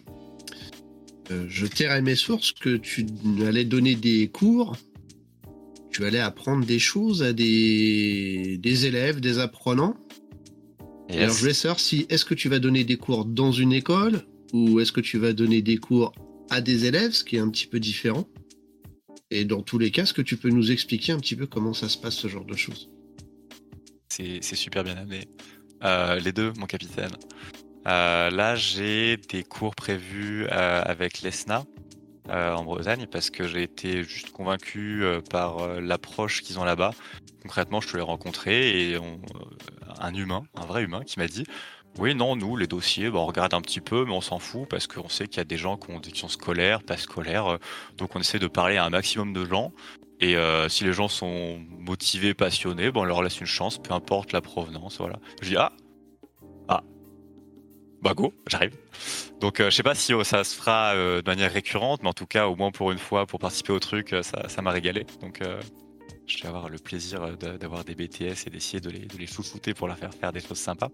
euh, 1.32 1.46
je 1.48 1.66
tairai 1.66 2.02
mes 2.02 2.16
sources, 2.16 2.52
que 2.52 2.76
tu 2.76 3.06
allais 3.46 3.66
donner 3.66 3.96
des 3.96 4.28
cours, 4.28 4.76
tu 5.92 6.06
allais 6.06 6.20
apprendre 6.20 6.66
des 6.66 6.80
choses 6.80 7.24
à 7.24 7.34
des, 7.34 8.58
des 8.58 8.86
élèves, 8.86 9.22
des 9.22 9.40
apprenants. 9.40 9.96
Alors 11.10 11.30
je 11.30 11.40
voulais 11.40 11.54
savoir 11.54 11.80
si 11.80 12.06
est-ce 12.10 12.26
que 12.26 12.34
tu 12.34 12.50
vas 12.50 12.60
donner 12.60 12.84
des 12.84 12.98
cours 12.98 13.26
dans 13.26 13.52
une 13.52 13.72
école 13.72 14.26
ou 14.54 14.80
est-ce 14.80 14.92
que 14.92 15.02
tu 15.02 15.18
vas 15.18 15.34
donner 15.34 15.62
des 15.62 15.78
cours 15.78 16.14
à 16.50 16.62
des 16.62 16.86
élèves, 16.86 17.12
ce 17.12 17.24
qui 17.24 17.36
est 17.36 17.40
un 17.40 17.50
petit 17.50 17.68
peu 17.68 17.80
différent 17.80 18.28
Et 19.32 19.44
dans 19.44 19.62
tous 19.62 19.80
les 19.80 19.92
cas, 19.92 20.04
est-ce 20.04 20.14
que 20.14 20.22
tu 20.22 20.38
peux 20.38 20.50
nous 20.50 20.72
expliquer 20.72 21.12
un 21.12 21.20
petit 21.20 21.36
peu 21.36 21.48
comment 21.48 21.74
ça 21.74 21.90
se 21.90 21.98
passe, 21.98 22.16
ce 22.16 22.28
genre 22.28 22.46
de 22.46 22.56
choses? 22.56 22.90
C'est 24.10 24.44
super 24.44 24.84
bien 24.84 24.96
amené. 24.96 25.28
Euh, 25.84 26.20
les 26.20 26.32
deux, 26.32 26.54
mon 26.60 26.68
capitaine. 26.68 27.12
Euh, 27.88 28.30
là, 28.30 28.56
j'ai 28.56 29.18
des 29.18 29.44
cours 29.44 29.74
prévus 29.76 30.46
euh, 30.46 30.82
avec 30.86 31.22
l'ESNA 31.22 31.66
en 32.30 32.64
Bretagne 32.64 33.06
parce 33.12 33.30
que 33.30 33.48
j'ai 33.50 33.64
été 33.64 34.04
juste 34.04 34.30
convaincu 34.30 35.04
par 35.30 35.82
l'approche 35.82 36.42
qu'ils 36.42 36.58
ont 36.58 36.64
là-bas. 36.64 36.94
Concrètement, 37.42 37.82
je 37.82 37.90
te 37.90 37.98
l'ai 37.98 38.04
rencontré 38.04 38.92
et 38.92 38.98
un 40.00 40.14
humain, 40.14 40.44
un 40.56 40.66
vrai 40.66 40.84
humain, 40.84 41.04
qui 41.04 41.20
m'a 41.20 41.28
dit 41.28 41.44
oui, 42.00 42.16
non, 42.16 42.36
nous, 42.36 42.58
les 42.58 42.66
dossiers, 42.66 43.12
bah, 43.12 43.20
on 43.20 43.28
regarde 43.28 43.54
un 43.54 43.62
petit 43.62 43.80
peu, 43.80 44.04
mais 44.06 44.14
on 44.14 44.22
s'en 44.22 44.40
fout 44.40 44.68
parce 44.68 44.88
qu'on 44.88 45.10
sait 45.10 45.28
qu'il 45.28 45.38
y 45.38 45.42
a 45.42 45.46
des 45.46 45.58
gens 45.58 45.78
qui 45.78 45.92
ont 45.92 46.00
des 46.00 46.10
questions 46.10 46.28
scolaires, 46.28 46.82
pas 46.82 46.98
scolaires. 46.98 47.46
Euh, 47.48 47.58
donc 47.98 48.16
on 48.16 48.20
essaie 48.20 48.40
de 48.40 48.48
parler 48.48 48.78
à 48.78 48.86
un 48.86 48.90
maximum 48.90 49.32
de 49.32 49.46
gens. 49.46 49.72
Et 50.20 50.36
euh, 50.36 50.70
si 50.70 50.86
les 50.86 50.94
gens 50.94 51.08
sont 51.08 51.60
motivés, 51.70 52.34
passionnés, 52.34 52.90
bon, 52.92 53.02
on 53.02 53.04
leur 53.04 53.22
laisse 53.22 53.40
une 53.40 53.46
chance, 53.46 53.78
peu 53.78 53.94
importe 53.94 54.32
la 54.32 54.42
provenance. 54.42 54.98
Voilà. 54.98 55.20
Je 55.42 55.50
dis, 55.50 55.56
ah, 55.56 55.72
ah, 56.68 56.82
bah 58.02 58.16
go, 58.16 58.34
j'arrive. 58.48 58.76
Donc 59.40 59.60
euh, 59.60 59.70
je 59.70 59.76
sais 59.76 59.84
pas 59.84 59.94
si 59.94 60.14
ça 60.24 60.44
se 60.44 60.56
fera 60.56 60.96
de 60.96 61.24
manière 61.28 61.52
récurrente, 61.52 62.02
mais 62.02 62.10
en 62.10 62.14
tout 62.14 62.26
cas, 62.26 62.48
au 62.48 62.56
moins 62.56 62.72
pour 62.72 62.92
une 62.92 62.98
fois, 62.98 63.28
pour 63.28 63.40
participer 63.40 63.74
au 63.74 63.80
truc, 63.80 64.16
ça 64.24 64.62
m'a 64.64 64.72
régalé. 64.72 65.06
Donc 65.22 65.44
je 66.26 66.42
vais 66.42 66.48
avoir 66.48 66.70
le 66.70 66.80
plaisir 66.80 67.38
d'avoir 67.38 67.84
des 67.84 67.94
BTS 67.94 68.48
et 68.48 68.50
d'essayer 68.50 68.80
de 68.80 68.90
les, 68.90 69.06
de 69.06 69.18
les 69.18 69.28
chouchouter 69.28 69.76
pour 69.76 69.88
leur 69.88 69.98
faire 69.98 70.14
faire 70.14 70.32
des 70.32 70.40
choses 70.40 70.60
sympas. 70.60 70.90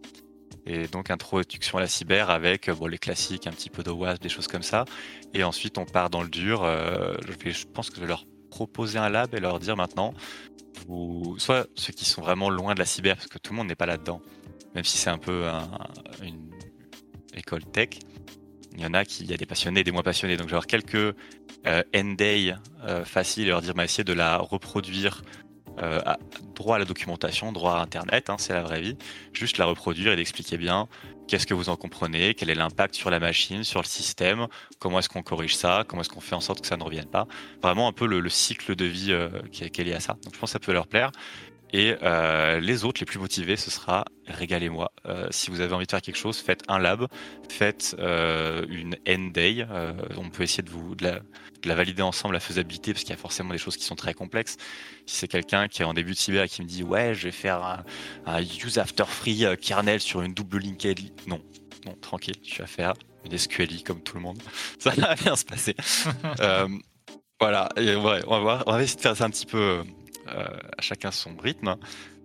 Et 0.65 0.87
donc 0.87 1.09
introduction 1.09 1.77
à 1.77 1.81
la 1.81 1.87
cyber 1.87 2.29
avec 2.29 2.69
bon, 2.69 2.87
les 2.87 2.97
classiques, 2.97 3.47
un 3.47 3.51
petit 3.51 3.69
peu 3.69 3.83
d'OWASP, 3.83 4.21
des 4.21 4.29
choses 4.29 4.47
comme 4.47 4.63
ça. 4.63 4.85
Et 5.33 5.43
ensuite 5.43 5.77
on 5.77 5.85
part 5.85 6.09
dans 6.09 6.21
le 6.21 6.29
dur. 6.29 6.63
Euh, 6.63 7.15
je, 7.45 7.65
pense 7.65 7.89
que 7.89 7.97
je 7.97 8.01
vais 8.01 8.07
leur 8.07 8.25
proposer 8.49 8.99
un 8.99 9.09
lab 9.09 9.33
et 9.33 9.39
leur 9.39 9.59
dire 9.59 9.75
maintenant, 9.75 10.13
soit 11.37 11.67
ceux 11.75 11.93
qui 11.93 12.05
sont 12.05 12.21
vraiment 12.21 12.49
loin 12.49 12.73
de 12.73 12.79
la 12.79 12.85
cyber, 12.85 13.15
parce 13.15 13.27
que 13.27 13.37
tout 13.37 13.53
le 13.53 13.57
monde 13.57 13.67
n'est 13.67 13.75
pas 13.75 13.85
là-dedans, 13.85 14.21
même 14.75 14.83
si 14.83 14.97
c'est 14.97 15.09
un 15.09 15.17
peu 15.17 15.45
une 16.23 16.49
école 17.35 17.63
tech. 17.65 17.89
Il 18.75 18.81
y 18.81 18.85
en 18.85 18.93
a 18.93 19.03
qui, 19.03 19.23
il 19.23 19.29
y 19.29 19.33
a 19.33 19.37
des 19.37 19.45
passionnés, 19.45 19.83
des 19.83 19.91
moins 19.91 20.03
passionnés. 20.03 20.37
Donc 20.37 20.47
je 20.47 20.51
vais 20.51 20.55
avoir 20.55 20.67
quelques 20.67 21.15
euh, 21.65 21.83
end-day 21.93 22.55
euh, 22.85 23.03
faciles 23.03 23.43
et 23.43 23.49
leur 23.49 23.61
dire, 23.61 23.73
bah, 23.73 23.83
essayer 23.83 24.03
de 24.03 24.13
la 24.13 24.37
reproduire 24.37 25.23
euh, 25.81 26.01
droit 26.55 26.75
à 26.75 26.79
la 26.79 26.85
documentation, 26.85 27.51
droit 27.51 27.73
à 27.73 27.81
Internet, 27.81 28.29
hein, 28.29 28.35
c'est 28.37 28.53
la 28.53 28.63
vraie 28.63 28.81
vie, 28.81 28.97
juste 29.33 29.57
la 29.57 29.65
reproduire 29.65 30.11
et 30.13 30.15
d'expliquer 30.15 30.57
bien 30.57 30.87
qu'est-ce 31.29 31.45
que 31.45 31.53
vous 31.53 31.69
en 31.69 31.75
comprenez, 31.75 32.33
quel 32.33 32.49
est 32.49 32.55
l'impact 32.55 32.95
sur 32.95 33.11
la 33.11 33.19
machine, 33.19 33.63
sur 33.63 33.81
le 33.81 33.85
système, 33.85 34.47
comment 34.79 34.99
est-ce 34.99 35.09
qu'on 35.09 35.21
corrige 35.21 35.55
ça, 35.55 35.85
comment 35.87 36.01
est-ce 36.01 36.09
qu'on 36.09 36.21
fait 36.21 36.35
en 36.35 36.41
sorte 36.41 36.61
que 36.61 36.67
ça 36.67 36.75
ne 36.75 36.83
revienne 36.83 37.05
pas. 37.05 37.27
Vraiment 37.61 37.87
un 37.87 37.93
peu 37.93 38.07
le, 38.07 38.29
cycle 38.29 38.75
de 38.75 38.85
vie 38.85 39.11
euh, 39.11 39.29
qui, 39.51 39.63
est, 39.63 39.83
lié 39.83 39.93
à 39.93 39.99
ça. 39.99 40.17
Donc 40.23 40.33
je 40.33 40.39
pense 40.39 40.49
que 40.49 40.53
ça 40.53 40.59
peut 40.59 40.73
leur 40.73 40.87
plaire. 40.87 41.11
Et 41.71 41.95
euh, 42.01 42.59
les 42.59 42.83
autres, 42.83 42.99
les 42.99 43.05
plus 43.05 43.19
motivés, 43.19 43.55
ce 43.55 43.69
sera 43.69 44.05
régalez-moi. 44.25 44.91
Euh, 45.05 45.27
si 45.29 45.51
vous 45.51 45.61
avez 45.61 45.73
envie 45.73 45.85
de 45.85 45.91
faire 45.91 46.01
quelque 46.01 46.17
chose, 46.17 46.37
faites 46.37 46.63
un 46.67 46.79
lab, 46.79 47.07
faites 47.49 47.95
euh, 47.99 48.65
une 48.69 48.95
N-Day. 49.05 49.65
on 50.17 50.29
peut 50.29 50.43
essayer 50.43 50.63
de, 50.63 50.69
vous, 50.69 50.95
de 50.95 51.21
la, 51.63 51.75
valider 51.75 52.01
ensemble, 52.01 52.33
la 52.33 52.39
faisabilité, 52.39 52.93
parce 52.93 53.03
qu'il 53.03 53.11
y 53.11 53.17
a 53.17 53.21
forcément 53.21 53.51
des 53.51 53.59
choses 53.59 53.77
qui 53.77 53.85
sont 53.85 53.95
très 53.95 54.13
complexes. 54.13 54.57
Si 55.05 55.17
c'est 55.17 55.27
quelqu'un 55.27 55.67
qui 55.67 55.81
est 55.81 55.85
en 55.85 55.93
début 55.93 56.11
de 56.11 56.17
cyber 56.17 56.43
et 56.43 56.49
qui 56.49 56.61
me 56.61 56.67
dit 56.67 56.83
Ouais, 56.83 57.13
je 57.13 57.23
vais 57.25 57.31
faire 57.31 57.83
un, 58.25 58.41
use 58.41 58.77
after 58.79 59.05
free 59.05 59.45
kernel 59.61 59.99
sur 59.99 60.21
une 60.21 60.33
double 60.33 60.59
linked. 60.59 60.99
Non, 61.27 61.41
non, 61.85 61.95
tranquille, 62.01 62.39
tu 62.41 62.61
vas 62.61 62.67
faire 62.67 62.93
une 63.25 63.37
SQLI 63.37 63.83
comme 63.83 64.01
tout 64.01 64.15
le 64.15 64.21
monde. 64.21 64.41
Ça 64.79 64.91
va 64.91 65.15
bien 65.15 65.35
se 65.35 65.45
passer. 65.45 65.75
Voilà, 67.41 67.69
et 67.77 67.95
on, 67.95 68.03
va, 68.03 68.19
va 68.19 68.63
on 68.67 68.71
va 68.73 68.83
essayer 68.83 68.97
de 68.97 69.01
faire 69.01 69.15
ça 69.15 69.23
un 69.23 69.29
petit 69.29 69.45
peu 69.45 69.85
à 70.29 70.81
chacun 70.81 71.11
son 71.11 71.35
rythme. 71.37 71.75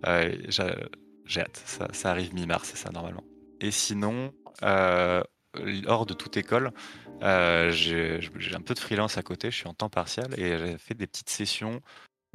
J'ai 0.05 1.41
hâte, 1.41 1.63
ça, 1.93 2.11
arrive 2.11 2.33
mi-mars, 2.33 2.69
c'est 2.69 2.77
ça 2.77 2.91
normalement. 2.91 3.23
Et 3.61 3.71
sinon, 3.71 4.33
hors 4.61 6.05
de 6.05 6.13
toute 6.13 6.37
école, 6.37 6.71
j'ai 7.21 8.19
un 8.53 8.61
peu 8.61 8.73
de 8.73 8.79
freelance 8.79 9.17
à 9.17 9.23
côté, 9.23 9.51
je 9.51 9.55
suis 9.55 9.67
en 9.67 9.73
temps 9.73 9.89
partiel 9.89 10.27
et 10.37 10.57
j'ai 10.57 10.77
fait 10.77 10.93
des 10.93 11.07
petites 11.07 11.29
sessions 11.29 11.81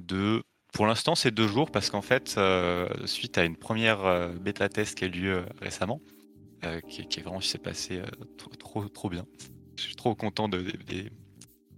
de 0.02 0.42
pour 0.72 0.86
l'instant, 0.86 1.14
c'est 1.14 1.30
deux 1.30 1.48
jours 1.48 1.70
parce 1.70 1.90
qu'en 1.90 2.02
fait, 2.02 2.34
euh, 2.38 2.88
suite 3.06 3.38
à 3.38 3.44
une 3.44 3.56
première 3.56 4.04
euh, 4.04 4.32
bêta 4.32 4.68
test 4.68 4.96
qui 4.96 5.04
a 5.04 5.06
eu 5.08 5.10
lieu 5.10 5.36
euh, 5.38 5.44
récemment, 5.60 6.00
qui, 6.88 7.06
qui, 7.06 7.20
est 7.20 7.22
vraiment 7.22 7.40
s'est 7.40 7.58
passé 7.58 8.02
trop, 8.58 8.86
trop, 8.86 9.08
bien. 9.08 9.24
Je 9.78 9.82
suis 9.82 9.96
trop 9.96 10.14
content 10.14 10.46
de, 10.46 10.60
des 10.60 11.10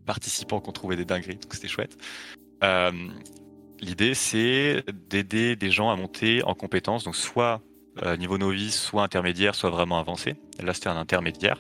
participants 0.05 0.61
qui 0.61 0.69
ont 0.69 0.73
trouvé 0.73 0.97
des 0.97 1.05
dingueries, 1.05 1.37
donc 1.37 1.55
c'était 1.55 1.69
chouette. 1.69 1.97
L'idée, 3.83 4.15
c'est 4.15 4.83
d'aider 5.11 5.57
des 5.57 5.71
gens 5.71 5.91
à 5.91 5.97
monter 5.97 6.43
en 6.45 6.55
compétences, 6.55 7.05
donc 7.05 7.17
soit 7.17 7.61
niveau 8.19 8.39
novice, 8.39 8.81
soit 8.81 9.03
intermédiaire, 9.03 9.55
soit 9.55 9.69
vraiment 9.69 9.99
avancé. 9.99 10.37
Là, 10.63 10.73
c'était 10.73 10.89
un 10.89 10.97
intermédiaire 10.97 11.59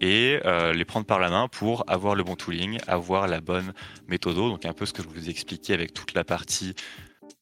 et 0.00 0.40
euh, 0.44 0.72
les 0.72 0.84
prendre 0.84 1.06
par 1.06 1.18
la 1.18 1.30
main 1.30 1.48
pour 1.48 1.84
avoir 1.86 2.14
le 2.14 2.22
bon 2.24 2.36
tooling, 2.36 2.78
avoir 2.86 3.26
la 3.26 3.40
bonne 3.40 3.72
méthode. 4.08 4.36
Donc 4.36 4.64
un 4.64 4.72
peu 4.72 4.86
ce 4.86 4.92
que 4.92 5.02
je 5.02 5.08
vous 5.08 5.28
ai 5.28 5.30
expliqué 5.30 5.72
avec 5.72 5.92
toute 5.92 6.14
la 6.14 6.24
partie. 6.24 6.74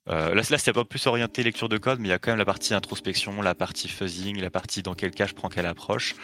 Euh, 0.09 0.35
là, 0.35 0.43
là 0.49 0.59
c'est 0.59 0.73
pas 0.73 0.85
plus 0.85 1.07
orienté 1.07 1.43
lecture 1.43 1.69
de 1.69 1.79
code, 1.79 1.99
mais 2.01 2.09
il 2.09 2.11
y 2.11 2.15
a 2.15 2.19
quand 2.19 2.31
même 2.31 2.39
la 2.39 2.45
partie 2.45 2.75
introspection, 2.75 3.41
la 3.43 3.55
partie 3.55 3.89
fuzzing, 3.89 4.41
la 4.41 4.51
partie 4.51 4.83
dans 4.83 4.95
quel 4.95 5.13
cas 5.13 5.27
je 5.27 5.35
prends 5.35 5.49
quelle 5.49 5.67
approche. 5.67 6.15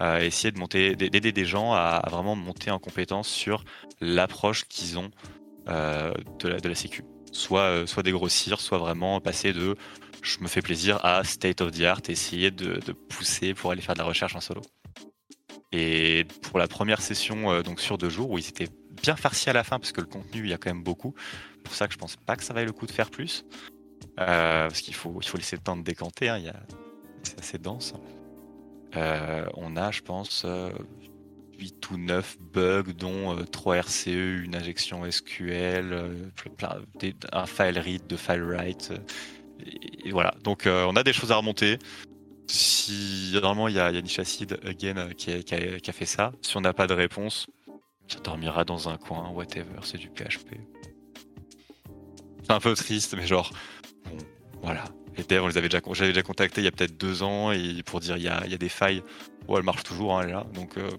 Euh, 0.00 0.20
essayer 0.20 0.50
de 0.50 0.58
monter, 0.58 0.96
d'aider 0.96 1.32
des 1.32 1.44
gens 1.44 1.72
à, 1.72 2.02
vraiment 2.10 2.34
monter 2.34 2.70
en 2.70 2.78
compétence 2.78 3.28
sur 3.28 3.64
l'approche 4.00 4.64
qu'ils 4.64 4.98
ont 4.98 5.10
de, 5.66 6.48
la, 6.48 6.58
de 6.58 6.68
la 6.68 6.74
sécu. 6.74 7.04
Soit, 7.32 7.86
soit 7.86 8.02
dégrossir, 8.02 8.60
soit 8.60 8.78
vraiment 8.78 9.20
passer 9.20 9.52
de 9.52 9.74
je 10.22 10.38
me 10.40 10.46
fais 10.46 10.62
plaisir 10.62 11.04
à 11.04 11.24
state 11.24 11.60
of 11.60 11.72
the 11.72 11.82
art, 11.82 12.00
essayer 12.08 12.50
de, 12.50 12.80
pousser 12.92 13.54
pour 13.54 13.72
aller 13.72 13.82
faire 13.82 13.94
de 13.94 13.98
la 13.98 14.04
recherche 14.04 14.36
en 14.36 14.40
solo. 14.40 14.62
Et 15.72 16.24
pour 16.42 16.58
la 16.58 16.68
première 16.68 17.00
session, 17.00 17.50
euh, 17.50 17.62
donc 17.62 17.80
sur 17.80 17.98
deux 17.98 18.10
jours, 18.10 18.30
où 18.30 18.38
ils 18.38 18.48
étaient 18.48 18.68
bien 19.02 19.16
farcis 19.16 19.50
à 19.50 19.52
la 19.52 19.64
fin, 19.64 19.78
parce 19.78 19.92
que 19.92 20.00
le 20.00 20.06
contenu, 20.06 20.42
il 20.44 20.48
y 20.48 20.52
a 20.52 20.58
quand 20.58 20.70
même 20.70 20.84
beaucoup. 20.84 21.14
pour 21.64 21.74
ça 21.74 21.88
que 21.88 21.92
je 21.92 21.98
pense 21.98 22.16
pas 22.16 22.36
que 22.36 22.44
ça 22.44 22.54
vaille 22.54 22.66
le 22.66 22.72
coup 22.72 22.86
de 22.86 22.92
faire 22.92 23.10
plus. 23.10 23.44
Euh, 24.20 24.68
parce 24.68 24.80
qu'il 24.80 24.94
faut, 24.94 25.20
laisser 25.34 25.56
le 25.56 25.62
temps 25.62 25.76
de 25.76 25.82
décanter, 25.82 26.28
hein, 26.28 26.40
c'est 27.22 27.40
assez 27.40 27.58
dense. 27.58 27.94
Euh, 28.94 29.46
on 29.54 29.76
a, 29.76 29.90
je 29.90 30.02
pense, 30.02 30.46
8 31.58 31.90
ou 31.90 31.96
9 31.96 32.38
bugs, 32.40 32.92
dont 32.96 33.36
3 33.44 33.76
RCE, 33.76 34.06
une 34.06 34.54
injection 34.54 35.08
SQL, 35.10 36.32
un 37.32 37.46
file 37.46 37.78
read 37.78 38.06
de 38.06 38.16
file 38.16 38.42
write. 38.42 38.92
et 40.04 40.10
voilà, 40.10 40.34
donc 40.42 40.64
on 40.66 40.96
a 40.96 41.02
des 41.02 41.12
choses 41.12 41.32
à 41.32 41.36
remonter. 41.36 41.78
Si 42.46 43.30
normalement 43.32 43.68
il 43.68 43.76
y 43.76 43.80
a 43.80 43.90
Yannick 43.90 44.18
Acid 44.18 44.58
again 44.64 44.98
euh, 44.98 45.12
qui 45.12 45.30
a, 45.30 45.92
fait 45.92 46.06
ça, 46.06 46.32
si 46.42 46.56
on 46.56 46.60
n'a 46.60 46.72
pas 46.74 46.86
de 46.86 46.94
réponse, 46.94 47.46
ça 48.08 48.18
dormira 48.20 48.64
dans 48.64 48.88
un 48.88 48.98
coin, 48.98 49.30
whatever, 49.30 49.80
c'est 49.82 49.98
du 49.98 50.08
PHP. 50.08 50.56
C'est 52.42 52.52
un 52.52 52.60
peu 52.60 52.74
triste, 52.74 53.14
mais 53.16 53.26
genre, 53.26 53.50
bon, 54.04 54.18
voilà. 54.60 54.84
Les 55.16 55.24
devs, 55.24 55.42
on 55.42 55.46
les 55.46 55.56
avait 55.56 55.68
déjà, 55.68 55.80
j'avais 55.92 56.10
déjà 56.10 56.22
contacté 56.22 56.60
il 56.60 56.64
y 56.64 56.68
a 56.68 56.72
peut-être 56.72 56.96
deux 56.96 57.22
ans 57.22 57.52
et 57.52 57.82
pour 57.84 58.00
dire 58.00 58.16
il 58.16 58.22
y 58.22 58.28
a, 58.28 58.40
des 58.58 58.68
failles. 58.68 59.02
Bon, 59.46 59.56
elles 59.56 59.62
marchent 59.62 59.84
toujours, 59.84 60.18
hein, 60.18 60.26
là. 60.26 60.46
Donc, 60.54 60.76
euh, 60.78 60.90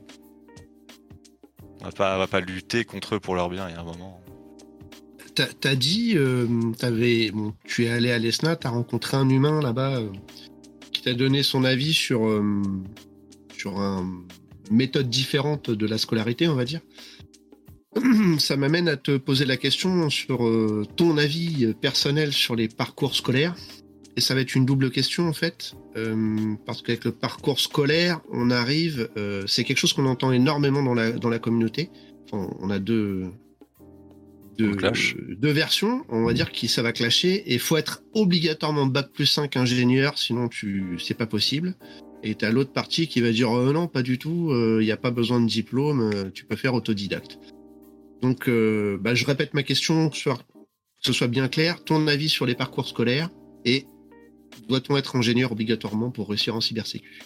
on 1.83 1.87
va 1.87 1.91
pas, 1.91 2.17
va 2.17 2.27
pas 2.27 2.39
lutter 2.39 2.85
contre 2.85 3.15
eux 3.15 3.19
pour 3.19 3.35
leur 3.35 3.49
bien. 3.49 3.67
Il 3.69 3.75
y 3.75 3.77
a 3.77 3.81
un 3.81 3.83
moment. 3.83 4.23
T'as 5.35 5.75
dit, 5.75 6.13
euh, 6.15 6.47
avais, 6.81 7.31
tu 7.65 7.85
es 7.85 7.89
allé 7.89 8.11
à 8.11 8.19
l'ESNA, 8.19 8.55
t'as 8.55 8.69
rencontré 8.69 9.17
un 9.17 9.27
humain 9.29 9.61
là-bas 9.61 9.99
qui 10.91 11.01
t'a 11.01 11.13
donné 11.15 11.41
son 11.41 11.63
avis 11.63 11.93
sur, 11.93 12.27
euh, 12.27 12.61
sur 13.57 13.79
une 13.79 14.25
méthode 14.69 15.09
différente 15.09 15.71
de 15.71 15.87
la 15.87 15.97
scolarité, 15.97 16.47
on 16.47 16.55
va 16.55 16.65
dire. 16.65 16.81
Ça 18.37 18.57
m'amène 18.57 18.87
à 18.87 18.95
te 18.95 19.17
poser 19.17 19.45
la 19.45 19.57
question 19.57 20.09
sur 20.11 20.45
euh, 20.47 20.85
ton 20.95 21.17
avis 21.17 21.73
personnel 21.81 22.31
sur 22.31 22.55
les 22.55 22.67
parcours 22.67 23.15
scolaires. 23.15 23.55
Et 24.15 24.21
ça 24.21 24.35
va 24.35 24.41
être 24.41 24.53
une 24.53 24.65
double 24.65 24.91
question 24.91 25.27
en 25.27 25.33
fait, 25.33 25.73
euh, 25.95 26.55
parce 26.65 26.81
qu'avec 26.81 27.05
le 27.05 27.11
parcours 27.11 27.59
scolaire, 27.59 28.21
on 28.31 28.51
arrive, 28.51 29.09
c'est 29.47 29.63
quelque 29.63 29.77
chose 29.77 29.93
qu'on 29.93 30.05
entend 30.05 30.31
énormément 30.31 30.83
dans 30.83 30.93
la, 30.93 31.11
dans 31.11 31.29
la 31.29 31.39
communauté. 31.39 31.89
on 32.31 32.69
a 32.69 32.79
deux, 32.79 33.29
de, 34.57 35.49
versions, 35.49 36.05
on 36.09 36.25
va 36.25 36.33
dire 36.33 36.51
que 36.51 36.67
ça 36.67 36.81
va 36.81 36.91
clasher, 36.91 37.33
et 37.33 37.53
il 37.53 37.59
faut 37.59 37.77
être 37.77 38.03
obligatoirement 38.13 38.85
bac 38.85 39.09
plus 39.11 39.25
5 39.25 39.57
ingénieur, 39.57 40.17
sinon 40.17 40.47
tu 40.47 40.97
c'est 40.99 41.13
pas 41.13 41.25
possible. 41.25 41.75
Et 42.25 42.35
tu 42.35 42.45
as 42.45 42.51
l'autre 42.51 42.71
partie 42.71 43.07
qui 43.07 43.19
va 43.19 43.31
dire 43.31 43.51
oh 43.51 43.73
non, 43.73 43.87
pas 43.87 44.01
du 44.01 44.17
tout, 44.17 44.47
il 44.49 44.55
euh, 44.55 44.83
n'y 44.83 44.91
a 44.91 44.97
pas 44.97 45.11
besoin 45.11 45.41
de 45.41 45.47
diplôme, 45.47 46.11
euh, 46.13 46.29
tu 46.33 46.45
peux 46.45 46.55
faire 46.55 46.73
autodidacte. 46.73 47.37
Donc 48.21 48.47
euh, 48.47 48.97
bah, 49.01 49.13
je 49.13 49.25
répète 49.25 49.53
ma 49.53 49.63
question, 49.63 50.09
que 50.09 50.17
ce 51.01 51.13
soit 51.13 51.27
bien 51.27 51.49
clair, 51.49 51.83
ton 51.83 52.07
avis 52.07 52.29
sur 52.29 52.45
les 52.45 52.55
parcours 52.55 52.87
scolaires 52.87 53.29
et 53.65 53.85
doit-on 54.67 54.97
être 54.97 55.15
ingénieur 55.15 55.51
obligatoirement 55.51 56.11
pour 56.11 56.29
réussir 56.29 56.55
en 56.55 56.61
cybersécu? 56.61 57.23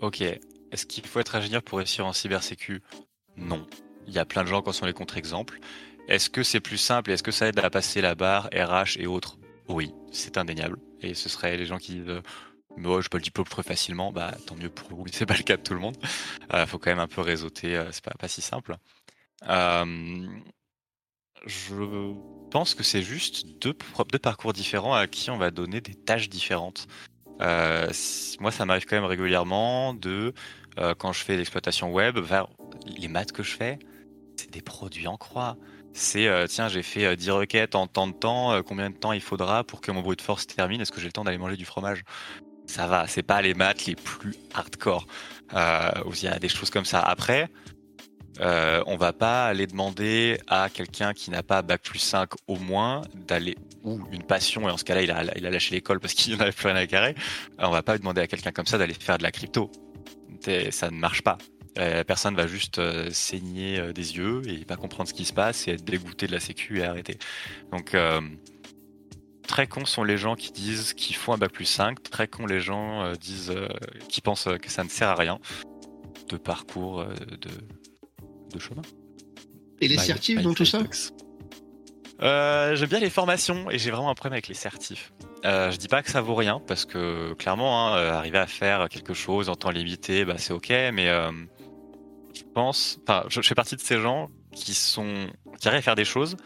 Ok. 0.00 0.20
Est-ce 0.20 0.86
qu'il 0.86 1.06
faut 1.06 1.20
être 1.20 1.34
ingénieur 1.34 1.62
pour 1.62 1.78
réussir 1.78 2.06
en 2.06 2.12
cybersécu? 2.12 2.82
Non. 3.36 3.66
Il 4.06 4.12
y 4.12 4.18
a 4.18 4.24
plein 4.24 4.42
de 4.42 4.48
gens 4.48 4.62
qui 4.62 4.68
en 4.68 4.72
sont 4.72 4.86
les 4.86 4.92
contre-exemples. 4.92 5.60
Est-ce 6.08 6.30
que 6.30 6.42
c'est 6.42 6.60
plus 6.60 6.78
simple 6.78 7.10
est-ce 7.10 7.22
que 7.22 7.30
ça 7.30 7.48
aide 7.48 7.58
à 7.58 7.68
passer 7.68 8.00
la 8.00 8.14
barre 8.14 8.48
RH 8.54 8.98
et 8.98 9.06
autres? 9.06 9.38
Oui, 9.68 9.92
c'est 10.10 10.38
indéniable. 10.38 10.78
Et 11.02 11.14
ce 11.14 11.28
serait 11.28 11.56
les 11.56 11.66
gens 11.66 11.78
qui 11.78 11.96
disent 11.96 12.08
euh, 12.08 12.22
moi 12.76 13.00
je 13.00 13.08
peux 13.08 13.18
le 13.18 13.22
diplôme 13.22 13.46
très 13.46 13.62
facilement, 13.62 14.12
bah 14.12 14.34
tant 14.46 14.56
mieux 14.56 14.70
pour 14.70 14.88
vous, 14.88 15.04
c'est 15.12 15.26
pas 15.26 15.36
le 15.36 15.42
cas 15.42 15.56
de 15.56 15.62
tout 15.62 15.74
le 15.74 15.80
monde. 15.80 15.96
Il 16.50 16.56
euh, 16.56 16.66
faut 16.66 16.78
quand 16.78 16.90
même 16.90 16.98
un 16.98 17.08
peu 17.08 17.20
réseauter, 17.20 17.76
euh, 17.76 17.92
c'est 17.92 18.02
pas, 18.02 18.14
pas 18.18 18.28
si 18.28 18.40
simple. 18.40 18.76
Je 21.46 22.14
pense 22.50 22.74
que 22.74 22.82
c'est 22.82 23.02
juste 23.02 23.46
deux, 23.60 23.74
parcours 24.18 24.52
différents 24.52 24.94
à 24.94 25.06
qui 25.06 25.30
on 25.30 25.38
va 25.38 25.50
donner 25.50 25.80
des 25.80 25.94
tâches 25.94 26.28
différentes. 26.28 26.86
moi, 27.40 28.50
ça 28.50 28.64
m'arrive 28.64 28.86
quand 28.86 28.96
même 28.96 29.04
régulièrement 29.04 29.94
de, 29.94 30.32
quand 30.98 31.12
je 31.12 31.22
fais 31.22 31.36
l'exploitation 31.36 31.92
web, 31.92 32.18
vers 32.18 32.48
les 32.86 33.08
maths 33.08 33.32
que 33.32 33.42
je 33.42 33.54
fais, 33.56 33.78
c'est 34.36 34.50
des 34.50 34.62
produits 34.62 35.08
en 35.08 35.16
croix. 35.16 35.56
C'est 35.92 36.28
euh, 36.28 36.46
tiens, 36.46 36.68
j'ai 36.68 36.82
fait 36.82 37.16
10 37.16 37.30
euh, 37.30 37.34
requêtes 37.34 37.74
en 37.74 37.86
tant 37.86 38.06
de 38.06 38.12
temps, 38.12 38.52
euh, 38.52 38.62
combien 38.62 38.90
de 38.90 38.94
temps 38.94 39.12
il 39.12 39.20
faudra 39.20 39.64
pour 39.64 39.80
que 39.80 39.90
mon 39.90 40.00
bruit 40.00 40.16
de 40.16 40.22
force 40.22 40.46
termine? 40.46 40.80
Est-ce 40.80 40.92
que 40.92 41.00
j'ai 41.00 41.06
le 41.06 41.12
temps 41.12 41.24
d'aller 41.24 41.38
manger 41.38 41.56
du 41.56 41.64
fromage? 41.64 42.04
Ça 42.66 42.86
va, 42.86 43.06
c'est 43.06 43.22
pas 43.22 43.42
les 43.42 43.54
maths 43.54 43.86
les 43.86 43.96
plus 43.96 44.36
hardcore. 44.54 45.06
il 45.52 46.22
y 46.22 46.28
a 46.28 46.38
des 46.38 46.48
choses 46.48 46.70
comme 46.70 46.84
ça. 46.84 47.00
Après, 47.00 47.48
on 48.40 48.96
va 48.96 49.12
pas 49.12 49.46
aller 49.46 49.66
demander 49.66 50.38
à 50.46 50.68
quelqu'un 50.70 51.12
qui 51.12 51.30
n'a 51.30 51.42
pas 51.42 51.62
bac 51.62 51.82
plus 51.82 51.98
5 51.98 52.30
au 52.46 52.56
moins 52.56 53.02
d'aller 53.14 53.56
ou 53.84 54.00
une 54.12 54.22
passion 54.22 54.68
et 54.68 54.72
en 54.72 54.76
ce 54.76 54.84
cas-là 54.84 55.02
il 55.02 55.10
a, 55.10 55.50
lâché 55.50 55.74
l'école 55.74 56.00
parce 56.00 56.14
qu'il 56.14 56.36
n'avait 56.36 56.52
plus 56.52 56.66
rien 56.66 56.76
à 56.76 56.86
carrer. 56.86 57.14
On 57.58 57.70
va 57.70 57.82
pas 57.82 57.98
demander 57.98 58.20
à 58.20 58.26
quelqu'un 58.26 58.52
comme 58.52 58.66
ça 58.66 58.78
d'aller 58.78 58.94
faire 58.94 59.18
de 59.18 59.22
la 59.22 59.30
crypto. 59.30 59.70
Ça 60.70 60.90
ne 60.90 60.96
marche 60.96 61.22
pas. 61.22 61.38
Euh, 61.78 61.94
la 61.94 62.04
personne 62.04 62.34
va 62.34 62.46
juste 62.46 62.78
euh, 62.78 63.08
saigner 63.10 63.78
euh, 63.78 63.92
des 63.92 64.16
yeux 64.16 64.42
et 64.48 64.64
pas 64.64 64.76
comprendre 64.76 65.08
ce 65.08 65.14
qui 65.14 65.24
se 65.24 65.32
passe 65.32 65.68
et 65.68 65.72
être 65.72 65.84
dégoûté 65.84 66.26
de 66.26 66.32
la 66.32 66.40
sécu 66.40 66.80
et 66.80 66.84
arrêter. 66.84 67.18
Donc 67.72 67.96
très 69.46 69.66
cons 69.66 69.86
sont 69.86 70.04
les 70.04 70.18
gens 70.18 70.34
qui 70.34 70.52
disent 70.52 70.92
qu'ils 70.92 71.16
font 71.16 71.32
un 71.32 71.38
bac 71.38 71.52
plus 71.52 71.64
5, 71.64 72.02
très 72.02 72.28
cons 72.28 72.46
les 72.46 72.60
gens 72.60 73.12
disent 73.14 73.54
qui 74.08 74.20
pensent 74.20 74.48
que 74.60 74.70
ça 74.70 74.84
ne 74.84 74.88
sert 74.88 75.08
à 75.08 75.14
rien 75.14 75.38
de 76.28 76.36
parcours 76.36 77.04
de, 77.04 77.50
de 78.52 78.58
chemin. 78.58 78.82
Et 79.80 79.88
les 79.88 79.98
certifs 79.98 80.42
dans 80.42 80.54
tout 80.54 80.64
ça 80.64 80.80
J'aime 82.20 82.88
bien 82.88 83.00
les 83.00 83.10
formations 83.10 83.70
et 83.70 83.78
j'ai 83.78 83.90
vraiment 83.90 84.10
un 84.10 84.14
problème 84.14 84.34
avec 84.34 84.48
les 84.48 84.54
certifs. 84.54 85.12
je 85.44 85.76
dis 85.76 85.88
pas 85.88 86.02
que 86.02 86.10
ça 86.10 86.20
vaut 86.20 86.34
rien 86.34 86.60
parce 86.66 86.84
que 86.84 87.34
clairement, 87.34 87.94
hein, 87.94 87.96
arriver 88.12 88.38
à 88.38 88.46
faire 88.46 88.88
quelque 88.88 89.14
chose 89.14 89.48
en 89.48 89.54
temps 89.54 89.70
limité, 89.70 90.24
bah, 90.24 90.34
c'est 90.38 90.52
ok, 90.52 90.70
mais 90.92 91.08
je 92.34 92.42
pense, 92.54 92.98
enfin, 93.02 93.24
je, 93.28 93.40
fais 93.40 93.54
partie 93.54 93.76
de 93.76 93.80
ces 93.80 93.98
gens 93.98 94.30
qui 94.52 94.74
sont, 94.74 95.28
qui 95.60 95.68
arrivent 95.68 95.78
à 95.78 95.82
faire 95.82 95.94
des 95.94 96.04
choses, 96.04 96.36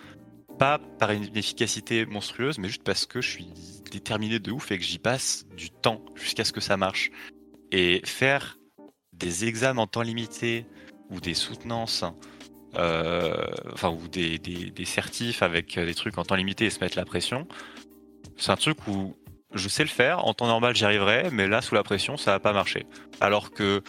pas 0.58 0.78
par 0.98 1.10
une 1.10 1.36
efficacité 1.36 2.06
monstrueuse, 2.06 2.58
mais 2.58 2.68
juste 2.68 2.84
parce 2.84 3.06
que 3.06 3.20
je 3.20 3.28
suis 3.28 3.48
déterminé 3.90 4.38
de 4.38 4.50
ouf 4.50 4.70
et 4.70 4.78
que 4.78 4.84
j'y 4.84 4.98
passe 4.98 5.44
du 5.56 5.70
temps 5.70 6.02
jusqu'à 6.14 6.44
ce 6.44 6.52
que 6.52 6.60
ça 6.60 6.76
marche. 6.76 7.10
Et 7.70 8.00
faire 8.04 8.58
des 9.12 9.44
examens 9.44 9.82
en 9.82 9.86
temps 9.86 10.02
limité 10.02 10.66
ou 11.10 11.20
des 11.20 11.34
soutenances, 11.34 12.04
euh, 12.76 13.46
enfin, 13.72 13.90
ou 13.90 14.08
des, 14.08 14.38
des, 14.38 14.84
certifs 14.84 15.42
avec 15.42 15.78
des 15.78 15.94
trucs 15.94 16.16
en 16.18 16.24
temps 16.24 16.36
limité 16.36 16.66
et 16.66 16.70
se 16.70 16.80
mettre 16.80 16.96
la 16.96 17.04
pression, 17.04 17.46
c'est 18.36 18.50
un 18.50 18.56
truc 18.56 18.86
où 18.88 19.14
je 19.54 19.68
sais 19.68 19.82
le 19.82 19.90
faire, 19.90 20.26
en 20.26 20.32
temps 20.32 20.46
normal 20.46 20.74
j'y 20.74 20.84
arriverai, 20.84 21.28
mais 21.30 21.46
là 21.46 21.60
sous 21.60 21.74
la 21.74 21.82
pression 21.82 22.16
ça 22.16 22.32
va 22.32 22.40
pas 22.40 22.52
marcher. 22.52 22.86
Alors 23.20 23.50
que 23.50 23.82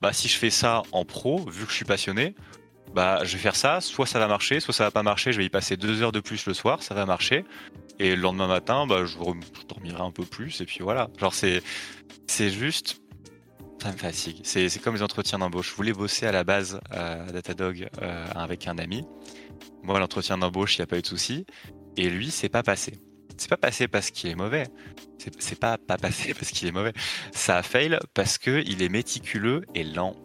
bah, 0.00 0.12
si 0.12 0.28
je 0.28 0.36
fais 0.36 0.50
ça 0.50 0.82
en 0.92 1.04
pro, 1.04 1.38
vu 1.48 1.64
que 1.64 1.70
je 1.70 1.76
suis 1.76 1.84
passionné, 1.84 2.34
bah 2.94 3.24
je 3.24 3.36
vais 3.36 3.42
faire 3.42 3.56
ça, 3.56 3.80
soit 3.80 4.06
ça 4.06 4.18
va 4.18 4.28
marcher, 4.28 4.60
soit 4.60 4.74
ça 4.74 4.84
va 4.84 4.90
pas 4.90 5.02
marcher, 5.02 5.32
je 5.32 5.38
vais 5.38 5.44
y 5.44 5.50
passer 5.50 5.76
deux 5.76 6.02
heures 6.02 6.12
de 6.12 6.20
plus 6.20 6.46
le 6.46 6.54
soir, 6.54 6.82
ça 6.82 6.94
va 6.94 7.06
marcher, 7.06 7.44
et 7.98 8.14
le 8.14 8.22
lendemain 8.22 8.46
matin, 8.46 8.86
bah 8.86 9.04
je, 9.04 9.16
dormirai 9.68 10.00
un 10.00 10.10
peu 10.10 10.24
plus, 10.24 10.60
et 10.60 10.66
puis 10.66 10.80
voilà. 10.80 11.08
Genre 11.18 11.34
c'est 11.34 11.62
juste 12.50 13.00
ça 13.80 13.92
me 13.92 13.96
fatigue. 13.96 14.40
C'est 14.42 14.82
comme 14.82 14.94
les 14.94 15.02
entretiens 15.02 15.38
d'embauche. 15.38 15.70
Je 15.70 15.76
voulais 15.76 15.92
bosser 15.92 16.26
à 16.26 16.32
la 16.32 16.44
base 16.44 16.80
à 16.90 17.16
Datadog 17.26 17.88
euh, 18.02 18.26
avec 18.34 18.66
un 18.66 18.78
ami. 18.78 19.04
Moi, 19.82 19.98
l'entretien 19.98 20.38
d'embauche, 20.38 20.76
il 20.76 20.80
n'y 20.80 20.84
a 20.84 20.86
pas 20.86 20.98
eu 20.98 21.02
de 21.02 21.06
souci. 21.06 21.46
Et 21.96 22.08
lui, 22.10 22.30
c'est 22.30 22.48
pas 22.48 22.62
passé. 22.62 22.98
C'est 23.36 23.48
pas 23.48 23.56
passé 23.56 23.86
parce 23.86 24.10
qu'il 24.10 24.30
est 24.30 24.34
mauvais. 24.34 24.66
C'est 25.38 25.58
pas 25.58 25.78
pas 25.78 25.96
passé 25.96 26.34
parce 26.38 26.50
qu'il 26.50 26.68
est 26.68 26.72
mauvais. 26.72 26.92
Ça 27.32 27.56
a 27.56 27.62
fail 27.62 27.98
parce 28.14 28.38
qu'il 28.38 28.82
est 28.82 28.88
méticuleux 28.88 29.62
et 29.74 29.84
lent. 29.84 30.16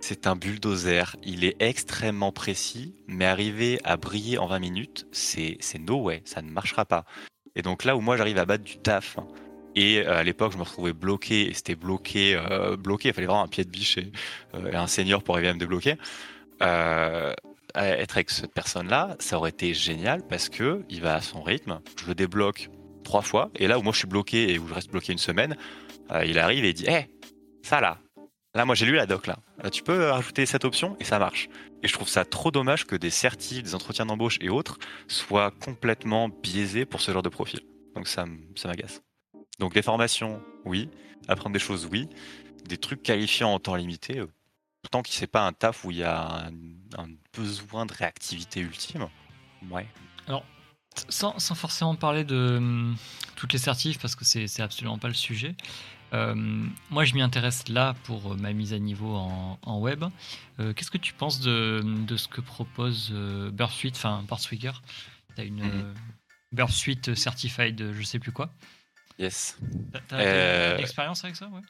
C'est 0.00 0.26
un 0.26 0.36
bulldozer. 0.36 1.16
Il 1.22 1.44
est 1.44 1.56
extrêmement 1.60 2.32
précis, 2.32 2.94
mais 3.06 3.24
arriver 3.24 3.78
à 3.84 3.96
briller 3.96 4.36
en 4.38 4.46
20 4.46 4.58
minutes, 4.58 5.06
c'est 5.12 5.58
no 5.78 6.02
way. 6.02 6.22
Ça 6.24 6.42
ne 6.42 6.50
marchera 6.50 6.84
pas. 6.84 7.04
Et 7.54 7.62
donc 7.62 7.84
là 7.84 7.96
où 7.96 8.00
moi 8.00 8.16
j'arrive 8.16 8.38
à 8.38 8.44
battre 8.44 8.64
du 8.64 8.78
taf, 8.78 9.18
hein, 9.18 9.26
et 9.74 10.00
euh, 10.00 10.18
à 10.18 10.22
l'époque, 10.22 10.52
je 10.52 10.58
me 10.58 10.62
retrouvais 10.62 10.92
bloqué, 10.92 11.48
et 11.48 11.54
c'était 11.54 11.74
bloqué, 11.74 12.34
euh, 12.36 12.76
bloqué. 12.76 13.08
Il 13.08 13.14
fallait 13.14 13.26
vraiment 13.26 13.44
un 13.44 13.48
pied 13.48 13.64
de 13.64 13.70
biche 13.70 13.98
et, 13.98 14.12
euh, 14.54 14.72
un 14.74 14.86
senior 14.86 15.22
pour 15.22 15.34
arriver 15.34 15.48
à 15.50 15.54
me 15.54 15.58
débloquer. 15.58 15.96
être 16.60 18.16
avec 18.16 18.30
cette 18.30 18.52
personne-là, 18.52 19.16
ça 19.18 19.38
aurait 19.38 19.50
été 19.50 19.72
génial 19.72 20.26
parce 20.26 20.48
que 20.48 20.82
il 20.90 21.00
va 21.00 21.14
à 21.14 21.20
son 21.22 21.42
rythme. 21.42 21.80
Je 22.00 22.06
le 22.06 22.14
débloque 22.14 22.68
trois 23.02 23.22
fois, 23.22 23.50
et 23.56 23.66
là 23.66 23.78
où 23.78 23.82
moi 23.82 23.92
je 23.92 23.98
suis 23.98 24.08
bloqué 24.08 24.52
et 24.52 24.58
où 24.58 24.68
je 24.68 24.74
reste 24.74 24.90
bloqué 24.90 25.12
une 25.12 25.18
semaine, 25.18 25.56
il 26.26 26.38
arrive 26.38 26.64
et 26.64 26.68
il 26.68 26.74
dit, 26.74 26.86
hé, 26.86 27.08
ça 27.62 27.80
là, 27.80 27.98
là 28.54 28.66
moi 28.66 28.74
j'ai 28.74 28.84
lu 28.84 28.94
la 28.94 29.06
doc 29.06 29.26
là. 29.26 29.38
Tu 29.70 29.82
peux 29.82 30.10
rajouter 30.10 30.44
cette 30.44 30.64
option? 30.64 30.96
Et 31.00 31.04
ça 31.04 31.18
marche. 31.18 31.48
Et 31.82 31.88
je 31.88 31.92
trouve 31.94 32.08
ça 32.08 32.24
trop 32.24 32.50
dommage 32.50 32.84
que 32.86 32.94
des 32.94 33.10
certifs, 33.10 33.62
des 33.62 33.74
entretiens 33.74 34.06
d'embauche 34.06 34.38
et 34.40 34.50
autres 34.50 34.78
soient 35.08 35.50
complètement 35.50 36.28
biaisés 36.28 36.84
pour 36.84 37.00
ce 37.00 37.10
genre 37.10 37.22
de 37.22 37.30
profil. 37.30 37.60
Donc 37.94 38.06
ça, 38.06 38.26
ça 38.54 38.68
m'agace. 38.68 39.02
Donc 39.58 39.74
les 39.74 39.82
formations, 39.82 40.42
oui. 40.64 40.88
Apprendre 41.28 41.52
des 41.52 41.60
choses, 41.60 41.88
oui. 41.90 42.08
Des 42.66 42.78
trucs 42.78 43.02
qualifiants 43.02 43.52
en 43.52 43.58
temps 43.58 43.74
limité, 43.74 44.18
euh, 44.18 44.26
tant 44.90 45.02
qu'il 45.02 45.14
c'est 45.14 45.26
pas 45.26 45.46
un 45.46 45.52
taf 45.52 45.84
où 45.84 45.90
il 45.90 45.98
y 45.98 46.02
a 46.02 46.50
un, 46.98 47.08
besoin 47.36 47.86
de 47.86 47.92
réactivité 47.92 48.60
ultime, 48.60 49.08
ouais. 49.70 49.86
Alors, 50.26 50.44
sans, 51.08 51.38
forcément 51.54 51.94
parler 51.94 52.24
de 52.24 52.56
hum, 52.58 52.96
toutes 53.36 53.52
les 53.52 53.58
certifs, 53.58 53.98
parce 53.98 54.14
que 54.14 54.24
c'est 54.24 54.60
absolument 54.60 54.98
pas 54.98 55.08
le 55.08 55.14
sujet, 55.14 55.56
euh, 56.12 56.34
moi, 56.90 57.04
je 57.04 57.14
m'y 57.14 57.22
intéresse 57.22 57.68
là 57.68 57.94
pour 58.04 58.36
ma 58.36 58.52
mise 58.52 58.74
à 58.74 58.78
niveau 58.78 59.14
en, 59.14 59.80
web. 59.80 60.04
Euh, 60.60 60.74
qu'est-ce 60.74 60.90
que 60.90 60.98
tu 60.98 61.14
penses 61.14 61.40
de, 61.40 61.82
ce 62.16 62.28
que 62.28 62.42
propose 62.42 63.12
Bursuite, 63.52 63.96
enfin 63.96 64.22
Portswigger 64.28 64.72
Tu 65.34 65.40
as 65.40 65.44
une 65.44 65.62
mm 65.62 65.94
Bursuite 66.52 67.14
Certified, 67.14 67.92
je 67.94 68.02
sais 68.02 68.18
plus 68.18 68.30
quoi. 68.30 68.50
Yes. 69.18 69.58
T'as 70.08 70.18
euh... 70.18 70.78
expérience 70.78 71.24
avec 71.24 71.36
ça 71.36 71.46
ouais? 71.46 71.60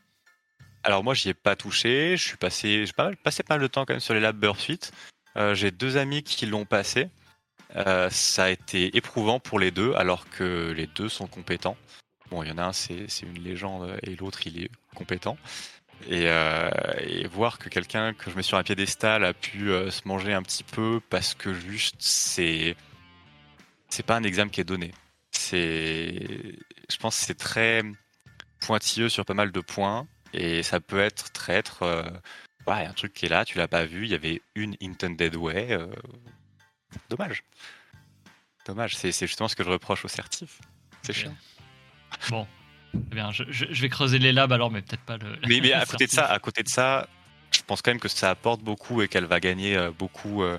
Alors 0.85 1.05
moi 1.05 1.15
j'y 1.15 1.29
ai 1.29 1.35
pas 1.35 1.55
touché, 1.55 2.17
je 2.17 2.23
suis 2.23 2.37
passé, 2.37 2.87
j'ai 2.87 2.93
pas 2.93 3.11
passé 3.23 3.43
pas 3.43 3.55
mal 3.55 3.63
de 3.63 3.67
temps 3.69 3.85
quand 3.85 3.95
même 3.95 4.01
sur 4.01 4.15
les 4.15 4.21
labs 4.21 4.37
Bursuite. 4.37 4.93
Euh, 5.37 5.55
j'ai 5.55 5.71
deux 5.71 5.97
amis 5.97 6.23
qui 6.23 6.47
l'ont 6.47 6.65
passé. 6.65 7.09
Euh, 7.77 8.11
ça 8.11 8.45
a 8.45 8.51
été 8.51 8.97
éprouvant 8.97 9.41
pour 9.41 9.59
les 9.59 9.71
deux, 9.71 9.95
alors 9.95 10.29
que 10.29 10.73
les 10.77 10.87
deux 10.87 11.09
sont 11.09 11.27
compétents. 11.27 11.77
Bon, 12.31 12.43
il 12.43 12.49
y 12.49 12.53
en 12.53 12.59
a 12.59 12.65
un, 12.65 12.73
c'est 12.73 13.07
une 13.23 13.43
légende, 13.43 13.97
et 14.03 14.15
l'autre, 14.17 14.47
il 14.47 14.63
est 14.65 14.71
compétent. 14.95 15.39
Et, 16.09 16.25
euh, 16.27 16.71
et 16.99 17.27
voir 17.29 17.59
que 17.59 17.69
quelqu'un 17.69 18.13
que 18.13 18.31
je 18.31 18.37
mets 18.37 18.43
sur 18.43 18.59
un 18.59 18.63
piédestal 18.63 19.25
a 19.25 19.33
pu 19.33 19.69
se 19.69 20.07
manger 20.07 20.33
un 20.33 20.43
petit 20.43 20.65
peu 20.65 21.01
parce 21.11 21.35
que 21.35 21.55
juste 21.55 21.97
c'est 22.01 22.75
c'est 23.89 24.03
pas 24.03 24.17
un 24.17 24.25
examen 24.25 24.51
qui 24.51 24.61
est 24.61 24.65
donné. 24.65 24.91
C'est 25.33 26.57
je 26.91 26.97
pense 26.99 27.19
que 27.19 27.27
c'est 27.27 27.39
très 27.39 27.83
pointilleux 28.61 29.09
sur 29.09 29.25
pas 29.25 29.35
mal 29.35 29.51
de 29.51 29.61
points 29.61 30.07
et 30.33 30.63
ça 30.63 30.81
peut 30.81 31.01
être 31.01 31.33
traître. 31.33 31.83
Euh, 31.83 32.03
ouais, 32.67 32.87
un 32.87 32.93
truc 32.93 33.13
qui 33.13 33.27
est 33.27 33.29
là, 33.29 33.45
tu 33.45 33.59
l'as 33.59 33.69
pas 33.69 33.85
vu, 33.85 34.05
il 34.05 34.11
y 34.11 34.15
avait 34.15 34.43
une 34.55 34.77
intended 34.83 35.37
way. 35.37 35.73
Euh, 35.73 35.87
dommage. 37.11 37.43
Dommage, 38.67 38.97
c'est 38.97 39.13
justement 39.13 39.49
ce 39.49 39.57
que 39.57 39.65
je 39.65 39.71
reproche 39.71 40.05
au 40.05 40.09
certif. 40.09 40.61
C'est 41.03 41.13
chiant. 41.13 41.35
Bon, 42.29 42.47
eh 42.95 43.15
bien, 43.15 43.33
je, 43.33 43.43
vais 43.81 43.89
creuser 43.89 44.19
les 44.19 44.33
labs 44.33 44.53
alors, 44.53 44.71
mais 44.71 44.83
peut-être 44.83 45.03
pas 45.03 45.17
le. 45.17 45.37
Mais, 45.49 45.61
mais 45.63 45.73
à 45.73 45.85
côté 45.85 46.07
de 46.07 46.11
ça, 46.11 46.27
à 46.27 46.39
côté 46.39 46.63
de 46.63 46.69
ça, 46.69 47.09
je 47.51 47.61
pense 47.63 47.83
quand 47.83 47.91
même 47.91 48.01
que 48.01 48.09
ça 48.09 48.31
apporte 48.31 48.61
beaucoup 48.61 49.03
et 49.03 49.09
qu'elle 49.09 49.25
va 49.25 49.41
gagner 49.41 49.77
euh, 49.77 49.91
beaucoup 49.91 50.45
en, 50.45 50.55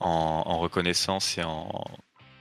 en, 0.00 0.58
reconnaissance 0.58 1.38
et 1.38 1.44
en, 1.44 1.84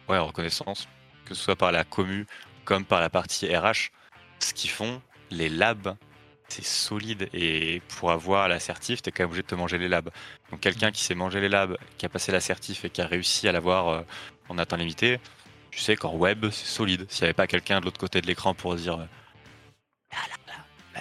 ouais, 0.10 0.18
en 0.18 0.28
reconnaissance, 0.28 0.90
que 1.26 1.34
ce 1.34 1.44
soit 1.44 1.56
par 1.56 1.72
la 1.72 1.84
commu 1.84 2.26
comme 2.66 2.84
par 2.84 3.00
la 3.00 3.10
partie 3.10 3.56
RH, 3.56 3.92
ce 4.40 4.54
qu'ils 4.54 4.72
font, 4.72 5.02
les 5.32 5.50
labs, 5.50 5.96
c'est 6.50 6.66
solide. 6.66 7.30
Et 7.34 7.82
pour 7.88 8.12
avoir 8.12 8.48
l'assertif, 8.48 9.02
tu 9.02 9.10
es 9.10 9.12
quand 9.12 9.24
même 9.24 9.30
obligé 9.30 9.44
de 9.44 9.48
te 9.48 9.56
manger 9.56 9.78
les 9.78 9.88
labs. 9.88 10.10
Donc 10.52 10.60
quelqu'un 10.60 10.92
qui 10.92 11.04
s'est 11.04 11.16
mangé 11.16 11.40
les 11.40 11.50
labs, 11.50 11.78
qui 11.98 12.06
a 12.06 12.10
passé 12.10 12.32
l'assertif 12.32 12.84
et 12.86 12.90
qui 12.90 13.02
a 13.02 13.08
réussi 13.08 13.48
à 13.48 13.52
l'avoir 13.52 13.88
euh, 13.88 14.02
en 14.50 14.56
temps 14.66 14.76
limité, 14.76 15.20
tu 15.72 15.80
sais 15.80 15.96
qu'en 15.96 16.16
web, 16.16 16.50
c'est 16.52 16.66
solide. 16.66 17.06
S'il 17.10 17.24
n'y 17.24 17.26
avait 17.28 17.34
pas 17.34 17.48
quelqu'un 17.48 17.80
de 17.80 17.86
l'autre 17.86 18.00
côté 18.00 18.22
de 18.22 18.28
l'écran 18.28 18.54
pour 18.54 18.76
dire 18.76 19.00
euh, 19.00 19.06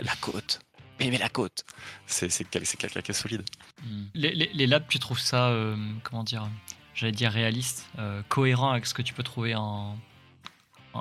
la, 0.01 0.17
côte. 0.21 0.61
Mais, 0.99 1.11
mais 1.11 1.19
la 1.19 1.29
côte, 1.29 1.65
c'est 2.07 2.29
quelqu'un 2.49 3.01
qui 3.01 3.11
est 3.11 3.15
solide. 3.15 3.45
Hmm. 3.83 4.05
Les, 4.15 4.67
labs, 4.67 4.87
tu 4.89 4.99
trouves 4.99 5.21
ça, 5.21 5.49
euh, 5.49 5.77
comment 6.03 6.25
dire, 6.25 6.49
j'allais 6.95 7.13
dire 7.13 7.31
réaliste, 7.31 7.87
cohérent 8.29 8.71
avec 8.71 8.87
ce 8.87 8.95
que 8.95 9.03
tu 9.03 9.15
peux 9.15 9.23
trouver 9.23 9.55
en, 9.55 9.97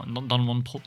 dans, 0.07 0.37
le 0.37 0.43
monde 0.43 0.63
pro 0.63 0.81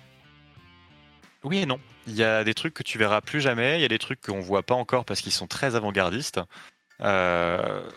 Oui 1.45 1.59
et 1.59 1.67
non. 1.67 1.81
Il 2.07 2.15
y 2.15 2.25
a 2.25 2.45
des 2.45 2.55
trucs 2.55 2.75
que 2.75 2.83
tu 2.83 2.99
verras 2.99 3.21
plus 3.21 3.41
jamais, 3.41 3.79
il 3.79 3.83
y 3.83 3.85
a 3.85 3.89
des 3.89 3.99
trucs 3.99 4.21
qu'on 4.21 4.41
voit 4.41 4.63
pas 4.63 4.75
encore 4.75 5.05
parce 5.05 5.21
qu'ils 5.21 5.33
sont 5.33 5.47
très 5.47 5.75
avant-gardistes. 5.75 6.41
Euh, 7.01 7.89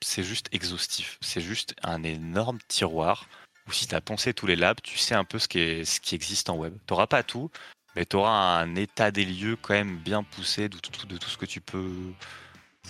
c'est 0.00 0.22
juste 0.22 0.48
exhaustif. 0.52 1.18
C'est 1.20 1.40
juste 1.40 1.74
un 1.82 2.02
énorme 2.02 2.58
tiroir 2.68 3.26
où 3.66 3.72
si 3.72 3.86
tu 3.86 3.94
as 3.94 4.00
pensé 4.00 4.34
tous 4.34 4.46
les 4.46 4.56
labs, 4.56 4.80
tu 4.82 4.98
sais 4.98 5.14
un 5.14 5.24
peu 5.24 5.38
ce 5.38 5.48
qui, 5.48 6.14
existe 6.14 6.50
en 6.50 6.56
web. 6.56 6.76
Tu 6.86 6.94
pas 7.08 7.22
tout, 7.22 7.50
mais 7.96 8.04
tu 8.04 8.16
auras 8.16 8.60
un 8.60 8.74
état 8.76 9.10
des 9.10 9.24
lieux 9.24 9.56
quand 9.56 9.74
même 9.74 9.96
bien 9.98 10.22
poussé 10.22 10.68
de 10.68 10.78
tout, 10.78 11.06
de 11.06 11.16
tout 11.16 11.28
ce 11.28 11.38
que 11.38 11.46
tu 11.46 11.60
peux 11.60 11.90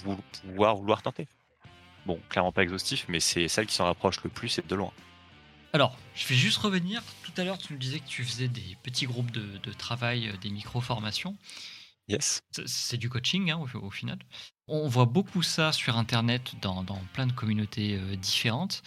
vouloir, 0.02 0.76
vouloir 0.76 1.02
tenter. 1.02 1.28
Bon, 2.06 2.20
clairement 2.28 2.52
pas 2.52 2.62
exhaustif, 2.62 3.06
mais 3.08 3.20
c'est 3.20 3.48
celle 3.48 3.66
qui 3.66 3.74
s'en 3.74 3.84
rapproche 3.84 4.22
le 4.24 4.30
plus 4.30 4.58
et 4.58 4.62
de 4.62 4.74
loin. 4.74 4.92
Alors, 5.74 5.98
je 6.14 6.24
vais 6.28 6.36
juste 6.36 6.58
revenir. 6.58 7.02
Tout 7.24 7.32
à 7.36 7.42
l'heure, 7.42 7.58
tu 7.58 7.72
nous 7.72 7.78
disais 7.80 7.98
que 7.98 8.06
tu 8.06 8.22
faisais 8.22 8.46
des 8.46 8.76
petits 8.84 9.06
groupes 9.06 9.32
de, 9.32 9.72
travail, 9.72 10.28
euh, 10.28 10.36
des 10.36 10.48
micro-formations. 10.50 11.36
Yes. 12.06 12.42
C'est 12.64 12.96
du 12.96 13.08
coaching 13.10 13.50
hein, 13.50 13.58
au, 13.74 13.90
final. 13.90 14.18
On 14.68 14.86
voit 14.86 15.06
beaucoup 15.06 15.42
ça 15.42 15.72
sur 15.72 15.96
Internet 15.96 16.52
dans, 16.62 16.84
plein 17.12 17.26
de 17.26 17.32
communautés 17.32 17.98
euh, 17.98 18.14
différentes. 18.14 18.84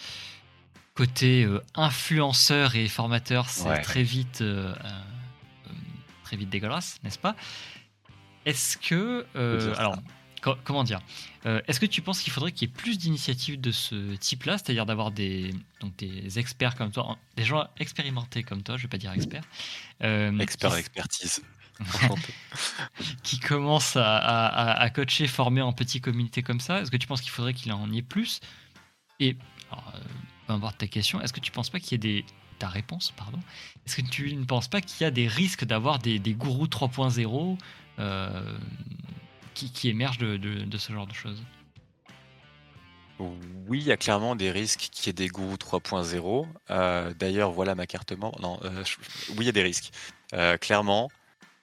Côté 0.94 1.44
euh, 1.44 1.62
influenceur 1.74 2.74
et 2.74 2.88
formateur, 2.88 3.50
c'est 3.50 3.82
très 3.82 4.02
vite, 4.02 4.42
très 6.24 6.36
vite 6.38 6.48
dégueulasse, 6.48 6.96
n'est-ce 7.04 7.18
pas? 7.18 7.36
Est-ce 8.46 8.78
que, 8.78 9.26
alors, 9.76 9.98
comment 10.40 10.84
dire 10.84 11.00
euh, 11.46 11.60
Est-ce 11.68 11.80
que 11.80 11.86
tu 11.86 12.02
penses 12.02 12.20
qu'il 12.20 12.32
faudrait 12.32 12.52
qu'il 12.52 12.68
y 12.68 12.70
ait 12.70 12.74
plus 12.74 12.98
d'initiatives 12.98 13.60
de 13.60 13.70
ce 13.70 14.16
type-là, 14.16 14.58
c'est-à-dire 14.58 14.86
d'avoir 14.86 15.10
des, 15.10 15.54
donc 15.80 15.96
des 15.96 16.38
experts 16.38 16.74
comme 16.76 16.90
toi, 16.90 17.18
des 17.36 17.44
gens 17.44 17.68
expérimentés 17.78 18.42
comme 18.42 18.62
toi, 18.62 18.76
je 18.76 18.82
vais 18.82 18.88
pas 18.88 18.98
dire 18.98 19.12
experts. 19.12 19.44
Euh, 20.02 20.36
Expert 20.38 20.74
expertise. 20.74 21.42
qui 23.22 23.38
commencent 23.38 23.96
à, 23.96 24.90
coacher, 24.92 25.28
former 25.28 25.62
en 25.62 25.72
petits 25.72 26.00
comités 26.00 26.42
comme 26.42 26.58
ça. 26.58 26.80
Est-ce 26.80 26.90
que 26.90 26.96
tu 26.96 27.06
penses 27.06 27.20
qu'il 27.20 27.30
faudrait 27.30 27.54
qu'il 27.54 27.72
en 27.72 27.92
ait 27.92 28.02
plus? 28.02 28.40
Et, 29.20 29.36
alors, 29.70 29.92
euh, 29.94 30.00
peu 30.48 30.54
importe 30.54 30.78
ta 30.78 30.88
question, 30.88 31.20
est-ce 31.20 31.32
que 31.32 31.38
tu 31.38 31.52
penses 31.52 31.70
pas 31.70 31.78
qu'il 31.78 31.92
y 31.92 31.94
ait 31.94 31.98
des 31.98 32.24
ta 32.58 32.68
réponse, 32.68 33.12
pardon. 33.16 33.38
Est-ce 33.86 33.96
que 33.96 34.02
tu 34.02 34.34
ne 34.34 34.44
penses 34.44 34.68
pas 34.68 34.80
qu'il 34.80 35.02
y 35.02 35.04
a 35.04 35.10
des 35.10 35.28
risques 35.28 35.64
d'avoir 35.64 35.98
des, 35.98 36.18
des 36.18 36.34
gourous 36.34 36.66
3.0 36.66 37.56
euh, 37.98 38.58
qui, 39.66 39.88
émergent 39.88 40.18
de, 40.18 40.78
ce 40.78 40.92
genre 40.92 41.06
de 41.06 41.14
choses 41.14 41.42
oui, 43.66 43.80
il 43.80 43.86
y 43.88 43.90
a 43.90 43.96
clairement 43.96 44.36
des 44.36 44.52
risques 44.52 44.90
qui 44.92 45.10
ait 45.10 45.12
des 45.12 45.26
goûts 45.26 45.56
3.0. 45.56 46.46
Euh, 46.70 47.12
d'ailleurs, 47.18 47.50
voilà 47.50 47.74
ma 47.74 47.84
carte 47.84 48.12
membre. 48.12 48.40
Non, 48.40 48.60
euh, 48.62 48.84
oui, 49.30 49.38
il 49.40 49.46
y 49.46 49.48
a 49.48 49.52
des 49.52 49.64
risques. 49.64 49.90
Euh, 50.34 50.56
clairement. 50.56 51.10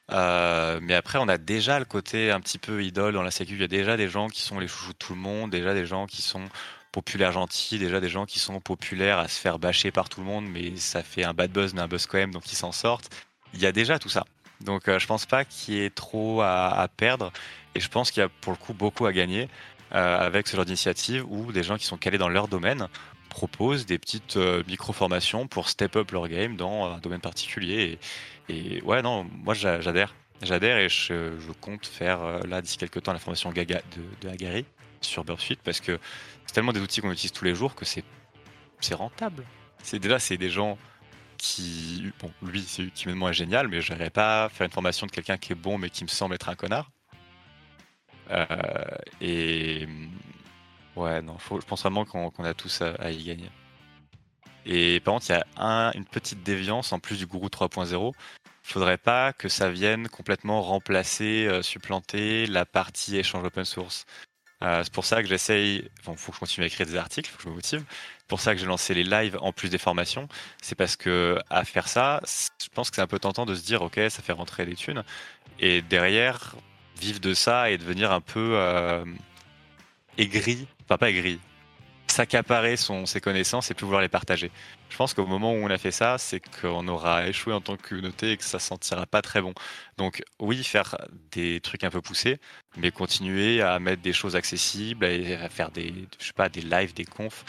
mais 0.10 0.94
après, 0.94 1.18
on 1.18 1.30
a 1.30 1.38
déjà 1.38 1.80
le 1.80 1.86
côté 1.86 2.30
un 2.30 2.42
petit 2.42 2.58
peu 2.58 2.84
idole 2.84 3.14
dans 3.14 3.22
la 3.22 3.32
sécu. 3.32 3.54
Il 3.54 3.62
y 3.62 3.64
a 3.64 3.70
déjà 3.70 3.96
des 3.96 4.10
gens 4.10 4.28
qui 4.28 4.42
sont 4.42 4.60
les 4.60 4.68
chouchous 4.68 4.92
de 4.92 4.98
tout 4.98 5.14
le 5.14 5.20
monde, 5.20 5.50
déjà 5.50 5.74
des 5.74 5.86
gens 5.86 6.08
qui 6.08 6.22
sont 6.22 6.44
populaires 6.92 7.32
gentils, 7.32 7.80
déjà 7.80 8.02
des 8.02 8.10
gens 8.10 8.26
qui 8.26 8.40
sont 8.40 8.60
populaires 8.60 9.20
à 9.20 9.30
se 9.30 9.40
faire 9.40 9.58
bâcher 9.58 9.92
par 9.92 10.10
tout 10.10 10.20
le 10.20 10.26
monde, 10.26 10.46
mais 10.46 10.76
ça 10.76 11.04
fait 11.04 11.24
un 11.24 11.34
bad 11.34 11.52
buzz, 11.52 11.74
mais 11.74 11.82
un 11.82 11.88
buzz 11.88 12.06
quand 12.06 12.18
même, 12.18 12.32
donc 12.32 12.52
ils 12.52 12.58
s'en 12.58 12.74
sortent. 12.74 13.10
Il 13.54 13.62
y 13.62 13.66
a 13.66 13.72
déjà 13.72 13.98
tout 13.98 14.10
ça. 14.10 14.26
Donc 14.62 14.84
je 14.86 15.06
pense 15.08 15.26
pas 15.26 15.46
qu'il 15.46 15.76
y 15.76 15.84
ait 15.84 15.90
trop 15.90 16.42
à, 16.42 16.88
perdre. 16.98 17.32
Et 17.76 17.80
je 17.80 17.90
pense 17.90 18.12
qu'il 18.12 18.22
y 18.22 18.24
a 18.24 18.30
pour 18.30 18.54
le 18.54 18.58
coup 18.58 18.74
beaucoup 18.74 19.06
à 19.06 19.14
gagner. 19.14 19.50
avec 19.92 20.48
ce 20.48 20.56
genre 20.56 20.66
d'initiative 20.66 21.26
où 21.28 21.52
des 21.52 21.64
gens 21.64 21.78
qui 21.78 21.86
sont 21.86 21.98
calés 21.98 22.18
dans 22.18 22.30
leur 22.30 22.48
domaine 22.48 22.88
proposent 23.30 23.86
des 23.86 23.98
petites 23.98 24.38
micro-formations 24.68 25.48
pour 25.48 25.70
step 25.70 25.96
up 25.98 26.12
leur 26.12 26.28
game 26.30 26.56
dans 26.56 26.86
un 26.86 27.00
domaine 27.00 27.22
particulier. 27.22 28.00
Et, 28.50 28.82
ouais, 28.84 29.02
non, 29.02 29.26
moi 29.44 29.54
j'adhère. 29.54 30.16
J'adhère 30.42 30.78
et 30.78 30.90
je, 30.90 31.34
compte 31.62 31.86
faire 31.86 32.46
là 32.48 32.62
d'ici 32.62 32.78
quelques 32.78 33.04
temps 33.04 33.14
la 33.14 33.20
formation 33.20 33.52
Gaga 33.52 33.82
de, 33.96 34.28
de 34.28 34.34
Agari 34.34 34.66
sur 35.06 35.24
Bursuite 35.24 35.60
parce 35.64 35.80
que 35.80 36.00
c'est 36.46 36.54
tellement 36.54 36.74
des 36.74 36.82
outils 36.82 37.02
qu'on 37.02 37.12
utilise 37.12 37.32
tous 37.32 37.46
les 37.46 37.56
jours 37.56 37.76
que 37.76 37.86
c'est 37.86 38.04
rentable. 38.94 39.44
Déjà 39.94 40.20
c'est 40.20 40.38
des 40.38 40.50
gens 40.50 40.78
qui, 41.46 42.12
bon, 42.20 42.32
lui, 42.42 42.62
c'est 42.62 43.04
humainement 43.04 43.32
génial, 43.32 43.68
mais 43.68 43.82
je 43.82 43.94
n'irais 43.94 44.10
pas 44.10 44.50
faire 44.50 44.66
une 44.66 44.72
formation 44.72 45.06
de 45.06 45.12
quelqu'un 45.12 45.38
qui 45.38 45.52
est 45.54 45.56
bon 45.56 45.78
mais 45.78 45.90
qui 45.90 46.04
me 46.04 46.10
semble 46.10 46.36
être 46.36 46.50
un 46.50 46.56
connard. 46.56 46.90
Euh, 48.32 48.46
et 49.22 49.88
ouais, 50.96 51.22
non, 51.22 51.38
faut, 51.38 51.62
je 51.62 51.66
pense 51.66 51.82
vraiment 51.82 52.06
qu'on 52.06 52.44
a 52.44 52.54
tous 52.54 52.82
à, 52.82 53.12
y 53.12 53.24
gagner. 53.24 53.50
Et 54.66 55.00
par 55.02 55.16
contre, 55.16 55.28
il 55.30 55.34
y 55.34 55.42
a 55.58 55.92
une 55.94 56.06
petite 56.06 56.42
déviance 56.42 56.92
en 56.92 57.00
plus 57.00 57.20
du 57.20 57.28
gourou 57.28 57.48
3.0. 57.48 58.14
Il 58.68 58.72
faudrait 58.72 58.98
pas 58.98 59.32
que 59.32 59.48
ça 59.48 59.70
vienne 59.70 60.10
complètement 60.10 60.64
remplacer, 60.64 61.46
euh, 61.46 61.62
supplanter 61.62 62.48
la 62.48 62.66
partie 62.66 63.18
échange 63.18 63.44
open 63.44 63.66
source. 63.66 64.08
Euh, 64.64 64.82
c'est 64.84 64.94
pour 64.94 65.06
ça 65.06 65.22
que 65.22 65.28
j'essaye. 65.30 65.90
Bon, 66.06 66.16
faut 66.16 66.32
que 66.32 66.38
je 66.38 66.40
continue 66.40 66.64
à 66.64 66.68
écrire 66.68 66.88
des 66.88 66.96
articles, 66.96 67.30
faut 67.30 67.38
que 67.38 67.44
je 67.44 67.50
me 67.50 67.56
motive. 67.56 67.86
Pour 68.28 68.40
ça 68.40 68.54
que 68.54 68.60
j'ai 68.60 68.66
lancé 68.66 68.94
les 68.94 69.04
lives 69.04 69.38
en 69.42 69.52
plus 69.52 69.70
des 69.70 69.78
formations. 69.78 70.28
C'est 70.62 70.76
parce 70.76 70.96
que 70.96 71.38
à 71.50 71.64
faire 71.64 71.88
ça, 71.88 72.22
je 72.26 72.68
pense 72.74 72.90
que 72.90 72.96
c'est 72.96 73.02
un 73.02 73.08
peu 73.08 73.20
tentant 73.20 73.46
de 73.46 73.56
se 73.56 73.64
dire, 73.64 73.82
ok, 73.82 74.00
ça 74.10 74.22
fait 74.24 74.34
rentrer 74.34 74.66
des 74.66 74.76
thunes, 74.76 75.04
et 75.60 75.82
derrière 75.82 76.56
vivre 77.00 77.20
de 77.20 77.34
ça 77.34 77.70
et 77.70 77.78
devenir 77.78 78.12
un 78.12 78.22
peu 78.22 78.52
euh, 78.56 79.06
aigri, 80.18 80.68
enfin 80.86 80.98
pas 80.98 81.10
aigri, 81.10 81.40
s'accaparer 82.08 82.78
ses 82.78 83.20
connaissances 83.20 83.72
et 83.72 83.74
plus 83.74 83.86
vouloir 83.86 84.02
les 84.02 84.10
partager. 84.10 84.52
Je 84.90 84.96
pense 84.96 85.14
qu'au 85.14 85.26
moment 85.26 85.52
où 85.52 85.58
on 85.58 85.70
a 85.70 85.78
fait 85.78 85.92
ça, 85.92 86.18
c'est 86.18 86.40
qu'on 86.62 86.88
aura 86.88 87.28
échoué 87.28 87.54
en 87.54 87.62
tant 87.62 87.76
que 87.76 87.90
communauté 87.90 88.32
et 88.32 88.38
que 88.38 88.44
ça 88.44 88.60
sentira 88.60 89.06
pas 89.06 89.22
très 89.22 89.42
bon. 89.42 89.54
Donc 89.98 90.24
oui, 90.40 90.64
faire 90.64 90.96
des 91.32 91.60
trucs 91.60 91.84
un 91.84 91.90
peu 91.90 92.02
poussés, 92.02 92.40
mais 92.78 92.92
continuer 92.92 93.62
à 93.62 93.80
mettre 93.80 94.02
des 94.02 94.14
choses 94.14 94.36
accessibles, 94.36 95.06
à 95.06 95.50
faire 95.50 95.72
des, 95.72 96.08
je 96.20 96.28
sais 96.28 96.34
pas, 96.34 96.48
des 96.48 96.62
lives, 96.62 96.94
des 96.94 97.06
confs, 97.06 97.44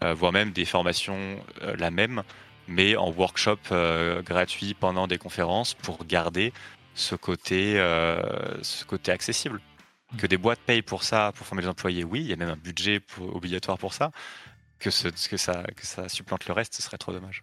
voire 0.00 0.32
même 0.32 0.52
des 0.52 0.64
formations 0.64 1.42
euh, 1.62 1.76
la 1.76 1.90
même, 1.90 2.22
mais 2.68 2.96
en 2.96 3.10
workshop 3.10 3.58
euh, 3.72 4.22
gratuit 4.22 4.74
pendant 4.74 5.06
des 5.06 5.18
conférences 5.18 5.74
pour 5.74 6.04
garder 6.04 6.52
ce 6.94 7.14
côté, 7.14 7.74
ce 8.62 8.84
côté 8.84 9.12
accessible 9.12 9.60
que 10.18 10.26
des 10.26 10.36
boîtes 10.36 10.60
payent 10.60 10.82
pour 10.82 11.02
ça, 11.04 11.32
pour 11.34 11.46
former 11.46 11.62
les 11.62 11.68
employés, 11.68 12.04
oui, 12.04 12.20
il 12.20 12.26
y 12.26 12.32
a 12.32 12.36
même 12.36 12.50
un 12.50 12.56
budget 12.56 13.00
obligatoire 13.18 13.78
pour 13.78 13.94
ça. 13.94 14.10
Que, 14.78 14.90
ce, 14.90 15.08
que, 15.08 15.36
ça, 15.36 15.62
que 15.76 15.86
ça 15.86 16.08
supplante 16.08 16.46
le 16.46 16.54
reste, 16.54 16.74
ce 16.74 16.82
serait 16.82 16.96
trop 16.96 17.12
dommage. 17.12 17.42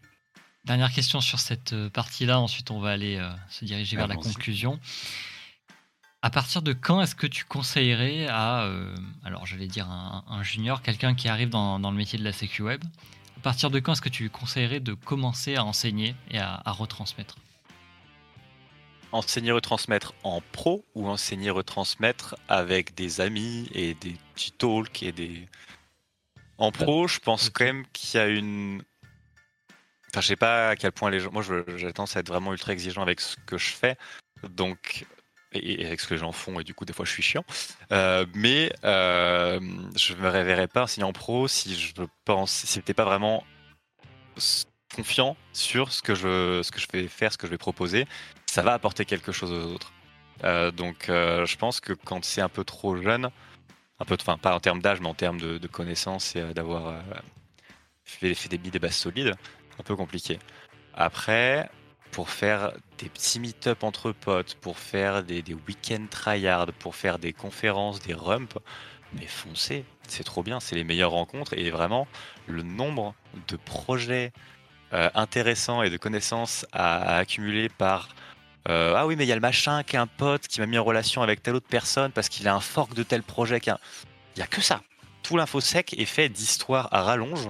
Dernière 0.65 0.91
question 0.91 1.21
sur 1.21 1.39
cette 1.39 1.71
euh, 1.71 1.89
partie-là, 1.89 2.39
ensuite 2.41 2.71
on 2.71 2.79
va 2.79 2.89
aller 2.89 3.15
euh, 3.15 3.29
se 3.49 3.63
diriger 3.63 3.95
vers 3.95 4.07
la 4.07 4.15
conclusion. 4.15 4.79
À 6.23 6.29
partir 6.31 6.61
de 6.61 6.73
quand 6.73 7.01
est-ce 7.01 7.15
que 7.15 7.27
tu 7.27 7.45
conseillerais 7.45 8.27
à, 8.27 8.63
euh, 8.63 8.95
alors 9.23 9.45
j'allais 9.45 9.67
dire 9.67 9.87
un, 9.89 10.41
junior, 10.43 10.81
quelqu'un 10.81 11.13
qui 11.13 11.27
arrive 11.27 11.49
dans, 11.49 11.79
dans, 11.79 11.91
le 11.91 11.97
métier 11.97 12.17
de 12.17 12.23
la 12.23 12.33
sécu 12.33 12.63
web, 12.63 12.83
à 13.37 13.39
partir 13.41 13.69
de 13.69 13.79
quand 13.79 13.93
est-ce 13.93 14.01
que 14.01 14.09
tu 14.09 14.29
conseillerais 14.29 14.79
de 14.79 14.93
commencer 14.93 15.55
à 15.55 15.63
enseigner 15.63 16.15
et 16.31 16.39
à 16.39 16.61
retransmettre? 16.65 17.35
Enseigner 19.11 19.51
retransmettre 19.51 20.13
en 20.23 20.41
pro 20.41 20.83
ou 20.93 21.07
enseigner 21.07 21.49
retransmettre 21.49 22.35
avec 22.49 22.93
des 22.93 23.21
amis 23.21 23.69
et 23.73 23.93
des 23.93 24.17
petits 24.33 24.51
talks 24.51 25.01
et 25.01 25.13
des. 25.13 25.47
En 26.57 26.71
pro, 26.71 27.07
je 27.07 27.19
pense 27.19 27.49
quand 27.49 27.63
même 27.63 27.85
qu'il 27.93 28.19
y 28.19 28.23
a 28.23 28.27
une. 28.27 28.83
Enfin, 30.09 30.21
je 30.21 30.27
sais 30.27 30.35
pas 30.35 30.69
à 30.69 30.75
quel 30.75 30.91
point 30.91 31.09
les 31.09 31.21
gens. 31.21 31.31
Moi, 31.31 31.43
j'ai 31.77 31.93
tendance 31.93 32.17
à 32.17 32.19
être 32.19 32.27
vraiment 32.27 32.51
ultra 32.51 32.73
exigeant 32.73 33.01
avec 33.01 33.21
ce 33.21 33.37
que 33.45 33.57
je 33.57 33.69
fais. 33.69 33.97
Donc. 34.49 35.05
Et 35.63 35.85
avec 35.85 35.99
ce 35.99 36.07
que 36.07 36.17
gens 36.17 36.31
font, 36.31 36.59
et 36.59 36.63
du 36.63 36.73
coup, 36.73 36.85
des 36.85 36.93
fois, 36.93 37.05
je 37.05 37.11
suis 37.11 37.23
chiant. 37.23 37.43
Euh, 37.91 38.25
mais 38.33 38.71
euh, 38.83 39.59
je 39.95 40.13
me 40.15 40.29
réveillerai 40.29 40.67
pas 40.67 40.83
enseigner 40.83 41.05
en 41.05 41.13
pro 41.13 41.47
si 41.47 41.75
je 41.75 41.93
pense. 42.25 42.51
Si 42.51 42.67
c'était 42.67 42.93
pas 42.93 43.05
vraiment 43.05 43.43
confiant 44.95 45.35
sur 45.53 45.91
ce 45.91 46.01
que 46.01 46.15
je 46.15 46.61
ce 46.63 46.71
que 46.71 46.79
je 46.79 46.87
vais 46.91 47.07
faire, 47.07 47.31
ce 47.33 47.37
que 47.37 47.47
je 47.47 47.51
vais 47.51 47.57
proposer, 47.57 48.05
ça 48.45 48.61
va 48.61 48.73
apporter 48.73 49.05
quelque 49.05 49.31
chose 49.31 49.51
aux 49.51 49.73
autres. 49.73 49.93
Euh, 50.43 50.71
donc 50.71 51.09
euh, 51.09 51.45
je 51.45 51.57
pense 51.57 51.79
que 51.79 51.93
quand 51.93 52.23
c'est 52.23 52.41
un 52.41 52.49
peu 52.49 52.63
trop 52.63 52.95
jeune, 52.95 53.29
un 53.99 54.05
peu, 54.05 54.15
enfin 54.19 54.37
pas 54.37 54.55
en 54.55 54.59
termes 54.59 54.81
d'âge, 54.81 55.01
mais 55.01 55.07
en 55.07 55.15
termes 55.15 55.39
de, 55.39 55.67
connaissances 55.67 56.35
et 56.35 56.53
d'avoir 56.53 56.93
fait, 58.05 58.35
des 58.49 58.57
billes 58.57 58.71
des 58.71 58.79
bases 58.79 58.95
solides, 58.95 59.33
un 59.79 59.83
peu 59.83 59.95
compliqué. 59.95 60.39
Après, 60.93 61.69
pour 62.17 62.31
faire 62.31 62.71
des 62.97 63.09
petits 63.09 63.39
meet-up 63.39 63.83
entre 63.83 64.11
potes, 64.11 64.55
pour 64.55 64.79
faire 64.79 65.21
des, 65.21 65.43
week-end 65.67 66.03
tryhard, 66.09 66.65
pour 66.79 66.95
faire 66.95 67.19
des 67.19 67.31
conférences, 67.31 67.99
des 67.99 68.15
rumps, 68.15 68.57
mais 69.13 69.27
foncez, 69.27 69.85
c'est 70.07 70.23
trop 70.23 70.41
bien, 70.41 70.59
c'est 70.59 70.75
les 70.75 70.83
meilleures 70.83 71.11
rencontres 71.11 71.53
et 71.53 71.69
vraiment 71.69 72.07
le 72.47 72.63
nombre 72.63 73.13
de 73.47 73.55
projets 73.55 74.31
intéressants 74.91 75.83
et 75.83 75.91
de 75.91 75.97
connaissances 75.97 76.65
à 76.71 77.17
accumuler 77.17 77.69
par 77.69 78.09
euh, 78.67 78.95
ah 78.97 79.05
oui, 79.05 79.15
mais 79.15 79.25
il 79.25 79.27
y 79.27 79.31
a 79.31 79.35
le 79.35 79.41
machin 79.41 79.83
qui 79.83 79.95
est 79.95 79.99
un 79.99 80.07
pote 80.07 80.47
qui 80.47 80.59
m'a 80.59 80.65
mis 80.65 80.79
en 80.79 80.83
relation 80.83 81.21
avec 81.21 81.43
telle 81.43 81.53
autre 81.53 81.69
personne 81.69 82.11
parce 82.11 82.29
qu'il 82.29 82.47
a 82.47 82.55
un 82.55 82.61
fork 82.61 82.95
de 82.95 83.03
tel 83.03 83.21
projet. 83.21 83.61
Il 83.63 83.75
n'y 84.37 84.41
a... 84.41 84.47
que 84.47 84.61
ça. 84.61 84.81
Tout 85.21 85.37
l'info 85.37 85.61
sec 85.61 85.93
est 85.99 86.05
fait 86.05 86.29
d'histoires 86.29 86.89
à 86.91 87.03
rallonge 87.03 87.47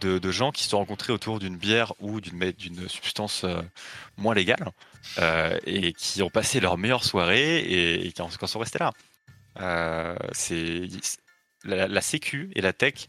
de, 0.00 0.30
gens 0.30 0.52
qui 0.52 0.64
se 0.64 0.70
sont 0.70 0.78
rencontrés 0.78 1.12
autour 1.12 1.38
d'une 1.38 1.56
bière 1.56 1.92
ou 2.00 2.20
d'une 2.20 2.88
substance 2.88 3.44
euh, 3.44 3.60
moins 4.16 4.34
légale 4.34 4.72
euh, 5.18 5.58
et 5.66 5.92
qui 5.92 6.22
ont 6.22 6.30
passé 6.30 6.60
leur 6.60 6.78
meilleure 6.78 7.04
soirée 7.04 7.58
et, 7.58 8.12
qui 8.12 8.22
en, 8.22 8.30
sont 8.30 8.58
restés 8.58 8.78
là. 8.78 8.92
c'est 10.32 10.88
la, 11.64 12.00
sécu 12.00 12.50
et 12.54 12.60
la 12.60 12.72
tech, 12.72 13.08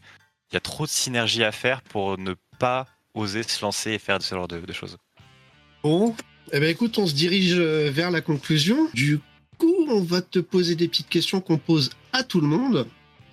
il 0.50 0.54
y 0.54 0.56
a 0.56 0.60
trop 0.60 0.84
de 0.84 0.90
synergie 0.90 1.44
à 1.44 1.52
faire 1.52 1.82
pour 1.82 2.18
ne 2.18 2.34
pas 2.58 2.86
oser 3.14 3.42
se 3.42 3.62
lancer 3.62 3.92
et 3.92 3.98
faire 3.98 4.20
ce 4.22 4.34
genre 4.34 4.48
de, 4.48 4.72
choses. 4.72 4.98
Bon, 5.82 6.14
eh 6.52 6.60
ben 6.60 6.68
écoute, 6.68 6.98
on 6.98 7.06
se 7.06 7.14
dirige 7.14 7.58
euh, 7.58 7.90
vers 7.90 8.10
la 8.10 8.20
conclusion. 8.20 8.88
Du 8.94 9.18
coup, 9.58 9.86
on 9.88 10.02
va 10.02 10.22
te 10.22 10.38
poser 10.38 10.74
des 10.74 10.88
petites 10.88 11.08
questions 11.08 11.40
qu'on 11.40 11.58
pose 11.58 11.90
à 12.12 12.22
tout 12.22 12.40
le 12.40 12.46
monde. 12.46 12.86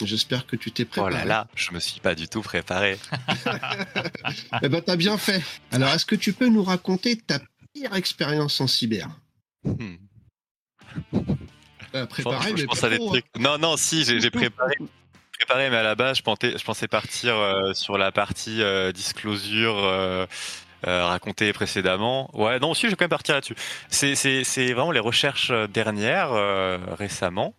J'espère 0.05 0.45
que 0.45 0.55
tu 0.55 0.71
t'es 0.71 0.85
préparé. 0.85 1.13
Oh 1.13 1.17
là 1.17 1.25
là, 1.25 1.47
je 1.55 1.71
me 1.71 1.79
suis 1.79 1.99
pas 1.99 2.15
du 2.15 2.27
tout 2.27 2.41
préparé. 2.41 2.97
eh 4.61 4.69
ben 4.69 4.81
t'as 4.81 4.95
bien 4.95 5.17
fait. 5.17 5.41
Alors, 5.71 5.89
est-ce 5.93 6.05
que 6.05 6.15
tu 6.15 6.33
peux 6.33 6.47
nous 6.47 6.63
raconter 6.63 7.17
ta 7.17 7.39
pire 7.73 7.95
expérience 7.95 8.59
en 8.61 8.67
cyber? 8.67 9.09
Hmm. 9.63 9.95
Euh, 11.95 12.05
préparé, 12.05 12.53
mais 12.53 12.65
pense 12.65 12.81
des 12.81 12.95
hein. 12.95 13.07
trucs. 13.07 13.25
Non, 13.39 13.57
non, 13.57 13.77
si, 13.77 14.03
j'ai 14.03 14.29
préparé. 14.29 14.75
préparé, 15.33 15.69
mais 15.69 15.77
à 15.77 15.83
la 15.83 15.95
base, 15.95 16.17
je 16.17 16.23
pensais, 16.23 16.57
je 16.57 16.63
pensais 16.63 16.87
partir 16.87 17.35
euh, 17.35 17.73
sur 17.73 17.97
la 17.97 18.11
partie 18.11 18.61
disclosure 18.93 20.27
euh, 20.85 21.05
raconté 21.05 21.51
précédemment. 21.53 22.29
Ouais, 22.33 22.59
non, 22.59 22.71
aussi, 22.71 22.83
je 22.83 22.91
vais 22.91 22.95
quand 22.95 23.05
même 23.05 23.09
partir 23.09 23.33
là-dessus. 23.35 23.55
C'est 23.89 24.73
vraiment 24.73 24.91
les 24.91 24.99
recherches 24.99 25.49
euh, 25.49 25.67
dernières, 25.67 26.33
euh, 26.33 26.77
récemment, 26.91 27.55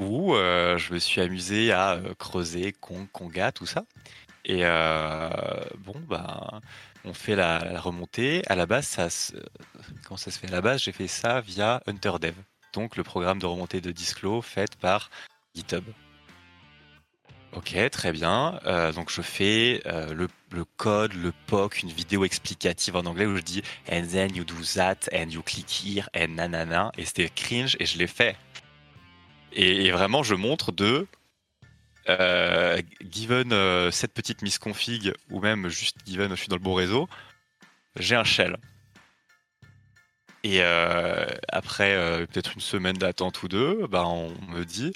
où 0.00 0.34
je 0.34 0.92
me 0.92 0.98
suis 0.98 1.20
amusé 1.20 1.72
à 1.72 1.98
creuser 2.18 2.72
Kong, 2.72 3.06
Konga, 3.12 3.52
tout 3.52 3.66
ça. 3.66 3.84
Et 4.44 4.62
bon, 4.62 5.94
bah, 6.08 6.60
on 7.04 7.14
fait 7.14 7.36
la, 7.36 7.80
remontée. 7.80 8.42
À 8.48 8.54
la 8.54 8.66
base, 8.66 8.86
ça 8.86 9.08
comment 10.04 10.16
ça 10.16 10.30
se 10.30 10.38
fait? 10.38 10.48
À 10.48 10.52
la 10.52 10.60
base, 10.60 10.82
j'ai 10.82 10.92
fait 10.92 11.08
ça 11.08 11.40
via 11.40 11.82
HunterDev, 11.86 12.34
donc 12.72 12.96
le 12.96 13.02
programme 13.02 13.38
de 13.38 13.46
remontée 13.46 13.80
de 13.80 13.90
Disclo 13.92 14.42
fait 14.42 14.76
par 14.76 15.10
GitHub. 15.54 15.84
Ok, 17.54 17.74
très 17.90 18.12
bien. 18.12 18.60
Euh, 18.66 18.92
donc 18.92 19.10
je 19.10 19.22
fais 19.22 19.80
euh, 19.86 20.12
le, 20.12 20.28
le, 20.52 20.64
code, 20.64 21.14
le 21.14 21.32
POC, 21.46 21.82
une 21.82 21.90
vidéo 21.90 22.24
explicative 22.24 22.94
en 22.94 23.06
anglais 23.06 23.24
où 23.24 23.36
je 23.36 23.42
dis 23.42 23.62
and 23.90 24.06
then 24.12 24.34
you 24.36 24.44
do 24.44 24.54
that 24.74 25.08
and 25.12 25.30
you 25.30 25.42
click 25.42 25.66
here 25.70 26.08
and 26.14 26.34
nanana 26.34 26.92
et 26.98 27.06
c'était 27.06 27.30
cringe 27.30 27.76
et 27.80 27.86
je 27.86 27.96
l'ai 27.96 28.06
fait. 28.06 28.36
Et, 29.52 29.90
vraiment 29.90 30.22
je 30.22 30.34
montre 30.34 30.72
de 30.72 31.06
euh, 32.08 32.80
given 33.02 33.52
euh, 33.52 33.90
cette 33.90 34.14
petite 34.14 34.42
misconfig 34.42 35.12
ou 35.30 35.40
même 35.40 35.68
juste 35.68 35.98
given 36.06 36.30
je 36.30 36.36
suis 36.36 36.48
dans 36.48 36.56
le 36.56 36.62
bon 36.62 36.74
réseau, 36.74 37.08
j'ai 37.96 38.14
un 38.14 38.24
shell. 38.24 38.56
Et 40.44 40.62
après 40.62 42.26
peut-être 42.28 42.54
une 42.54 42.60
semaine 42.60 42.96
d'attente 42.96 43.42
ou 43.42 43.48
deux, 43.48 43.86
bah, 43.88 44.04
on 44.06 44.30
me 44.48 44.64
dit 44.64 44.92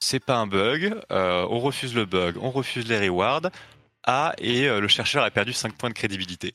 c'est 0.00 0.24
pas 0.24 0.36
un 0.36 0.46
bug, 0.46 0.98
euh, 1.12 1.46
on 1.50 1.60
refuse 1.60 1.94
le 1.94 2.06
bug, 2.06 2.36
on 2.40 2.50
refuse 2.50 2.88
les 2.88 2.98
rewards. 3.08 3.50
Ah, 4.04 4.34
et 4.38 4.66
euh, 4.66 4.80
le 4.80 4.88
chercheur 4.88 5.22
a 5.22 5.30
perdu 5.30 5.52
5 5.52 5.74
points 5.74 5.90
de 5.90 5.94
crédibilité. 5.94 6.52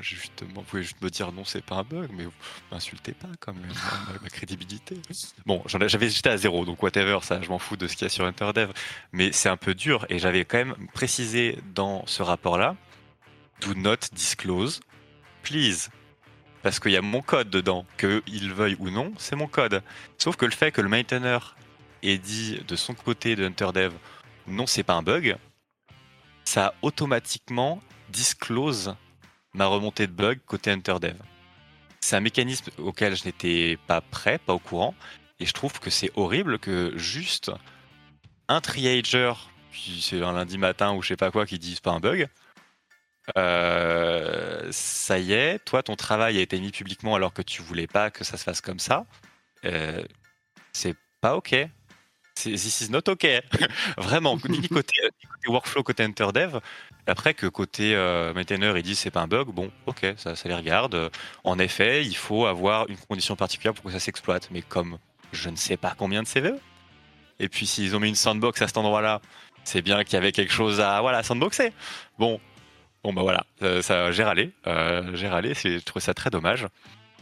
Justement, 0.00 0.50
vous 0.56 0.62
pouvez 0.62 0.82
juste 0.82 1.00
me 1.02 1.10
dire 1.10 1.32
non, 1.32 1.44
c'est 1.44 1.64
pas 1.64 1.76
un 1.76 1.82
bug, 1.82 2.10
mais 2.12 2.24
vous 2.24 2.32
m'insultez 2.70 3.12
pas 3.12 3.28
quand 3.40 3.52
même, 3.52 3.70
hein, 3.70 4.18
ma, 4.22 4.28
crédibilité. 4.28 4.96
Bon, 5.44 5.62
j'avais 5.66 6.08
j'étais 6.08 6.30
à 6.30 6.36
zéro, 6.36 6.64
donc 6.64 6.82
whatever, 6.82 7.18
ça, 7.22 7.40
je 7.40 7.48
m'en 7.48 7.58
fous 7.58 7.76
de 7.76 7.86
ce 7.86 7.94
qu'il 7.94 8.04
y 8.04 8.06
a 8.06 8.08
sur 8.08 8.24
HunterDev, 8.24 8.72
mais 9.12 9.32
c'est 9.32 9.48
un 9.48 9.56
peu 9.56 9.74
dur 9.74 10.06
et 10.08 10.18
j'avais 10.18 10.44
quand 10.44 10.58
même 10.58 10.74
précisé 10.94 11.58
dans 11.74 12.06
ce 12.06 12.22
rapport-là, 12.22 12.76
do 13.60 13.74
not 13.74 13.96
disclose, 14.12 14.80
please. 15.42 15.88
Parce 16.62 16.80
qu'il 16.80 16.92
y 16.92 16.96
a 16.96 17.02
mon 17.02 17.22
code 17.22 17.48
dedans, 17.48 17.86
qu'il 17.96 18.52
veuille 18.52 18.76
ou 18.80 18.90
non, 18.90 19.12
c'est 19.18 19.36
mon 19.36 19.46
code. 19.46 19.82
Sauf 20.18 20.36
que 20.36 20.44
le 20.44 20.50
fait 20.50 20.72
que 20.72 20.80
le 20.80 20.88
maintainer 20.88 21.38
ait 22.02 22.18
dit 22.18 22.60
de 22.66 22.76
son 22.76 22.94
côté 22.94 23.36
de 23.36 23.46
HunterDev, 23.46 23.92
non, 24.48 24.66
c'est 24.66 24.82
pas 24.82 24.94
un 24.94 25.02
bug, 25.02 25.36
ça 26.44 26.74
automatiquement 26.82 27.80
disclose 28.08 28.96
ma 29.56 29.66
remontée 29.66 30.06
de 30.06 30.12
bug 30.12 30.38
côté 30.46 30.70
HunterDev. 30.70 31.16
C'est 32.00 32.16
un 32.16 32.20
mécanisme 32.20 32.70
auquel 32.78 33.16
je 33.16 33.24
n'étais 33.24 33.78
pas 33.86 34.00
prêt, 34.00 34.38
pas 34.38 34.54
au 34.54 34.58
courant, 34.58 34.94
et 35.40 35.46
je 35.46 35.52
trouve 35.52 35.80
que 35.80 35.90
c'est 35.90 36.12
horrible 36.14 36.58
que 36.58 36.92
juste 36.96 37.50
un 38.48 38.60
triager, 38.60 39.32
c'est 40.00 40.22
un 40.22 40.32
lundi 40.32 40.58
matin 40.58 40.94
ou 40.94 41.02
je 41.02 41.08
sais 41.08 41.16
pas 41.16 41.30
quoi, 41.30 41.46
qui 41.46 41.58
dise 41.58 41.80
pas 41.80 41.90
un 41.90 42.00
bug, 42.00 42.28
euh, 43.36 44.68
ça 44.70 45.18
y 45.18 45.32
est, 45.32 45.58
toi 45.64 45.82
ton 45.82 45.96
travail 45.96 46.38
a 46.38 46.40
été 46.40 46.60
mis 46.60 46.70
publiquement 46.70 47.16
alors 47.16 47.32
que 47.32 47.42
tu 47.42 47.60
voulais 47.60 47.88
pas 47.88 48.10
que 48.10 48.22
ça 48.22 48.36
se 48.36 48.44
fasse 48.44 48.60
comme 48.60 48.78
ça, 48.78 49.04
euh, 49.64 50.04
c'est 50.72 50.96
pas 51.20 51.34
ok. 51.34 51.56
This 52.42 52.80
is 52.82 52.90
not 52.90 53.08
ok. 53.08 53.26
Vraiment, 53.96 54.38
ni 54.48 54.68
côté, 54.68 54.94
workflow, 55.48 55.82
côté 55.82 56.04
HunterDev. 56.04 56.60
Après 57.06 57.34
que 57.34 57.46
côté 57.46 57.94
euh, 57.94 58.34
maintainer, 58.34 58.72
ils 58.76 58.82
disent 58.82 58.98
c'est 58.98 59.10
pas 59.10 59.22
un 59.22 59.26
bug, 59.26 59.48
bon, 59.48 59.70
ok, 59.86 60.14
ça, 60.16 60.36
ça 60.36 60.48
les 60.48 60.54
regarde. 60.54 61.10
En 61.44 61.58
effet, 61.58 62.04
il 62.04 62.16
faut 62.16 62.46
avoir 62.46 62.88
une 62.88 62.96
condition 62.96 63.36
particulière 63.36 63.74
pour 63.74 63.84
que 63.84 63.90
ça 63.90 64.00
s'exploite. 64.00 64.48
Mais 64.50 64.62
comme 64.62 64.98
je 65.32 65.48
ne 65.48 65.56
sais 65.56 65.76
pas 65.76 65.94
combien 65.96 66.22
de 66.22 66.28
CVE, 66.28 66.58
et 67.38 67.48
puis 67.48 67.66
s'ils 67.66 67.94
ont 67.96 68.00
mis 68.00 68.08
une 68.08 68.14
sandbox 68.14 68.60
à 68.62 68.66
cet 68.66 68.76
endroit-là, 68.76 69.20
c'est 69.64 69.82
bien 69.82 70.04
qu'il 70.04 70.14
y 70.14 70.16
avait 70.16 70.32
quelque 70.32 70.52
chose 70.52 70.80
à 70.80 71.00
voilà 71.00 71.22
sandboxer. 71.22 71.72
Bon, 72.18 72.40
bon 73.02 73.12
bah 73.12 73.22
voilà, 73.22 73.44
euh, 73.62 73.82
ça 73.82 74.12
j'ai 74.12 74.24
râlé, 74.24 74.52
euh, 74.66 75.14
j'ai 75.14 75.28
râlé, 75.28 75.54
je 75.54 75.78
trouve 75.84 76.02
ça 76.02 76.14
très 76.14 76.30
dommage. 76.30 76.66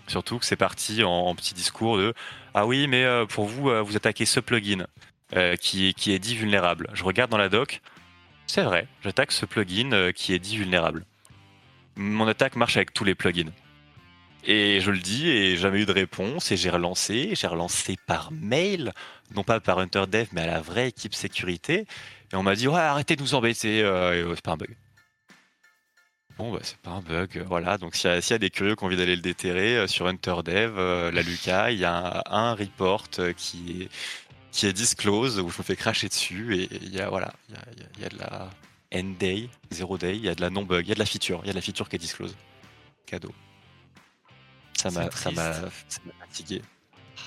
Surtout 0.07 0.39
que 0.39 0.45
c'est 0.45 0.57
parti 0.57 1.03
en, 1.03 1.35
petit 1.35 1.55
discours 1.55 1.97
de 1.97 2.15
ah 2.55 2.67
oui 2.67 2.87
mais 2.87 3.05
euh, 3.05 3.27
pour 3.27 3.47
vous 3.47 3.71
vous 3.85 3.97
attaquez 3.97 4.27
ce 4.27 4.41
plugin 4.41 4.87
qui, 5.61 5.95
qui 5.95 6.13
est 6.13 6.21
dit 6.21 6.37
vulnérable. 6.37 6.89
Je 6.93 7.03
regarde 7.03 7.31
dans 7.31 7.39
la 7.39 7.49
doc, 7.49 7.83
c'est 8.47 8.63
vrai, 8.63 8.87
j'attaque 9.03 9.33
ce 9.33 9.47
plugin 9.47 9.93
euh, 9.93 10.13
qui 10.13 10.35
est 10.35 10.39
dit 10.39 10.57
vulnérable. 10.57 11.05
Mon 11.97 12.27
attaque 12.29 12.57
marche 12.57 12.77
avec 12.77 12.93
tous 12.93 13.05
les 13.05 13.15
plugins. 13.15 13.51
Et 14.45 14.81
je 14.81 14.91
le 14.91 14.99
dis, 14.99 15.29
et 15.29 15.57
jamais 15.57 15.81
eu 15.81 15.87
de 15.87 15.93
réponse, 15.93 16.53
et 16.53 16.57
j'ai 16.57 16.69
relancé, 16.69 17.31
j'ai 17.35 17.47
relancé 17.47 17.97
par 18.07 18.31
mail, 18.31 18.93
non 19.35 19.43
pas 19.43 19.59
par 19.61 19.79
HunterDev, 19.79 20.29
mais 20.33 20.43
à 20.43 20.47
la 20.47 20.61
vraie 20.61 20.89
équipe 20.89 21.15
sécurité, 21.15 21.87
et 22.33 22.37
on 22.37 22.43
m'a 22.43 22.55
dit, 22.55 22.69
ouais, 22.69 22.79
arrêtez 22.79 23.17
de 23.17 23.23
nous 23.23 23.35
embêter, 23.35 23.83
euh, 23.83 24.35
c'est 24.35 24.45
pas 24.45 24.53
un 24.53 24.57
bug. 24.57 24.77
Bon, 26.39 26.53
bah, 26.53 26.59
c'est 26.63 26.79
pas 26.79 26.91
un 26.91 27.01
bug, 27.01 27.45
voilà. 27.47 27.79
Donc, 27.79 27.95
s'il 27.95 28.11
y, 28.11 28.33
a 28.33 28.39
des 28.39 28.51
curieux 28.51 28.75
qui 28.75 28.83
ont 28.83 28.87
envie 28.87 28.97
d'aller 28.97 29.15
le 29.15 29.23
déterrer, 29.23 29.77
euh, 29.77 29.87
sur 29.87 30.09
HunterDev, 30.09 31.11
la 31.11 31.23
Luca, 31.23 31.71
il 31.71 31.79
y 31.79 31.85
a 31.85 32.25
un 32.27 32.55
report 32.55 33.09
qui 33.37 33.83
est, 33.83 33.89
qui 34.55 34.67
est 34.67 34.73
disclose 34.73 35.41
où 35.41 35.51
je 35.51 35.59
me 35.59 35.63
fais 35.65 35.75
cracher 35.75 36.09
dessus 36.09 36.57
et 36.57 36.69
il 36.81 36.95
y 36.95 37.01
a 37.01 37.09
voilà, 37.09 37.33
il 37.49 38.03
y 38.03 38.05
a, 38.05 38.09
de 38.09 38.19
la 38.19 38.51
end 38.95 39.17
day, 39.19 39.49
zero 39.73 39.99
day, 39.99 40.15
il 40.17 40.25
y 40.25 40.29
a 40.29 40.35
de 40.37 40.41
la 40.41 40.49
non 40.49 40.63
bug, 40.63 40.87
il 40.87 40.89
y 40.89 40.93
a 40.93 40.95
de 40.95 41.01
la 41.01 41.07
feature, 41.07 41.41
il 41.43 41.49
y 41.49 41.51
a 41.51 41.53
de 41.53 41.59
la 41.59 41.63
feature 41.63 41.89
qui 41.89 41.97
est 41.97 41.99
disclose. 41.99 42.37
Cadeau. 43.05 43.35
Ça 44.79 44.93
m'a 44.93 45.11
ça 45.11 45.33
m'a 45.33 45.55
fatigué. 46.21 46.63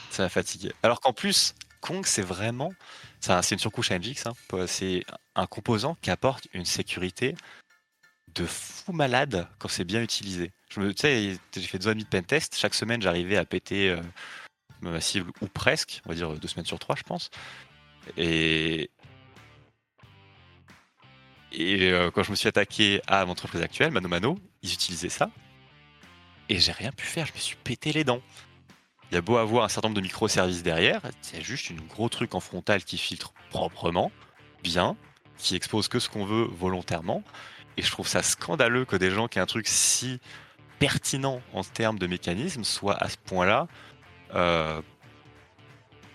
Ça 0.09 0.23
m'a 0.23 0.29
fatigué. 0.29 0.71
Alors 0.83 1.01
qu'en 1.01 1.11
plus, 1.11 1.53
Kong 1.81 2.05
c'est 2.05 2.21
vraiment 2.21 2.71
c'est 3.19 3.51
une 3.51 3.59
surcouche 3.59 3.91
AMGX, 3.91 4.27
hein. 4.27 4.65
c'est 4.67 5.03
un 5.35 5.47
composant 5.47 5.97
qui 6.01 6.11
apporte 6.11 6.47
une 6.53 6.65
sécurité 6.65 7.35
de 8.37 8.45
fou 8.45 8.93
malade 8.93 9.47
quand 9.59 9.67
c'est 9.67 9.83
bien 9.83 10.01
utilisé. 10.01 10.51
Je 10.69 10.79
me, 10.79 10.93
tu 10.93 11.01
sais, 11.01 11.37
j'ai 11.55 11.61
fait 11.61 11.79
deux 11.79 11.89
années 11.89 12.03
de 12.03 12.07
pentest. 12.07 12.55
Chaque 12.55 12.73
semaine, 12.73 13.01
j'arrivais 13.01 13.37
à 13.37 13.45
péter 13.45 13.89
euh, 13.89 14.01
ma 14.81 15.01
cible, 15.01 15.31
ou 15.41 15.47
presque, 15.47 16.01
on 16.05 16.09
va 16.09 16.15
dire 16.15 16.31
deux 16.33 16.47
semaines 16.47 16.65
sur 16.65 16.79
trois, 16.79 16.95
je 16.95 17.03
pense. 17.03 17.29
Et, 18.17 18.89
euh, 21.59 22.11
quand 22.11 22.23
je 22.23 22.31
me 22.31 22.35
suis 22.35 22.47
attaqué 22.47 23.01
à 23.07 23.25
mon 23.25 23.31
entreprise 23.31 23.61
actuelle, 23.61 23.91
Mano 23.91 24.07
Mano, 24.07 24.37
ils 24.61 24.73
utilisaient 24.73 25.09
ça. 25.09 25.31
Et 26.49 26.59
j'ai 26.59 26.71
rien 26.71 26.91
pu 26.91 27.05
faire, 27.05 27.25
je 27.25 27.33
me 27.33 27.39
suis 27.39 27.57
pété 27.57 27.91
les 27.91 28.03
dents. 28.03 28.21
Il 29.11 29.15
y 29.15 29.17
a 29.17 29.21
beau 29.21 29.37
avoir 29.37 29.63
un 29.63 29.69
certain 29.69 29.87
nombre 29.87 29.97
de 29.97 30.05
microservices 30.05 30.63
derrière, 30.63 31.01
c'est 31.21 31.41
juste 31.41 31.71
un 31.71 31.85
gros 31.87 32.09
truc 32.09 32.35
en 32.35 32.39
frontal 32.39 32.83
qui 32.83 32.97
filtre 32.97 33.33
proprement, 33.49 34.11
bien, 34.63 34.97
qui 35.37 35.55
expose 35.55 35.87
que 35.87 35.99
ce 35.99 36.09
qu'on 36.09 36.25
veut 36.25 36.43
volontairement. 36.43 37.23
Et 37.77 37.81
je 37.83 37.91
trouve 37.91 38.07
ça 38.07 38.23
scandaleux 38.23 38.85
que 38.85 38.95
des 38.95 39.11
gens 39.11 39.27
qui 39.27 39.37
aient 39.37 39.41
un 39.41 39.45
truc 39.45 39.67
si 39.67 40.19
pertinent 40.79 41.41
en 41.53 41.63
termes 41.63 41.99
de 41.99 42.07
mécanisme 42.07 42.63
soient 42.63 43.01
à 43.01 43.09
ce 43.09 43.17
point-là 43.17 43.67
euh, 44.33 44.81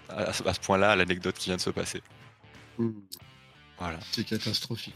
à, 0.08 0.32
ce 0.32 0.60
point-là 0.60 0.94
l'anecdote 0.96 1.36
qui 1.36 1.48
vient 1.48 1.56
de 1.56 1.60
se 1.60 1.70
passer. 1.70 2.02
Hmm. 2.78 2.92
Voilà. 3.78 3.98
C'est 4.10 4.24
catastrophique. 4.24 4.94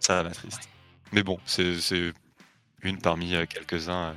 Ça 0.00 0.22
m'attriste. 0.22 0.68
Mais 1.12 1.22
bon, 1.22 1.38
c'est 1.44 2.12
une 2.82 2.98
parmi 2.98 3.34
euh, 3.34 3.46
quelques-uns. 3.46 4.10
Euh. 4.10 4.14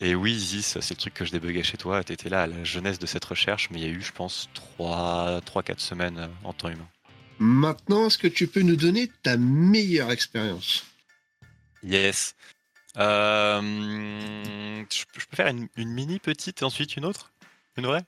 Et 0.00 0.14
oui, 0.14 0.32
Isis, 0.32 0.78
c'est 0.80 0.90
le 0.90 0.96
truc 0.96 1.14
que 1.14 1.24
je 1.24 1.32
débuguais 1.32 1.62
chez 1.62 1.78
toi. 1.78 2.04
Tu 2.04 2.12
étais 2.12 2.28
là 2.28 2.42
à 2.42 2.46
la 2.46 2.64
jeunesse 2.64 2.98
de 2.98 3.06
cette 3.06 3.24
recherche, 3.24 3.70
mais 3.70 3.80
il 3.80 3.86
y 3.86 3.88
a 3.88 3.92
eu, 3.92 4.02
je 4.02 4.12
pense, 4.12 4.48
3-4 4.78 5.78
semaines 5.78 6.28
en 6.44 6.52
temps 6.52 6.68
humain. 6.68 6.88
Maintenant, 7.38 8.06
est-ce 8.06 8.18
que 8.18 8.28
tu 8.28 8.46
peux 8.46 8.60
nous 8.60 8.76
donner 8.76 9.10
ta 9.22 9.36
meilleure 9.36 10.10
expérience? 10.10 10.84
Yes. 11.82 12.34
je, 12.96 15.04
peux 15.12 15.36
faire 15.36 15.48
une, 15.48 15.68
une, 15.76 15.90
mini 15.90 16.18
petite 16.18 16.62
et 16.62 16.64
ensuite 16.64 16.96
une 16.96 17.04
autre? 17.04 17.32
Une 17.76 17.86
vraie? 17.86 18.04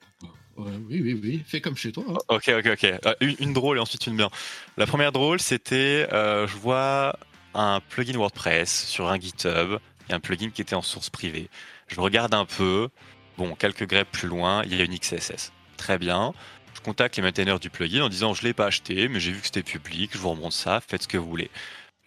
Oui, 0.58 1.00
oui, 1.00 1.20
oui. 1.22 1.42
Fais 1.46 1.60
comme 1.60 1.76
chez 1.76 1.92
toi. 1.92 2.04
Hein. 2.08 2.16
Ok, 2.28 2.48
ok, 2.48 2.66
ok. 2.72 2.84
Euh, 2.84 3.34
une, 3.38 3.52
drôle 3.52 3.78
et 3.78 3.80
ensuite 3.80 4.06
une 4.06 4.16
bien. 4.16 4.28
La 4.76 4.86
première 4.86 5.12
drôle, 5.12 5.40
c'était 5.40 6.08
euh, 6.12 6.46
je 6.46 6.56
vois 6.56 7.18
un 7.54 7.80
plugin 7.80 8.16
WordPress 8.16 8.86
sur 8.86 9.08
un 9.08 9.18
GitHub. 9.18 9.78
Il 10.06 10.10
y 10.10 10.12
a 10.12 10.16
un 10.16 10.20
plugin 10.20 10.50
qui 10.50 10.62
était 10.62 10.74
en 10.74 10.82
source 10.82 11.10
privée. 11.10 11.48
Je 11.86 12.00
regarde 12.00 12.34
un 12.34 12.44
peu. 12.44 12.88
Bon, 13.36 13.54
quelques 13.54 13.86
greppes 13.86 14.10
plus 14.10 14.26
loin, 14.26 14.64
il 14.64 14.74
y 14.74 14.80
a 14.80 14.84
une 14.84 14.98
XSS. 14.98 15.52
Très 15.76 15.96
bien. 15.96 16.32
Je 16.74 16.80
contacte 16.80 17.16
les 17.16 17.22
maintainers 17.22 17.60
du 17.60 17.70
plugin 17.70 18.04
en 18.04 18.08
disant 18.08 18.34
je 18.34 18.42
l'ai 18.42 18.52
pas 18.52 18.66
acheté, 18.66 19.08
mais 19.08 19.20
j'ai 19.20 19.30
vu 19.30 19.40
que 19.40 19.46
c'était 19.46 19.62
public, 19.62 20.10
je 20.12 20.18
vous 20.18 20.30
remonte 20.30 20.52
ça, 20.52 20.80
faites 20.80 21.04
ce 21.04 21.08
que 21.08 21.18
vous 21.18 21.28
voulez 21.28 21.50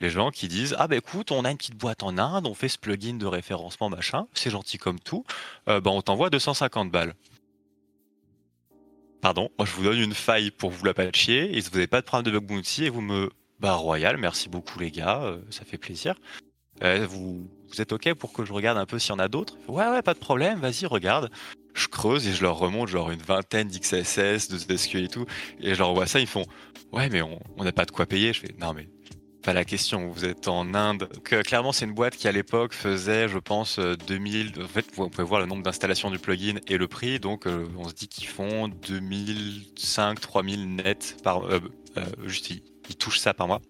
les 0.02 0.10
gens 0.10 0.32
qui 0.32 0.48
disent 0.48 0.76
ah 0.78 0.88
ben 0.88 0.98
écoute 0.98 1.32
on 1.32 1.46
a 1.46 1.52
une 1.52 1.58
petite 1.58 1.78
boîte 1.78 2.04
en 2.04 2.18
Inde 2.18 2.48
on 2.48 2.54
fait 2.54 2.70
ce 2.70 2.78
plugin 2.78 3.14
de 3.14 3.26
référencement 3.26 3.90
machin 3.90 4.28
c'est 4.34 4.50
gentil 4.50 4.78
comme 4.78 5.00
tout 5.00 5.24
ben 5.68 5.82
on 5.86 6.02
t'envoie 6.02 6.30
250 6.30 6.92
balles 6.92 7.16
pardon, 9.22 9.50
moi 9.58 9.66
je 9.66 9.72
vous 9.74 9.84
donne 9.84 10.00
une 10.00 10.14
faille 10.14 10.52
pour 10.52 10.72
vous 10.72 10.84
la 10.84 10.94
patcher, 10.94 11.56
et 11.56 11.62
vous 11.62 11.70
n'avez 11.72 11.88
pas 11.88 12.02
de 12.02 12.06
problème 12.06 12.34
de 12.34 12.38
bug 12.38 12.48
bounty, 12.48 12.86
et 12.86 12.90
vous 12.90 13.02
me... 13.02 13.30
Bah 13.60 13.76
royal, 13.76 14.18
merci 14.18 14.50
beaucoup 14.50 14.80
les 14.80 14.90
gars, 14.90 15.22
euh, 15.22 15.38
ça 15.52 15.64
fait 15.64 15.78
plaisir. 15.78 16.16
Euh, 16.84 17.06
vous, 17.08 17.48
vous 17.70 17.82
êtes 17.82 17.92
ok 17.92 18.16
pour 18.16 18.34
que 18.34 18.44
je 18.44 18.52
regarde 18.52 18.80
un 18.80 18.88
peu 18.88 18.98
s'il 18.98 19.12
y 19.12 19.14
en 19.14 19.20
a 19.20 19.28
d'autres? 19.28 19.56
Ouais 19.68 19.88
ouais, 19.88 20.02
pas 20.02 20.16
de 20.16 20.20
problème, 20.20 20.60
vas-y 20.60 20.88
regarde. 20.88 21.30
Je 21.76 21.88
creuse 21.88 22.28
et 22.28 22.34
je 22.34 22.42
leur 22.42 22.58
remonte 22.58 22.90
genre 22.90 23.12
une 23.12 23.22
vingtaine 23.22 23.68
d'XSS, 23.68 24.50
de 24.50 24.78
SQL 24.78 25.04
et 25.04 25.08
tout, 25.08 25.28
et 25.60 25.76
je 25.76 25.80
leur 25.80 25.90
envoie 25.90 26.08
ça, 26.08 26.20
ils 26.20 26.28
font 26.28 26.46
Ouais 26.92 27.08
mais 27.10 27.22
on 27.22 27.40
n'a 27.64 27.72
pas 27.72 27.86
de 27.86 27.92
quoi 27.92 28.08
payer. 28.08 28.34
Je 28.34 28.42
fais 28.42 28.56
Non 28.60 28.74
mais 28.74 28.90
pas 29.42 29.54
la 29.54 29.66
question. 29.66 30.08
Vous 30.10 30.26
êtes 30.26 30.48
en 30.48 30.74
Inde. 30.74 31.10
Que, 31.24 31.42
clairement, 31.42 31.72
c'est 31.72 31.86
une 31.86 31.94
boîte 31.94 32.16
qui 32.16 32.28
à 32.28 32.32
l'époque 32.32 32.74
faisait, 32.74 33.28
je 33.28 33.38
pense, 33.38 33.80
2000. 33.80 34.54
Euh, 34.58 34.66
en 34.66 34.68
fait, 34.68 34.86
vous 34.96 35.10
pouvez 35.10 35.24
voir 35.24 35.42
le 35.42 35.48
nombre 35.48 35.64
d'installations 35.64 36.12
du 36.12 36.20
plugin 36.20 36.60
et 36.68 36.78
le 36.78 36.88
prix. 36.88 37.20
Donc, 37.20 37.48
euh, 37.48 37.68
on 37.78 37.90
se 37.90 37.94
dit 37.94 38.08
qu'ils 38.08 38.28
font 38.28 38.68
2005, 38.68 40.20
3000 40.20 40.76
net 40.76 41.18
par. 41.24 41.46
Euh, 41.46 41.60
juste, 42.26 42.50
ils, 42.50 42.64
ils, 42.90 42.96
touchent 42.96 43.20
ça 43.20 43.34
par 43.34 43.48
mois. 43.48 43.62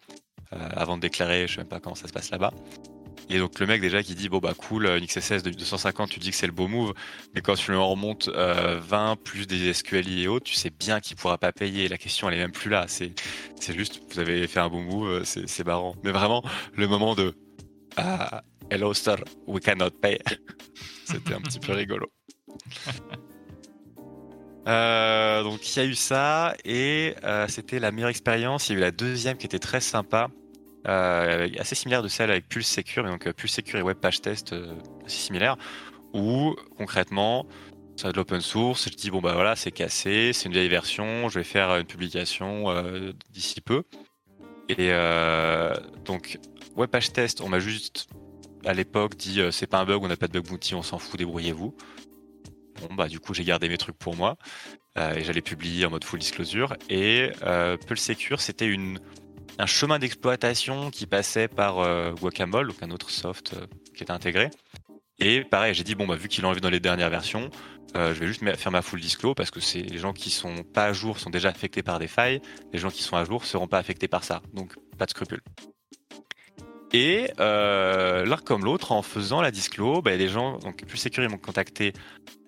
avant 0.51 0.97
de 0.97 1.01
déclarer, 1.01 1.47
je 1.47 1.53
sais 1.53 1.61
même 1.61 1.67
pas 1.67 1.79
comment 1.79 1.95
ça 1.95 2.07
se 2.07 2.13
passe 2.13 2.29
là-bas. 2.29 2.53
Et 3.29 3.39
donc 3.39 3.59
le 3.59 3.65
mec 3.65 3.81
déjà 3.81 4.03
qui 4.03 4.15
dit 4.15 4.29
bon 4.29 4.39
bah 4.39 4.53
cool, 4.57 4.87
une 4.87 5.05
XSS 5.05 5.43
de 5.43 5.51
250, 5.51 6.09
tu 6.09 6.19
dis 6.19 6.31
que 6.31 6.35
c'est 6.35 6.47
le 6.47 6.51
beau 6.51 6.67
move, 6.67 6.93
mais 7.33 7.41
quand 7.41 7.55
tu 7.55 7.71
lui 7.71 7.77
en 7.77 7.87
remontes 7.87 8.29
20 8.29 8.33
euh, 8.35 9.15
plus 9.15 9.47
des 9.47 9.73
SQLI 9.73 10.23
et 10.23 10.27
autres, 10.27 10.45
tu 10.45 10.55
sais 10.55 10.69
bien 10.69 10.99
qu'il 10.99 11.15
pourra 11.17 11.37
pas 11.37 11.51
payer. 11.51 11.87
La 11.87 11.97
question 11.97 12.29
elle 12.29 12.35
est 12.35 12.41
même 12.41 12.51
plus 12.51 12.69
là. 12.69 12.85
C'est 12.87 13.13
c'est 13.59 13.73
juste 13.73 14.01
vous 14.11 14.19
avez 14.19 14.47
fait 14.47 14.59
un 14.59 14.69
beau 14.69 14.79
move, 14.81 15.09
euh, 15.09 15.23
c'est 15.23 15.47
c'est. 15.47 15.65
Mais 16.03 16.11
vraiment 16.11 16.43
le 16.75 16.87
moment 16.87 17.15
de 17.15 17.33
ah 17.95 18.43
hello 18.69 18.93
sir, 18.93 19.17
we 19.47 19.61
cannot 19.61 19.91
pay, 20.01 20.19
c'était 21.05 21.33
un 21.33 21.41
petit 21.41 21.59
peu 21.59 21.73
rigolo. 21.73 22.07
Euh, 24.67 25.41
donc 25.41 25.75
il 25.75 25.79
y 25.79 25.81
a 25.81 25.85
eu 25.87 25.95
ça 25.95 26.53
et 26.65 27.15
c'était 27.47 27.79
la 27.79 27.91
meilleure 27.91 28.11
expérience. 28.11 28.69
Il 28.69 28.73
y 28.73 28.75
a 28.75 28.77
eu 28.77 28.81
la 28.81 28.91
deuxième 28.91 29.35
qui 29.35 29.47
était 29.47 29.57
très 29.57 29.81
sympa 29.81 30.29
assez 30.85 31.75
similaire 31.75 32.03
de 32.03 32.07
celle 32.07 32.31
avec 32.31 32.47
Pulse 32.47 32.67
Secure, 32.67 33.07
et 33.07 33.09
donc 33.09 33.31
Pulse 33.33 33.53
Secure 33.53 33.79
et 33.79 33.81
Web 33.81 33.97
Page 33.97 34.21
Test 34.21 34.53
assez 35.05 35.17
similaire, 35.17 35.57
où 36.13 36.55
concrètement, 36.77 37.45
c'est 37.95 38.11
de 38.11 38.17
l'open 38.17 38.41
source, 38.41 38.89
je 38.89 38.95
dis 38.95 39.11
bon 39.11 39.21
bah 39.21 39.33
voilà, 39.33 39.55
c'est 39.55 39.71
cassé, 39.71 40.31
c'est 40.33 40.45
une 40.45 40.53
vieille 40.53 40.69
version, 40.69 41.29
je 41.29 41.39
vais 41.39 41.45
faire 41.45 41.75
une 41.75 41.85
publication 41.85 42.65
d'ici 43.31 43.61
peu. 43.61 43.83
Et 44.69 44.91
donc, 46.05 46.39
Web 46.75 46.89
Page 46.89 47.13
Test, 47.13 47.41
on 47.41 47.49
m'a 47.49 47.59
juste 47.59 48.07
à 48.65 48.73
l'époque 48.73 49.15
dit 49.15 49.41
c'est 49.51 49.67
pas 49.67 49.79
un 49.79 49.85
bug, 49.85 50.03
on 50.03 50.07
n'a 50.07 50.17
pas 50.17 50.27
de 50.27 50.33
bug 50.33 50.47
bounty, 50.47 50.75
on 50.75 50.81
s'en 50.81 50.97
fout, 50.97 51.17
débrouillez-vous. 51.17 51.75
Bon 52.81 52.95
bah 52.95 53.07
du 53.07 53.19
coup 53.19 53.33
j'ai 53.35 53.43
gardé 53.43 53.69
mes 53.69 53.77
trucs 53.77 53.97
pour 53.97 54.15
moi. 54.15 54.37
Euh, 54.97 55.15
et 55.15 55.23
j'allais 55.23 55.41
publier 55.41 55.85
en 55.85 55.89
mode 55.89 56.03
full 56.03 56.19
disclosure. 56.19 56.75
Et 56.89 57.31
euh, 57.43 57.77
Pulse 57.77 58.03
Secure, 58.03 58.41
c'était 58.41 58.67
une, 58.67 58.99
un 59.57 59.65
chemin 59.65 59.99
d'exploitation 59.99 60.91
qui 60.91 61.05
passait 61.05 61.47
par 61.47 61.79
euh, 61.79 62.13
Guacamole, 62.13 62.67
donc 62.67 62.81
un 62.81 62.91
autre 62.91 63.09
soft 63.09 63.53
euh, 63.53 63.65
qui 63.95 64.03
était 64.03 64.11
intégré. 64.11 64.49
Et 65.19 65.43
pareil, 65.43 65.73
j'ai 65.73 65.83
dit, 65.83 65.95
bon, 65.95 66.07
bah, 66.07 66.15
vu 66.15 66.27
qu'il 66.27 66.41
l'a 66.41 66.47
enlevé 66.47 66.61
dans 66.61 66.69
les 66.69 66.79
dernières 66.79 67.09
versions, 67.09 67.49
je 67.93 68.13
vais 68.13 68.27
juste 68.27 68.41
faire 68.55 68.71
ma 68.71 68.81
full 68.81 69.01
disclose 69.01 69.35
parce 69.35 69.51
que 69.51 69.59
c'est 69.59 69.81
les 69.81 69.97
gens 69.97 70.13
qui 70.13 70.29
sont 70.29 70.63
pas 70.63 70.85
à 70.85 70.93
jour 70.93 71.19
sont 71.19 71.29
déjà 71.29 71.49
affectés 71.49 71.83
par 71.83 71.99
des 71.99 72.07
failles, 72.07 72.41
les 72.71 72.79
gens 72.79 72.89
qui 72.89 73.03
sont 73.03 73.17
à 73.17 73.25
jour 73.25 73.45
seront 73.45 73.67
pas 73.67 73.77
affectés 73.77 74.07
par 74.07 74.23
ça. 74.23 74.41
Donc, 74.53 74.73
pas 74.97 75.05
de 75.05 75.11
scrupules. 75.11 75.41
Et 76.93 77.31
euh, 77.39 78.25
l'un 78.25 78.37
comme 78.37 78.65
l'autre, 78.65 78.91
en 78.91 79.01
faisant 79.01 79.41
la 79.41 79.51
disclo, 79.51 80.01
bah, 80.01 80.15
les 80.15 80.27
gens, 80.27 80.57
donc 80.59 80.85
plus 80.85 80.97
sécurité, 80.97 81.31
m'ont 81.31 81.39
contacté 81.39 81.93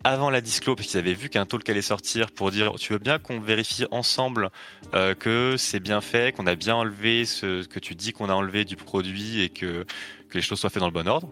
avant 0.03 0.29
la 0.29 0.41
disclo 0.41 0.75
parce 0.75 0.89
qu'ils 0.89 0.99
avaient 0.99 1.13
vu 1.13 1.29
qu'un 1.29 1.45
talk 1.45 1.67
allait 1.69 1.81
sortir 1.81 2.29
pour 2.31 2.51
dire 2.51 2.73
tu 2.77 2.91
veux 2.91 2.99
bien 2.99 3.19
qu'on 3.19 3.39
vérifie 3.39 3.85
ensemble 3.91 4.49
euh, 4.93 5.15
que 5.15 5.55
c'est 5.57 5.79
bien 5.79 6.01
fait, 6.01 6.35
qu'on 6.35 6.45
a 6.45 6.55
bien 6.55 6.75
enlevé 6.75 7.23
ce 7.23 7.65
que 7.65 7.79
tu 7.79 7.95
dis 7.95 8.11
qu'on 8.11 8.29
a 8.29 8.33
enlevé 8.33 8.65
du 8.65 8.75
produit 8.75 9.41
et 9.41 9.49
que, 9.49 9.85
les 10.33 10.41
choses 10.41 10.59
soient 10.59 10.69
faites 10.69 10.81
dans 10.81 10.87
le 10.87 10.93
bon 10.93 11.07
ordre? 11.07 11.29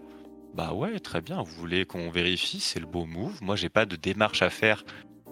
Bah 0.54 0.72
ouais, 0.72 1.00
très 1.00 1.20
bien. 1.20 1.42
Vous 1.42 1.54
voulez 1.56 1.84
qu'on 1.84 2.10
vérifie, 2.10 2.60
c'est 2.60 2.78
le 2.78 2.86
beau 2.86 3.04
move. 3.04 3.42
Moi, 3.42 3.56
j'ai 3.56 3.68
pas 3.68 3.84
de 3.84 3.96
démarche 3.96 4.42
à 4.42 4.48
faire 4.48 4.84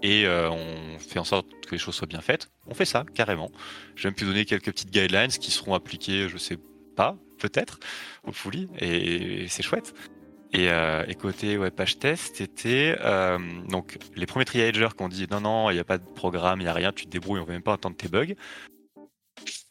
et 0.02 0.26
euh, 0.26 0.50
on 0.50 0.98
fait 0.98 1.18
en 1.18 1.24
sorte 1.24 1.46
que 1.66 1.72
les 1.72 1.78
choses 1.78 1.94
soient 1.94 2.08
bien 2.08 2.20
faites. 2.20 2.50
On 2.66 2.74
fait 2.74 2.84
ça 2.84 3.04
carrément. 3.14 3.50
Je 3.94 4.02
vais 4.02 4.08
même 4.08 4.16
pu 4.16 4.24
donner 4.24 4.44
quelques 4.44 4.72
petites 4.72 4.90
guidelines 4.90 5.30
qui 5.30 5.50
seront 5.50 5.74
appliquées, 5.74 6.28
je 6.28 6.36
sais 6.36 6.58
peut-être, 7.38 7.78
au 8.26 8.32
fully, 8.32 8.68
et, 8.78 9.46
c'est 9.48 9.62
chouette. 9.62 9.94
Et, 10.52 10.68
euh, 10.68 11.04
côté 11.14 11.56
web 11.58 11.72
page 11.72 11.98
test, 11.98 12.36
c'était 12.36 12.96
euh, 13.00 13.38
donc 13.68 13.98
les 14.16 14.26
premiers 14.26 14.44
triagers 14.44 14.88
qui 14.96 15.02
ont 15.02 15.08
dit 15.08 15.26
non 15.30 15.40
non, 15.40 15.70
il 15.70 15.74
n'y 15.74 15.80
a 15.80 15.84
pas 15.84 15.98
de 15.98 16.04
programme, 16.04 16.60
il 16.60 16.64
n'y 16.64 16.68
a 16.68 16.72
rien, 16.72 16.92
tu 16.92 17.04
te 17.04 17.10
débrouilles, 17.10 17.40
on 17.40 17.42
ne 17.42 17.46
va 17.46 17.52
même 17.52 17.62
pas 17.62 17.74
entendre 17.74 17.96
tes 17.96 18.08
bugs. 18.08 18.34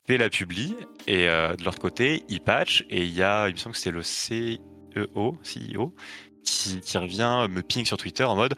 Fais 0.08 0.18
la 0.18 0.30
publie 0.30 0.76
et 1.06 1.28
euh, 1.28 1.56
de 1.56 1.64
l'autre 1.64 1.80
côté, 1.80 2.24
il 2.30 2.42
patch 2.42 2.86
et 2.90 3.04
il 3.04 3.14
y 3.14 3.24
a, 3.24 3.50
il 3.50 3.54
me 3.54 3.58
semble 3.58 3.76
que 3.76 3.82
c'est 3.82 3.92
le 3.92 4.02
CEO, 4.02 5.38
CEO 5.44 5.94
qui, 6.44 6.80
qui 6.80 6.98
revient 6.98 7.48
me 7.50 7.62
ping 7.62 7.86
sur 7.86 7.98
Twitter 7.98 8.24
en 8.24 8.36
mode 8.36 8.56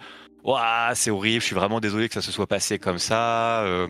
c'est 0.95 1.11
horrible, 1.11 1.41
je 1.41 1.45
suis 1.45 1.55
vraiment 1.55 1.79
désolé 1.79 2.07
que 2.07 2.13
ça 2.13 2.21
se 2.21 2.31
soit 2.31 2.47
passé 2.47 2.79
comme 2.79 2.97
ça, 2.97 3.63
euh, 3.63 3.87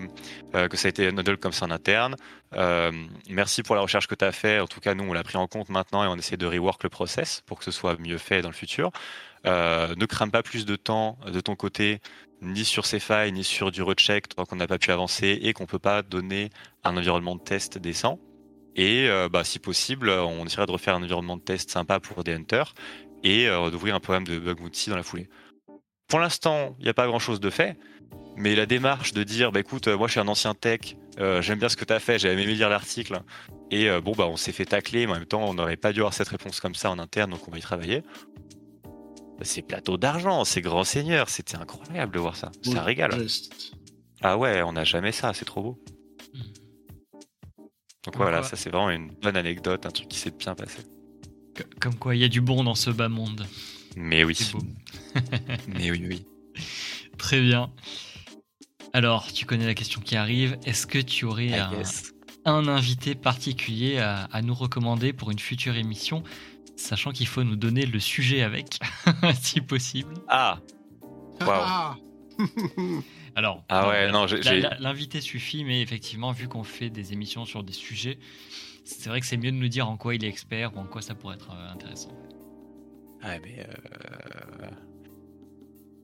euh, 0.56 0.68
que 0.68 0.78
ça 0.78 0.88
a 0.88 0.90
été 0.90 1.12
noddle 1.12 1.38
comme 1.38 1.54
ça 1.54 1.66
en 1.66 1.72
interne. 1.72 2.16
Euh, 2.54 2.92
merci 3.30 3.64
pour 3.64 3.76
la 3.76 3.82
recherche 3.82 4.08
que 4.08 4.16
tu 4.16 4.26
as 4.26 4.32
fait. 4.32 4.60
En 4.60 4.68
tout 4.68 4.80
cas, 4.82 4.94
nous, 4.94 5.06
on 5.06 5.14
l'a 5.14 5.24
pris 5.24 5.38
en 5.38 5.48
compte 5.48 5.70
maintenant 5.70 6.04
et 6.04 6.08
on 6.08 6.16
essaie 6.16 6.38
de 6.38 6.46
rework 6.46 6.84
le 6.84 6.90
process 6.90 7.42
pour 7.46 7.60
que 7.60 7.66
ce 7.66 7.72
soit 7.72 7.98
mieux 8.00 8.18
fait 8.18 8.42
dans 8.42 8.50
le 8.50 8.56
futur. 8.56 8.92
ne 9.46 10.06
crame 10.06 10.32
pas 10.32 10.44
plus 10.44 10.66
de 10.66 10.76
temps 10.76 11.18
de 11.26 11.40
ton 11.40 11.56
côté, 11.56 12.02
ni 12.42 12.66
sur 12.66 12.86
ces 12.86 13.00
failles, 13.00 13.32
ni 13.32 13.44
sur 13.44 13.72
du 13.72 13.82
recheck, 13.82 14.28
tant 14.30 14.46
qu'on 14.46 14.58
n'a 14.58 14.68
pas 14.68 14.80
pu 14.80 14.92
avancer 14.92 15.40
et 15.42 15.54
qu'on 15.54 15.68
peut 15.68 15.80
pas 15.80 16.02
donner 16.02 16.50
un 16.84 16.98
environnement 16.98 17.36
de 17.36 17.42
test 17.42 17.78
décent. 17.78 18.20
Et 18.76 19.10
bah, 19.32 19.44
si 19.44 19.60
possible, 19.60 20.10
on 20.10 20.46
essaierait 20.46 20.66
de 20.66 20.72
refaire 20.72 20.96
un 20.96 21.04
environnement 21.04 21.38
de 21.38 21.42
test 21.42 21.70
sympa 21.70 22.00
pour 22.00 22.24
des 22.24 22.34
hunters 22.34 22.74
et 23.24 23.48
d'ouvrir 23.72 23.96
un 23.96 24.00
programme 24.00 24.26
de 24.26 24.40
bug 24.40 24.58
bounty 24.58 24.90
dans 24.90 24.96
la 24.96 25.04
foulée. 25.04 25.30
Pour 26.12 26.20
l'instant, 26.20 26.76
il 26.80 26.84
n'y 26.84 26.90
a 26.90 26.94
pas 26.94 27.08
grand-chose 27.08 27.40
de 27.40 27.50
fait, 27.50 27.78
mais 28.36 28.54
la 28.54 28.66
démarche 28.66 29.14
de 29.14 29.24
dire, 29.24 29.54
bah 29.54 29.62
écoute, 29.62 29.88
moi 29.88 30.08
je 30.08 30.12
suis 30.12 30.20
un 30.20 30.28
ancien 30.28 30.54
tech, 30.54 30.98
euh, 31.20 31.42
j'aime 31.42 31.58
bien 31.58 31.70
ce 31.70 31.78
que 31.78 31.86
tu 31.86 31.94
as 31.94 32.02
fait, 32.02 32.20
j'ai 32.20 32.28
aimé 32.28 32.44
lire 32.44 32.68
l'article, 32.68 33.22
et 33.72 33.90
euh, 33.90 34.02
bon, 34.02 34.12
bah 34.12 34.28
on 34.28 34.36
s'est 34.36 34.52
fait 34.52 34.66
tacler, 34.66 35.06
mais 35.06 35.14
en 35.14 35.16
même 35.20 35.26
temps, 35.26 35.42
on 35.42 35.54
n'aurait 35.54 35.78
pas 35.78 35.94
dû 35.94 36.02
avoir 36.02 36.14
cette 36.14 36.28
réponse 36.28 36.60
comme 36.60 36.76
ça 36.76 36.92
en 36.92 37.00
interne, 37.00 37.32
donc 37.32 37.48
on 37.48 37.52
va 37.52 37.60
y 37.60 37.62
travailler. 37.62 38.04
C'est 39.42 39.62
plateau 39.62 39.96
d'argent, 39.96 40.44
c'est 40.44 40.60
grand 40.60 40.84
seigneur, 40.84 41.30
c'était 41.30 41.56
incroyable 41.56 42.14
de 42.14 42.20
voir 42.20 42.36
ça. 42.36 42.52
C'est 42.62 42.78
un 42.78 42.84
régal. 42.84 43.26
Ah 44.22 44.38
ouais, 44.38 44.62
on 44.64 44.74
n'a 44.74 44.84
jamais 44.84 45.14
ça, 45.14 45.34
c'est 45.34 45.46
trop 45.46 45.62
beau. 45.62 45.84
Donc 48.04 48.18
voilà, 48.18 48.44
ça 48.44 48.58
c'est 48.58 48.70
vraiment 48.70 48.90
une 48.90 49.12
bonne 49.12 49.38
anecdote, 49.38 49.86
un 49.86 49.92
truc 49.92 50.10
qui 50.10 50.20
s'est 50.20 50.32
bien 50.32 50.56
passé. 50.56 50.82
Comme 51.80 51.96
quoi, 51.96 52.16
il 52.16 52.22
y 52.22 52.26
a 52.26 52.30
du 52.30 52.42
bon 52.42 52.66
dans 52.66 52.76
ce 52.76 52.90
bas 52.90 53.08
monde. 53.08 53.48
Mais 53.96 54.24
oui. 54.24 54.38
Mais 55.68 55.92
oui, 55.92 56.06
oui. 56.08 56.26
Très 57.18 57.42
bien. 57.42 57.72
Alors, 58.94 59.32
tu 59.32 59.46
connais 59.46 59.66
la 59.66 59.74
question 59.74 60.02
qui 60.02 60.16
arrive. 60.16 60.58
Est-ce 60.66 60.88
que 60.88 61.00
tu 61.00 61.26
aurais 61.26 61.52
un, 62.46 62.68
invité 62.68 63.16
particulier 63.16 64.00
à, 64.00 64.42
nous 64.42 64.54
recommander 64.54 65.14
pour 65.14 65.32
une 65.32 65.40
future 65.40 65.78
émission, 65.78 66.24
sachant 66.76 67.12
qu'il 67.12 67.28
faut 67.28 67.44
nous 67.44 67.56
donner 67.56 67.86
le 67.86 68.00
sujet 68.00 68.42
avec, 68.42 68.80
si 69.42 69.62
possible? 69.62 70.14
Ah 70.28 70.60
Waouh 71.42 71.96
Alors, 73.36 73.64
ah 73.70 73.88
ouais, 73.88 74.12
non, 74.12 74.26
l'invité 74.80 75.22
suffit, 75.22 75.64
mais 75.64 75.82
effectivement, 75.82 76.32
vu 76.32 76.48
qu'on 76.48 76.64
fait 76.64 76.90
des 76.90 77.14
émissions 77.14 77.46
sur 77.46 77.64
des 77.64 77.74
sujets, 77.74 78.20
c'est 78.84 79.10
vrai 79.10 79.22
que 79.22 79.26
c'est 79.26 79.38
mieux 79.38 79.52
de 79.52 79.58
nous 79.58 79.70
dire 79.70 79.88
en 79.88 79.96
quoi 79.96 80.16
il 80.16 80.26
est 80.26 80.28
expert 80.28 80.76
ou 80.76 80.80
en 80.80 80.86
quoi 80.86 81.02
ça 81.02 81.16
pourrait 81.16 81.36
être 81.36 81.52
euh, 81.52 81.72
intéressant. 81.72 82.12
Ouais, 83.24 83.40
mais. 83.44 83.60
Euh... 83.60 84.70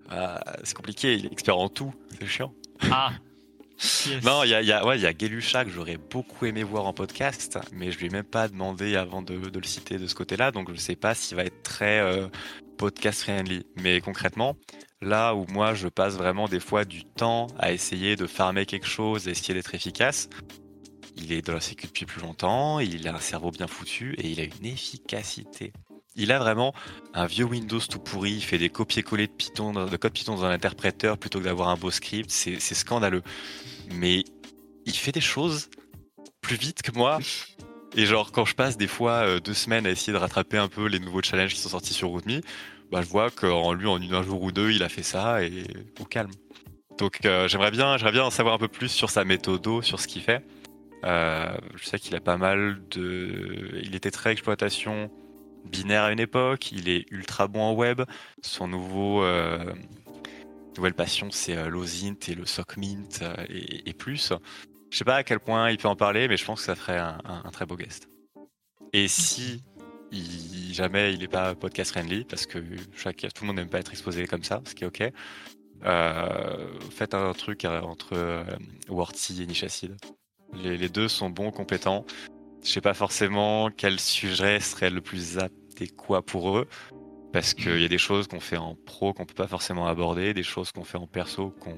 Ah, 0.10 0.42
c'est 0.64 0.76
compliqué, 0.76 1.16
il 1.16 1.26
est 1.26 1.32
expert 1.32 1.58
en 1.58 1.70
tout, 1.70 1.94
c'est 2.18 2.28
chiant. 2.28 2.54
Ah 2.90 3.12
Non, 4.24 4.44
il 4.44 4.50
y 4.50 4.54
a, 4.54 4.62
y, 4.62 4.72
a, 4.72 4.86
ouais, 4.86 5.00
y 5.00 5.06
a 5.06 5.14
Gelusha 5.16 5.66
que 5.66 5.70
j'aurais 5.72 5.98
beaucoup 5.98 6.46
aimé 6.46 6.64
voir 6.64 6.86
en 6.86 6.94
podcast, 6.94 7.60
mais 7.74 7.92
je 7.92 8.00
lui 8.00 8.08
ai 8.08 8.10
même 8.10 8.24
pas 8.24 8.48
demandé 8.48 8.96
avant 8.96 9.22
de, 9.22 9.38
de 9.38 9.60
le 9.60 9.66
citer 9.66 9.98
de 9.98 10.08
ce 10.08 10.16
côté-là, 10.16 10.52
donc 10.52 10.72
je 10.72 10.78
sais 10.78 10.96
pas 10.96 11.14
s'il 11.14 11.36
va 11.36 11.44
être 11.44 11.62
très 11.62 12.00
euh, 12.00 12.28
podcast 12.78 13.22
friendly. 13.22 13.66
Mais 13.76 14.02
concrètement, 14.02 14.56
là 15.02 15.36
où 15.36 15.46
moi 15.50 15.74
je 15.74 15.88
passe 15.88 16.16
vraiment 16.16 16.48
des 16.48 16.60
fois 16.60 16.86
du 16.86 17.04
temps 17.04 17.48
à 17.60 17.72
essayer 17.72 18.16
de 18.16 18.26
farmer 18.28 18.66
quelque 18.66 18.88
chose, 18.88 19.28
à 19.28 19.32
essayer 19.32 19.54
d'être 19.54 19.76
efficace, 19.76 20.30
il 21.18 21.34
est 21.34 21.46
dans 21.46 21.54
la 21.54 21.62
sécu 21.62 21.88
depuis 21.88 22.06
plus 22.06 22.22
longtemps, 22.22 22.80
il 22.80 23.08
a 23.08 23.14
un 23.14 23.20
cerveau 23.20 23.52
bien 23.52 23.68
foutu 23.68 24.16
et 24.18 24.30
il 24.30 24.40
a 24.40 24.44
une 24.44 24.66
efficacité 24.66 25.74
il 26.18 26.32
a 26.32 26.40
vraiment 26.40 26.74
un 27.14 27.26
vieux 27.26 27.46
Windows 27.46 27.80
tout 27.80 28.00
pourri, 28.00 28.32
il 28.34 28.42
fait 28.42 28.58
des 28.58 28.70
copier-coller 28.70 29.28
de 29.28 29.32
Python, 29.32 29.72
de 29.72 29.98
code 29.98 30.12
Python 30.12 30.36
dans 30.36 30.46
un 30.46 30.52
interpréteur 30.52 31.18
plutôt 31.18 31.40
que 31.40 31.46
d'avoir 31.46 31.70
un 31.70 31.78
beau 31.78 31.92
script, 31.92 32.30
c'est 32.30 32.60
scandaleux. 32.60 33.24
Mais 33.92 34.26
il 34.86 34.94
fait 34.94 35.12
des 35.12 35.22
choses 35.22 35.70
plus 36.42 36.58
vite 36.58 36.82
que 36.82 36.92
moi. 36.92 37.20
Et 37.96 38.06
genre, 38.06 38.32
quand 38.32 38.46
je 38.46 38.56
passe 38.56 38.78
des 38.78 38.88
fois 38.88 39.24
euh, 39.26 39.40
deux 39.40 39.54
semaines 39.54 39.86
à 39.88 39.90
essayer 39.90 40.14
de 40.14 40.18
rattraper 40.18 40.58
un 40.58 40.68
peu 40.68 40.88
les 40.88 41.00
nouveaux 41.00 41.22
challenges 41.22 41.54
qui 41.54 41.60
sont 41.60 41.70
sortis 41.70 41.94
sur 41.94 42.10
RootMe, 42.10 42.42
bah, 42.92 43.02
je 43.02 43.08
vois 43.08 43.32
qu'en 43.32 43.74
lui, 43.74 43.88
en 43.88 44.02
un 44.02 44.24
jour 44.24 44.42
ou 44.42 44.52
deux, 44.52 44.72
il 44.72 44.84
a 44.84 44.90
fait 44.90 45.04
ça 45.04 45.44
et 45.44 45.64
au 46.00 46.06
calme. 46.06 46.32
Donc, 46.98 47.20
euh, 47.26 47.48
j'aimerais 47.48 47.72
bien, 47.72 47.96
bien 47.98 48.24
en 48.24 48.30
savoir 48.30 48.56
un 48.56 48.58
peu 48.58 48.68
plus 48.68 48.90
sur 48.90 49.10
sa 49.10 49.24
méthode, 49.24 49.84
sur 49.84 50.00
ce 50.00 50.08
qu'il 50.08 50.22
fait. 50.22 50.44
Euh, 51.04 51.56
je 51.76 51.86
sais 51.86 52.00
qu'il 52.00 52.16
a 52.16 52.20
pas 52.20 52.38
mal 52.38 52.82
de. 52.92 53.80
Il 53.84 53.96
était 53.96 54.12
très 54.12 54.32
exploitation 54.32 55.12
binaire 55.68 56.04
à 56.04 56.12
une 56.12 56.20
époque, 56.20 56.72
il 56.72 56.90
est 56.90 57.06
ultra 57.12 57.48
bon 57.48 57.62
en 57.62 57.74
web. 57.74 58.02
Son 58.42 58.68
nouveau 58.68 59.24
euh, 59.24 59.74
nouvelle 60.78 60.94
passion, 60.94 61.30
c'est 61.32 61.56
euh, 61.56 61.70
l'OSINT 61.70 62.30
et 62.30 62.36
le 62.36 62.46
SOCMINT 62.46 63.22
euh, 63.22 63.46
et, 63.50 63.94
plus. 63.94 64.34
Je 64.90 64.98
sais 64.98 65.06
pas 65.06 65.16
à 65.16 65.24
quel 65.24 65.40
point 65.40 65.70
il 65.70 65.78
peut 65.78 65.88
en 65.88 65.96
parler, 65.96 66.28
mais 66.28 66.38
je 66.38 66.46
pense 66.46 66.62
que 66.62 66.66
ça 66.66 66.76
ferait 66.76 66.98
un, 66.98 67.52
très 67.52 67.66
beau 67.66 67.76
guest. 67.76 68.10
Et 68.94 69.08
si 69.08 69.64
jamais 70.72 71.14
il 71.14 71.20
n'est 71.20 71.28
pas 71.28 71.54
podcast 71.56 71.92
friendly, 71.92 72.24
parce 72.24 72.46
que 72.46 72.60
tout 72.60 73.42
le 73.42 73.48
monde 73.48 73.58
n'aime 73.58 73.70
pas 73.70 73.80
être 73.80 73.92
exposé 73.92 74.26
comme 74.28 74.44
ça, 74.44 74.62
ce 74.66 74.74
qui 74.74 74.86
est 74.86 74.88
ok, 74.88 75.12
faites 76.92 77.14
un 77.14 77.34
truc 77.34 77.66
entre 77.66 78.14
euh, 78.14 78.44
et 78.90 79.46
Nishacid. 79.46 79.98
Les, 80.54 80.78
les 80.78 80.90
deux 80.90 81.10
sont 81.10 81.30
bons, 81.30 81.52
compétents. 81.52 82.06
Je 82.64 82.70
sais 82.70 82.82
pas 82.82 82.94
forcément 82.94 83.70
quel 83.70 84.00
sujet 84.00 84.60
serait 84.60 84.90
le 84.90 85.02
plus 85.02 85.38
adéquat 85.38 86.22
pour 86.22 86.58
eux, 86.58 86.68
parce 87.32 87.54
qu'il 87.54 87.80
y 87.80 87.86
a 87.86 87.88
des 87.88 87.98
choses 87.98 88.28
qu'on 88.28 88.40
fait 88.40 88.58
en 88.58 88.76
pro 88.76 89.14
qu'on 89.14 89.26
peut 89.26 89.34
pas 89.34 89.48
forcément 89.48 89.88
aborder, 89.88 90.34
des 90.34 90.44
choses 90.44 90.72
qu'on 90.72 90.84
fait 90.84 90.98
en 90.98 91.08
perso 91.08 91.52
qu'on 91.60 91.76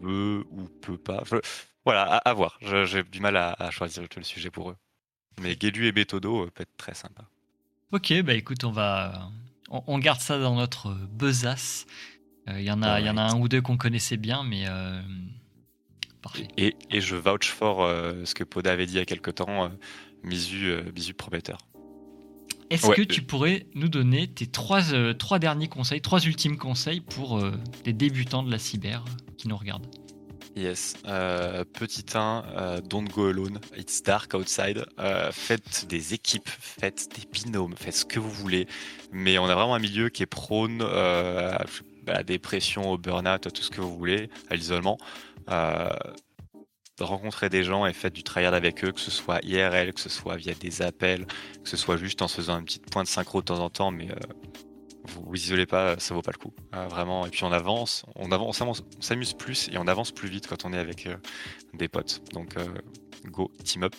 veut 0.00 0.44
ou 0.50 0.64
peut 0.80 0.98
pas. 0.98 1.22
Voilà, 1.84 2.02
à, 2.02 2.32
voir. 2.32 2.58
J'ai 2.60 3.02
du 3.02 3.20
mal 3.20 3.36
à, 3.36 3.70
choisir 3.70 4.04
le 4.16 4.22
sujet 4.22 4.50
pour 4.50 4.70
eux. 4.70 4.76
Mais 5.40 5.56
Guédu 5.56 5.86
et 5.86 5.92
Bétodo 5.92 6.44
euh, 6.44 6.50
peut 6.50 6.62
être 6.62 6.76
très 6.76 6.94
sympa. 6.94 7.24
Ok, 7.90 8.12
bah 8.22 8.34
écoute, 8.34 8.64
on 8.64 8.70
va, 8.70 9.30
on, 9.70 9.98
garde 9.98 10.20
ça 10.20 10.38
dans 10.38 10.54
notre 10.54 10.92
besace. 10.92 11.86
Il 12.46 12.52
euh, 12.52 12.60
y 12.60 12.70
en 12.70 12.82
a, 12.82 13.00
il 13.00 13.06
y 13.06 13.10
en 13.10 13.16
a 13.16 13.22
un 13.22 13.38
ou 13.38 13.48
deux 13.48 13.62
qu'on 13.62 13.76
connaissait 13.76 14.16
bien, 14.16 14.44
mais 14.44 14.64
euh, 14.66 15.00
Parfait. 16.22 16.48
Et, 16.56 16.74
je 16.92 17.16
vouch 17.16 17.50
for 17.50 17.86
ce 18.24 18.34
que 18.34 18.44
Poda 18.44 18.72
avait 18.72 18.86
dit 18.86 18.94
il 18.94 18.98
y 18.98 19.00
a 19.00 19.04
quelques 19.04 19.34
temps, 19.34 19.70
Misu, 20.22 20.72
Misu 20.94 21.14
prometteur. 21.14 21.58
Est-ce 22.70 22.90
que 22.92 23.02
tu 23.02 23.22
pourrais 23.22 23.66
nous 23.74 23.88
donner 23.88 24.28
tes 24.28 24.46
trois, 24.46 24.82
trois 25.18 25.38
derniers 25.38 25.68
conseils, 25.68 26.00
trois 26.00 26.20
ultimes 26.20 26.56
conseils 26.56 27.00
pour 27.00 27.42
les 27.84 27.92
débutants 27.92 28.42
de 28.42 28.50
la 28.50 28.58
cyber 28.58 29.04
qui 29.36 29.48
nous 29.48 29.56
regardent? 29.56 29.88
Yes. 30.54 30.94
Euh, 31.06 31.64
petit 31.64 32.04
1, 32.14 32.44
euh, 32.56 32.80
don't 32.82 33.08
go 33.08 33.28
alone. 33.28 33.58
It's 33.76 34.02
dark 34.02 34.34
outside. 34.34 34.84
Euh, 34.98 35.32
faites 35.32 35.86
des 35.88 36.14
équipes, 36.14 36.48
faites 36.48 37.08
des 37.14 37.26
binômes, 37.30 37.74
faites 37.76 37.94
ce 37.94 38.04
que 38.04 38.20
vous 38.20 38.30
voulez. 38.30 38.66
Mais 39.12 39.38
on 39.38 39.46
a 39.46 39.54
vraiment 39.54 39.74
un 39.74 39.78
milieu 39.78 40.10
qui 40.10 40.22
est 40.22 40.26
prône 40.26 40.82
à, 40.82 41.64
la 42.06 42.22
dépression, 42.22 42.90
au 42.90 42.98
burn-out, 42.98 43.46
à 43.46 43.50
tout 43.50 43.62
ce 43.62 43.70
que 43.70 43.80
vous 43.80 43.96
voulez, 43.96 44.28
à 44.50 44.56
l'isolement. 44.56 44.98
Rencontrez 47.00 47.48
des 47.48 47.64
gens 47.64 47.86
et 47.86 47.92
faites 47.92 48.12
du 48.12 48.22
tryhard 48.22 48.54
avec 48.54 48.84
eux, 48.84 48.92
que 48.92 49.00
ce 49.00 49.10
soit 49.10 49.40
IRL, 49.44 49.92
que 49.92 50.00
ce 50.00 50.08
soit 50.08 50.36
via 50.36 50.54
des 50.54 50.82
appels, 50.82 51.26
que 51.26 51.68
ce 51.68 51.76
soit 51.76 51.96
juste 51.96 52.22
en 52.22 52.28
se 52.28 52.36
faisant 52.36 52.58
une 52.58 52.64
petite 52.64 52.90
pointe 52.90 53.08
synchro 53.08 53.40
de 53.40 53.46
temps 53.46 53.58
en 53.58 53.70
temps, 53.70 53.90
mais 53.90 54.08
vous 55.04 55.22
vous 55.26 55.34
isolez 55.34 55.66
pas, 55.66 55.98
ça 55.98 56.14
vaut 56.14 56.22
pas 56.22 56.32
le 56.32 56.38
coup. 56.38 56.52
Euh, 56.74 56.86
vraiment. 56.86 57.26
Et 57.26 57.30
puis 57.30 57.44
on 57.44 57.52
avance, 57.52 58.04
on 58.16 58.30
avance, 58.30 58.60
on 58.60 58.72
s'amuse 59.00 59.34
plus 59.34 59.68
et 59.72 59.78
on 59.78 59.86
avance 59.86 60.12
plus 60.12 60.28
vite 60.28 60.46
quand 60.46 60.64
on 60.64 60.72
est 60.72 60.78
avec 60.78 61.06
euh, 61.06 61.16
des 61.74 61.88
potes. 61.88 62.22
Donc 62.32 62.56
euh, 62.56 62.66
go 63.26 63.50
team 63.64 63.84
up. 63.84 63.94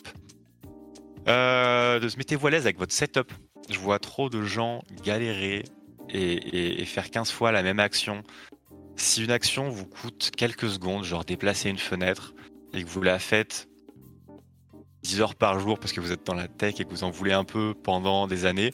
Mettez-vous 1.26 2.48
à 2.48 2.52
l'aise 2.52 2.66
avec 2.66 2.78
votre 2.78 2.94
setup. 2.94 3.32
Je 3.70 3.80
vois 3.80 4.00
trop 4.00 4.30
de 4.30 4.41
gens 4.44 4.84
galérer 5.04 5.64
et, 6.10 6.86
faire 6.86 7.10
15 7.10 7.32
fois 7.32 7.52
la 7.52 7.64
même 7.64 7.80
action. 7.80 8.24
Si 8.96 9.24
une 9.24 9.32
action 9.32 9.70
vous 9.70 9.86
coûte 9.86 10.32
quelques 10.36 10.70
secondes, 10.70 11.04
genre 11.04 11.26
déplacer 11.26 11.70
une 11.70 11.78
fenêtre, 11.78 12.34
et 12.74 12.84
que 12.84 12.89
vous 12.89 13.02
la 13.02 13.20
faites 13.20 13.68
10 15.04 15.22
heures 15.22 15.36
par 15.36 15.60
jour 15.60 15.80
parce 15.80 15.94
que 15.94 16.02
vous 16.02 16.12
êtes 16.12 16.26
dans 16.26 16.34
la 16.34 16.48
tech 16.48 16.80
et 16.80 16.86
que 16.86 16.89
vous 16.89 17.04
en 17.04 17.12
voulez 17.12 17.34
un 17.34 17.44
peu 17.44 17.74
pendant 17.74 18.28
des 18.28 18.46
années, 18.46 18.74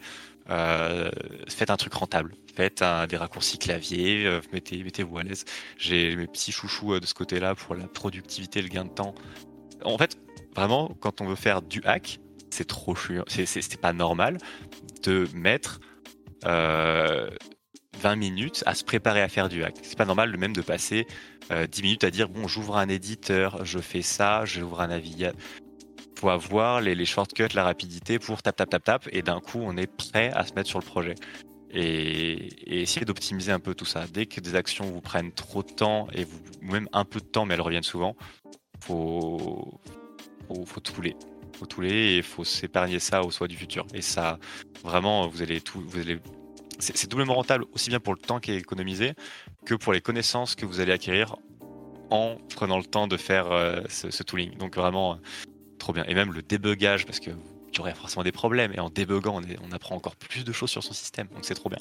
euh, 0.50 1.12
faites 1.48 1.70
un 1.70 1.78
truc 1.78 1.94
rentable. 1.94 2.36
Faites 2.56 2.84
des 3.10 3.18
raccourcis 3.18 3.58
clavier, 3.58 4.26
euh, 4.26 4.42
mettez, 4.52 4.84
mettez-vous 4.84 5.18
à 5.18 5.24
l'aise. 5.24 5.46
J'ai 5.78 6.16
mes 6.16 6.28
petits 6.28 6.52
chouchous 6.52 6.94
euh, 6.94 7.00
de 7.00 7.06
ce 7.06 7.14
côté-là 7.14 7.56
pour 7.56 7.76
la 7.76 7.88
productivité, 7.88 8.62
le 8.62 8.68
gain 8.68 8.86
de 8.86 8.90
temps. 8.90 9.16
En 9.84 9.98
fait, 9.98 10.18
vraiment, 10.56 10.96
quand 11.00 11.22
on 11.22 11.26
veut 11.26 11.36
faire 11.36 11.62
du 11.62 11.82
hack, 11.86 12.20
c'est 12.50 12.68
trop 12.68 12.96
chiant. 12.96 13.24
C'est, 13.28 13.80
pas 13.80 13.94
normal 13.94 14.38
de 15.04 15.28
mettre 15.34 15.80
20 18.00 18.16
minutes 18.16 18.64
à 18.66 18.74
se 18.74 18.84
préparer 18.84 19.22
à 19.22 19.30
faire 19.30 19.50
du 19.50 19.64
hack. 19.64 19.76
C'est 19.84 19.98
pas 19.98 20.06
normal 20.06 20.32
de 20.32 20.38
même 20.38 20.54
de 20.54 20.62
passer 20.62 21.06
10 21.52 21.82
minutes 21.82 22.04
à 22.04 22.12
dire 22.12 22.30
bon, 22.30 22.48
j'ouvre 22.48 22.78
un 22.78 22.90
éditeur, 22.90 23.66
je 23.66 23.80
fais 23.80 24.02
ça, 24.02 24.46
j'ouvre 24.46 24.82
un 24.82 24.88
navigateur 24.88 25.34
faut 26.20 26.30
avoir 26.30 26.82
les, 26.82 27.06
shortcuts, 27.06 27.54
la 27.54 27.64
rapidité 27.64 28.20
pour 28.20 28.42
tap 28.42 28.56
tap 28.56 28.70
tap 28.70 28.84
tap, 28.84 29.10
et 29.12 29.22
d'un 29.22 29.40
coup 29.40 29.60
on 29.62 29.78
est 29.78 29.88
prêt 29.88 30.32
à 30.34 30.46
se 30.46 30.54
mettre 30.54 30.70
sur 30.70 30.80
le 30.80 30.86
projet. 30.86 31.16
Et, 31.72 32.82
essayer 32.82 33.06
d'optimiser 33.06 33.52
un 33.52 33.60
peu 33.60 33.74
tout 33.74 33.86
ça. 33.86 34.06
Dès 34.12 34.26
que 34.26 34.42
des 34.42 34.56
actions 34.56 34.86
vous 34.86 35.02
prennent 35.02 35.32
trop 35.32 35.64
de 35.64 35.72
temps, 35.72 36.08
et 36.14 36.26
vous, 36.26 36.40
ou 36.62 36.72
même 36.72 36.90
un 36.92 37.06
peu 37.06 37.20
de 37.20 37.26
temps, 37.26 37.46
mais 37.46 37.54
elles 37.54 37.62
reviennent 37.62 37.84
souvent, 37.84 38.16
faut, 38.82 39.80
faut, 40.48 40.66
faut 40.66 40.82
touler. 40.82 41.16
Faut 41.58 41.66
touler 41.66 41.94
et 41.94 42.18
il 42.18 42.24
faut 42.24 42.44
s'épargner 42.44 43.00
ça 43.00 43.22
au 43.24 43.32
soi 43.32 43.48
du 43.48 43.56
futur. 43.56 43.86
Et 43.94 44.02
ça, 44.02 44.40
vraiment, 44.84 45.28
vous 45.28 45.42
allez 45.42 45.62
tout, 45.62 45.82
vous 45.82 46.00
allez 46.00 46.20
c'est 46.80 47.10
doublement 47.10 47.36
rentable 47.36 47.66
aussi 47.74 47.90
bien 47.90 48.00
pour 48.00 48.14
le 48.14 48.20
temps 48.20 48.40
qui 48.40 48.52
est 48.52 48.58
économisé 48.58 49.14
que 49.66 49.76
pour 49.76 49.94
les 49.94 50.02
connaissances 50.02 50.56
que 50.56 50.66
vous 50.66 50.80
allez 50.80 50.94
acquérir 50.94 51.36
en 52.10 52.38
prenant 52.56 52.78
le 52.78 52.86
temps 52.86 53.08
de 53.08 53.18
faire 53.18 53.52
euh, 53.52 53.82
ce, 53.90 54.24
tooling. 54.24 54.58
Donc 54.58 54.76
vraiment, 54.76 55.20
Trop 55.80 55.94
bien. 55.94 56.04
Et 56.08 56.14
même 56.14 56.34
le 56.34 56.42
débugage, 56.42 57.06
parce 57.06 57.20
que 57.20 57.32
tu 57.72 57.82
aurais 57.82 57.96
forcément 57.96 58.24
des 58.24 58.34
problèmes. 58.34 58.74
Et 58.74 58.80
en 58.80 58.90
débuguant, 58.90 59.42
on, 59.64 59.72
apprend 59.72 59.96
encore 59.96 60.16
plus 60.16 60.44
de 60.44 60.52
choses 60.52 60.70
sur 60.70 60.84
son 60.84 60.94
système. 60.94 61.28
Donc 61.28 61.46
c'est 61.46 61.56
trop 61.56 61.70
bien. 61.70 61.80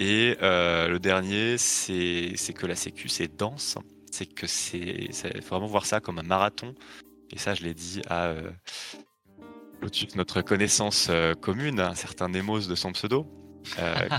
Et 0.00 0.36
euh, 0.42 0.88
le 0.88 0.98
dernier, 0.98 1.56
c'est 1.56 2.34
que 2.54 2.66
la 2.66 2.74
sécu, 2.74 3.08
c'est 3.08 3.34
dense. 3.34 3.78
C'est 4.10 4.26
que 4.26 4.46
c'est. 4.46 5.12
faut 5.42 5.50
vraiment 5.50 5.66
voir 5.66 5.86
ça 5.86 6.00
comme 6.00 6.18
un 6.18 6.24
marathon. 6.24 6.74
Et 7.30 7.38
ça, 7.38 7.54
je 7.54 7.62
l'ai 7.62 7.74
dit 7.74 8.02
à 8.08 8.26
euh, 8.26 8.50
notre 10.16 10.42
connaissance 10.42 11.08
euh, 11.10 11.34
commune, 11.34 11.80
un 11.80 11.94
certain 11.94 12.28
Nemos 12.28 12.66
de 12.68 12.74
son 12.74 12.92
pseudo, 12.92 13.26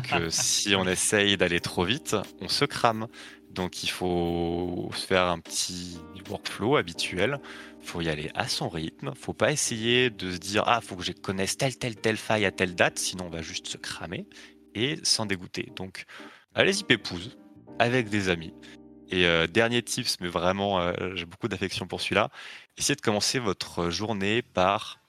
que 0.10 0.30
si 0.30 0.76
on 0.76 0.88
essaye 0.88 1.38
d'aller 1.38 1.62
trop 1.62 1.86
vite, 1.86 2.16
on 2.42 2.48
se 2.48 2.66
crame. 2.66 3.08
Donc 3.52 3.84
il 3.84 3.90
faut 3.90 4.90
faire 4.92 5.24
un 5.28 5.40
petit 5.40 5.98
workflow 6.30 6.76
habituel 6.76 7.40
faut 7.86 8.02
y 8.02 8.10
aller 8.10 8.32
à 8.34 8.48
son 8.48 8.68
rythme. 8.68 9.14
Faut 9.16 9.34
pas 9.34 9.52
essayer 9.52 10.10
de 10.10 10.32
se 10.32 10.38
dire 10.38 10.64
ah 10.66 10.82
faut 10.82 10.96
que 10.96 11.04
je 11.04 11.12
connaisse 11.14 11.58
telle 11.58 11.78
telle 11.78 11.96
telle 11.96 12.18
faille 12.18 12.46
à 12.46 12.52
telle 12.52 12.76
date, 12.76 13.00
sinon 13.00 13.26
on 13.28 13.30
va 13.30 13.42
juste 13.42 13.68
se 13.68 13.78
cramer 13.78 14.28
et 14.74 14.98
s'en 15.04 15.26
dégoûter. 15.26 15.72
Donc 15.76 16.06
allez-y 16.54 16.84
pépouze 16.84 17.38
avec 17.80 18.10
des 18.10 18.30
amis. 18.30 18.54
Et 19.12 19.26
euh, 19.26 19.46
dernier 19.46 19.84
tips, 19.84 20.20
mais 20.20 20.28
vraiment 20.28 20.82
euh, 20.82 20.94
j'ai 21.14 21.26
beaucoup 21.26 21.48
d'affection 21.48 21.88
pour 21.88 22.02
celui-là. 22.02 22.30
Essayez 22.78 22.96
de 22.96 23.02
commencer 23.02 23.40
votre 23.40 23.90
journée 23.90 24.42
par 24.42 25.00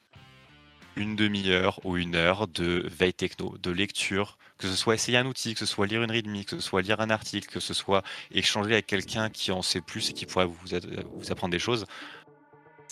une 0.97 1.17
demi-heure 1.17 1.81
ou 1.85 1.97
une 1.97 2.17
heure 2.17 2.49
de 2.49 2.87
veille 2.87 3.15
techno, 3.15 3.57
de 3.63 3.71
lecture, 3.71 4.39
que 4.59 4.67
ce 4.67 4.75
soit 4.75 4.95
essayer 4.95 5.19
un 5.19 5.27
outil, 5.27 5.53
que 5.55 5.61
ce 5.61 5.67
soit 5.67 5.87
lire 5.87 6.03
une 6.03 6.11
readme, 6.11 6.43
que 6.45 6.57
ce 6.57 6.61
soit 6.61 6.83
lire 6.83 7.01
un 7.01 7.11
article, 7.11 7.49
que 7.49 7.61
ce 7.61 7.75
soit 7.75 8.03
échanger 8.33 8.73
avec 8.73 8.87
quelqu'un 8.87 9.29
qui 9.31 9.53
en 9.53 9.63
sait 9.63 9.83
plus 9.83 10.11
et 10.11 10.13
qui 10.15 10.27
pourrait 10.27 10.47
vous, 10.47 11.31
apprendre 11.31 11.53
des 11.53 11.59
choses 11.59 11.87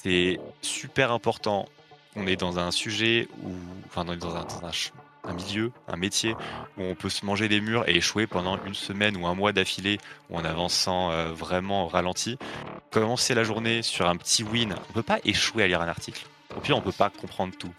c'est 0.05 0.39
super 0.61 1.13
important. 1.13 1.67
On 2.15 2.27
est 2.27 2.37
dans 2.37 2.59
un 2.59 2.71
sujet 2.71 3.27
où, 3.43 3.53
enfin, 3.87 4.05
dans 4.05 4.37
un, 4.37 5.33
milieu, 5.33 5.73
un 5.89 5.97
métier 5.97 6.35
où 6.77 6.83
on 6.83 6.95
peut 6.95 7.09
se 7.09 7.25
manger 7.25 7.49
des 7.49 7.63
murs 7.63 7.89
et 7.89 7.97
échouer 7.97 8.27
pendant 8.27 8.63
une 8.67 8.75
semaine 8.75 9.17
ou 9.17 9.27
un 9.27 9.35
mois 9.35 9.53
d'affilée 9.53 9.99
en 10.31 10.45
avançant 10.45 11.11
euh, 11.11 11.33
vraiment 11.33 11.89
ralenti. 11.89 12.37
Commencer 12.91 13.35
la 13.35 13.45
journée 13.45 13.81
sur 13.83 14.07
un 14.07 14.17
petit 14.17 14.43
win, 14.43 14.75
on 14.91 14.93
peut 14.93 15.03
pas 15.03 15.21
échouer 15.25 15.63
à 15.63 15.67
lire 15.67 15.81
un 15.81 15.89
article. 15.89 16.27
Au 16.57 16.61
pire, 16.61 16.77
on 16.77 16.81
peut 16.81 16.93
pas 16.93 17.11
comprendre 17.11 17.55
tout. 17.57 17.73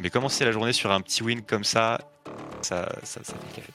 Mais 0.00 0.10
commencer 0.10 0.44
la 0.44 0.52
journée 0.52 0.72
sur 0.72 0.90
un 0.90 1.00
petit 1.00 1.22
win 1.22 1.42
comme 1.42 1.64
ça, 1.64 2.00
ça, 2.62 2.88
ça, 3.02 3.20
ça 3.22 3.34
fait 3.34 3.60
café. 3.60 3.72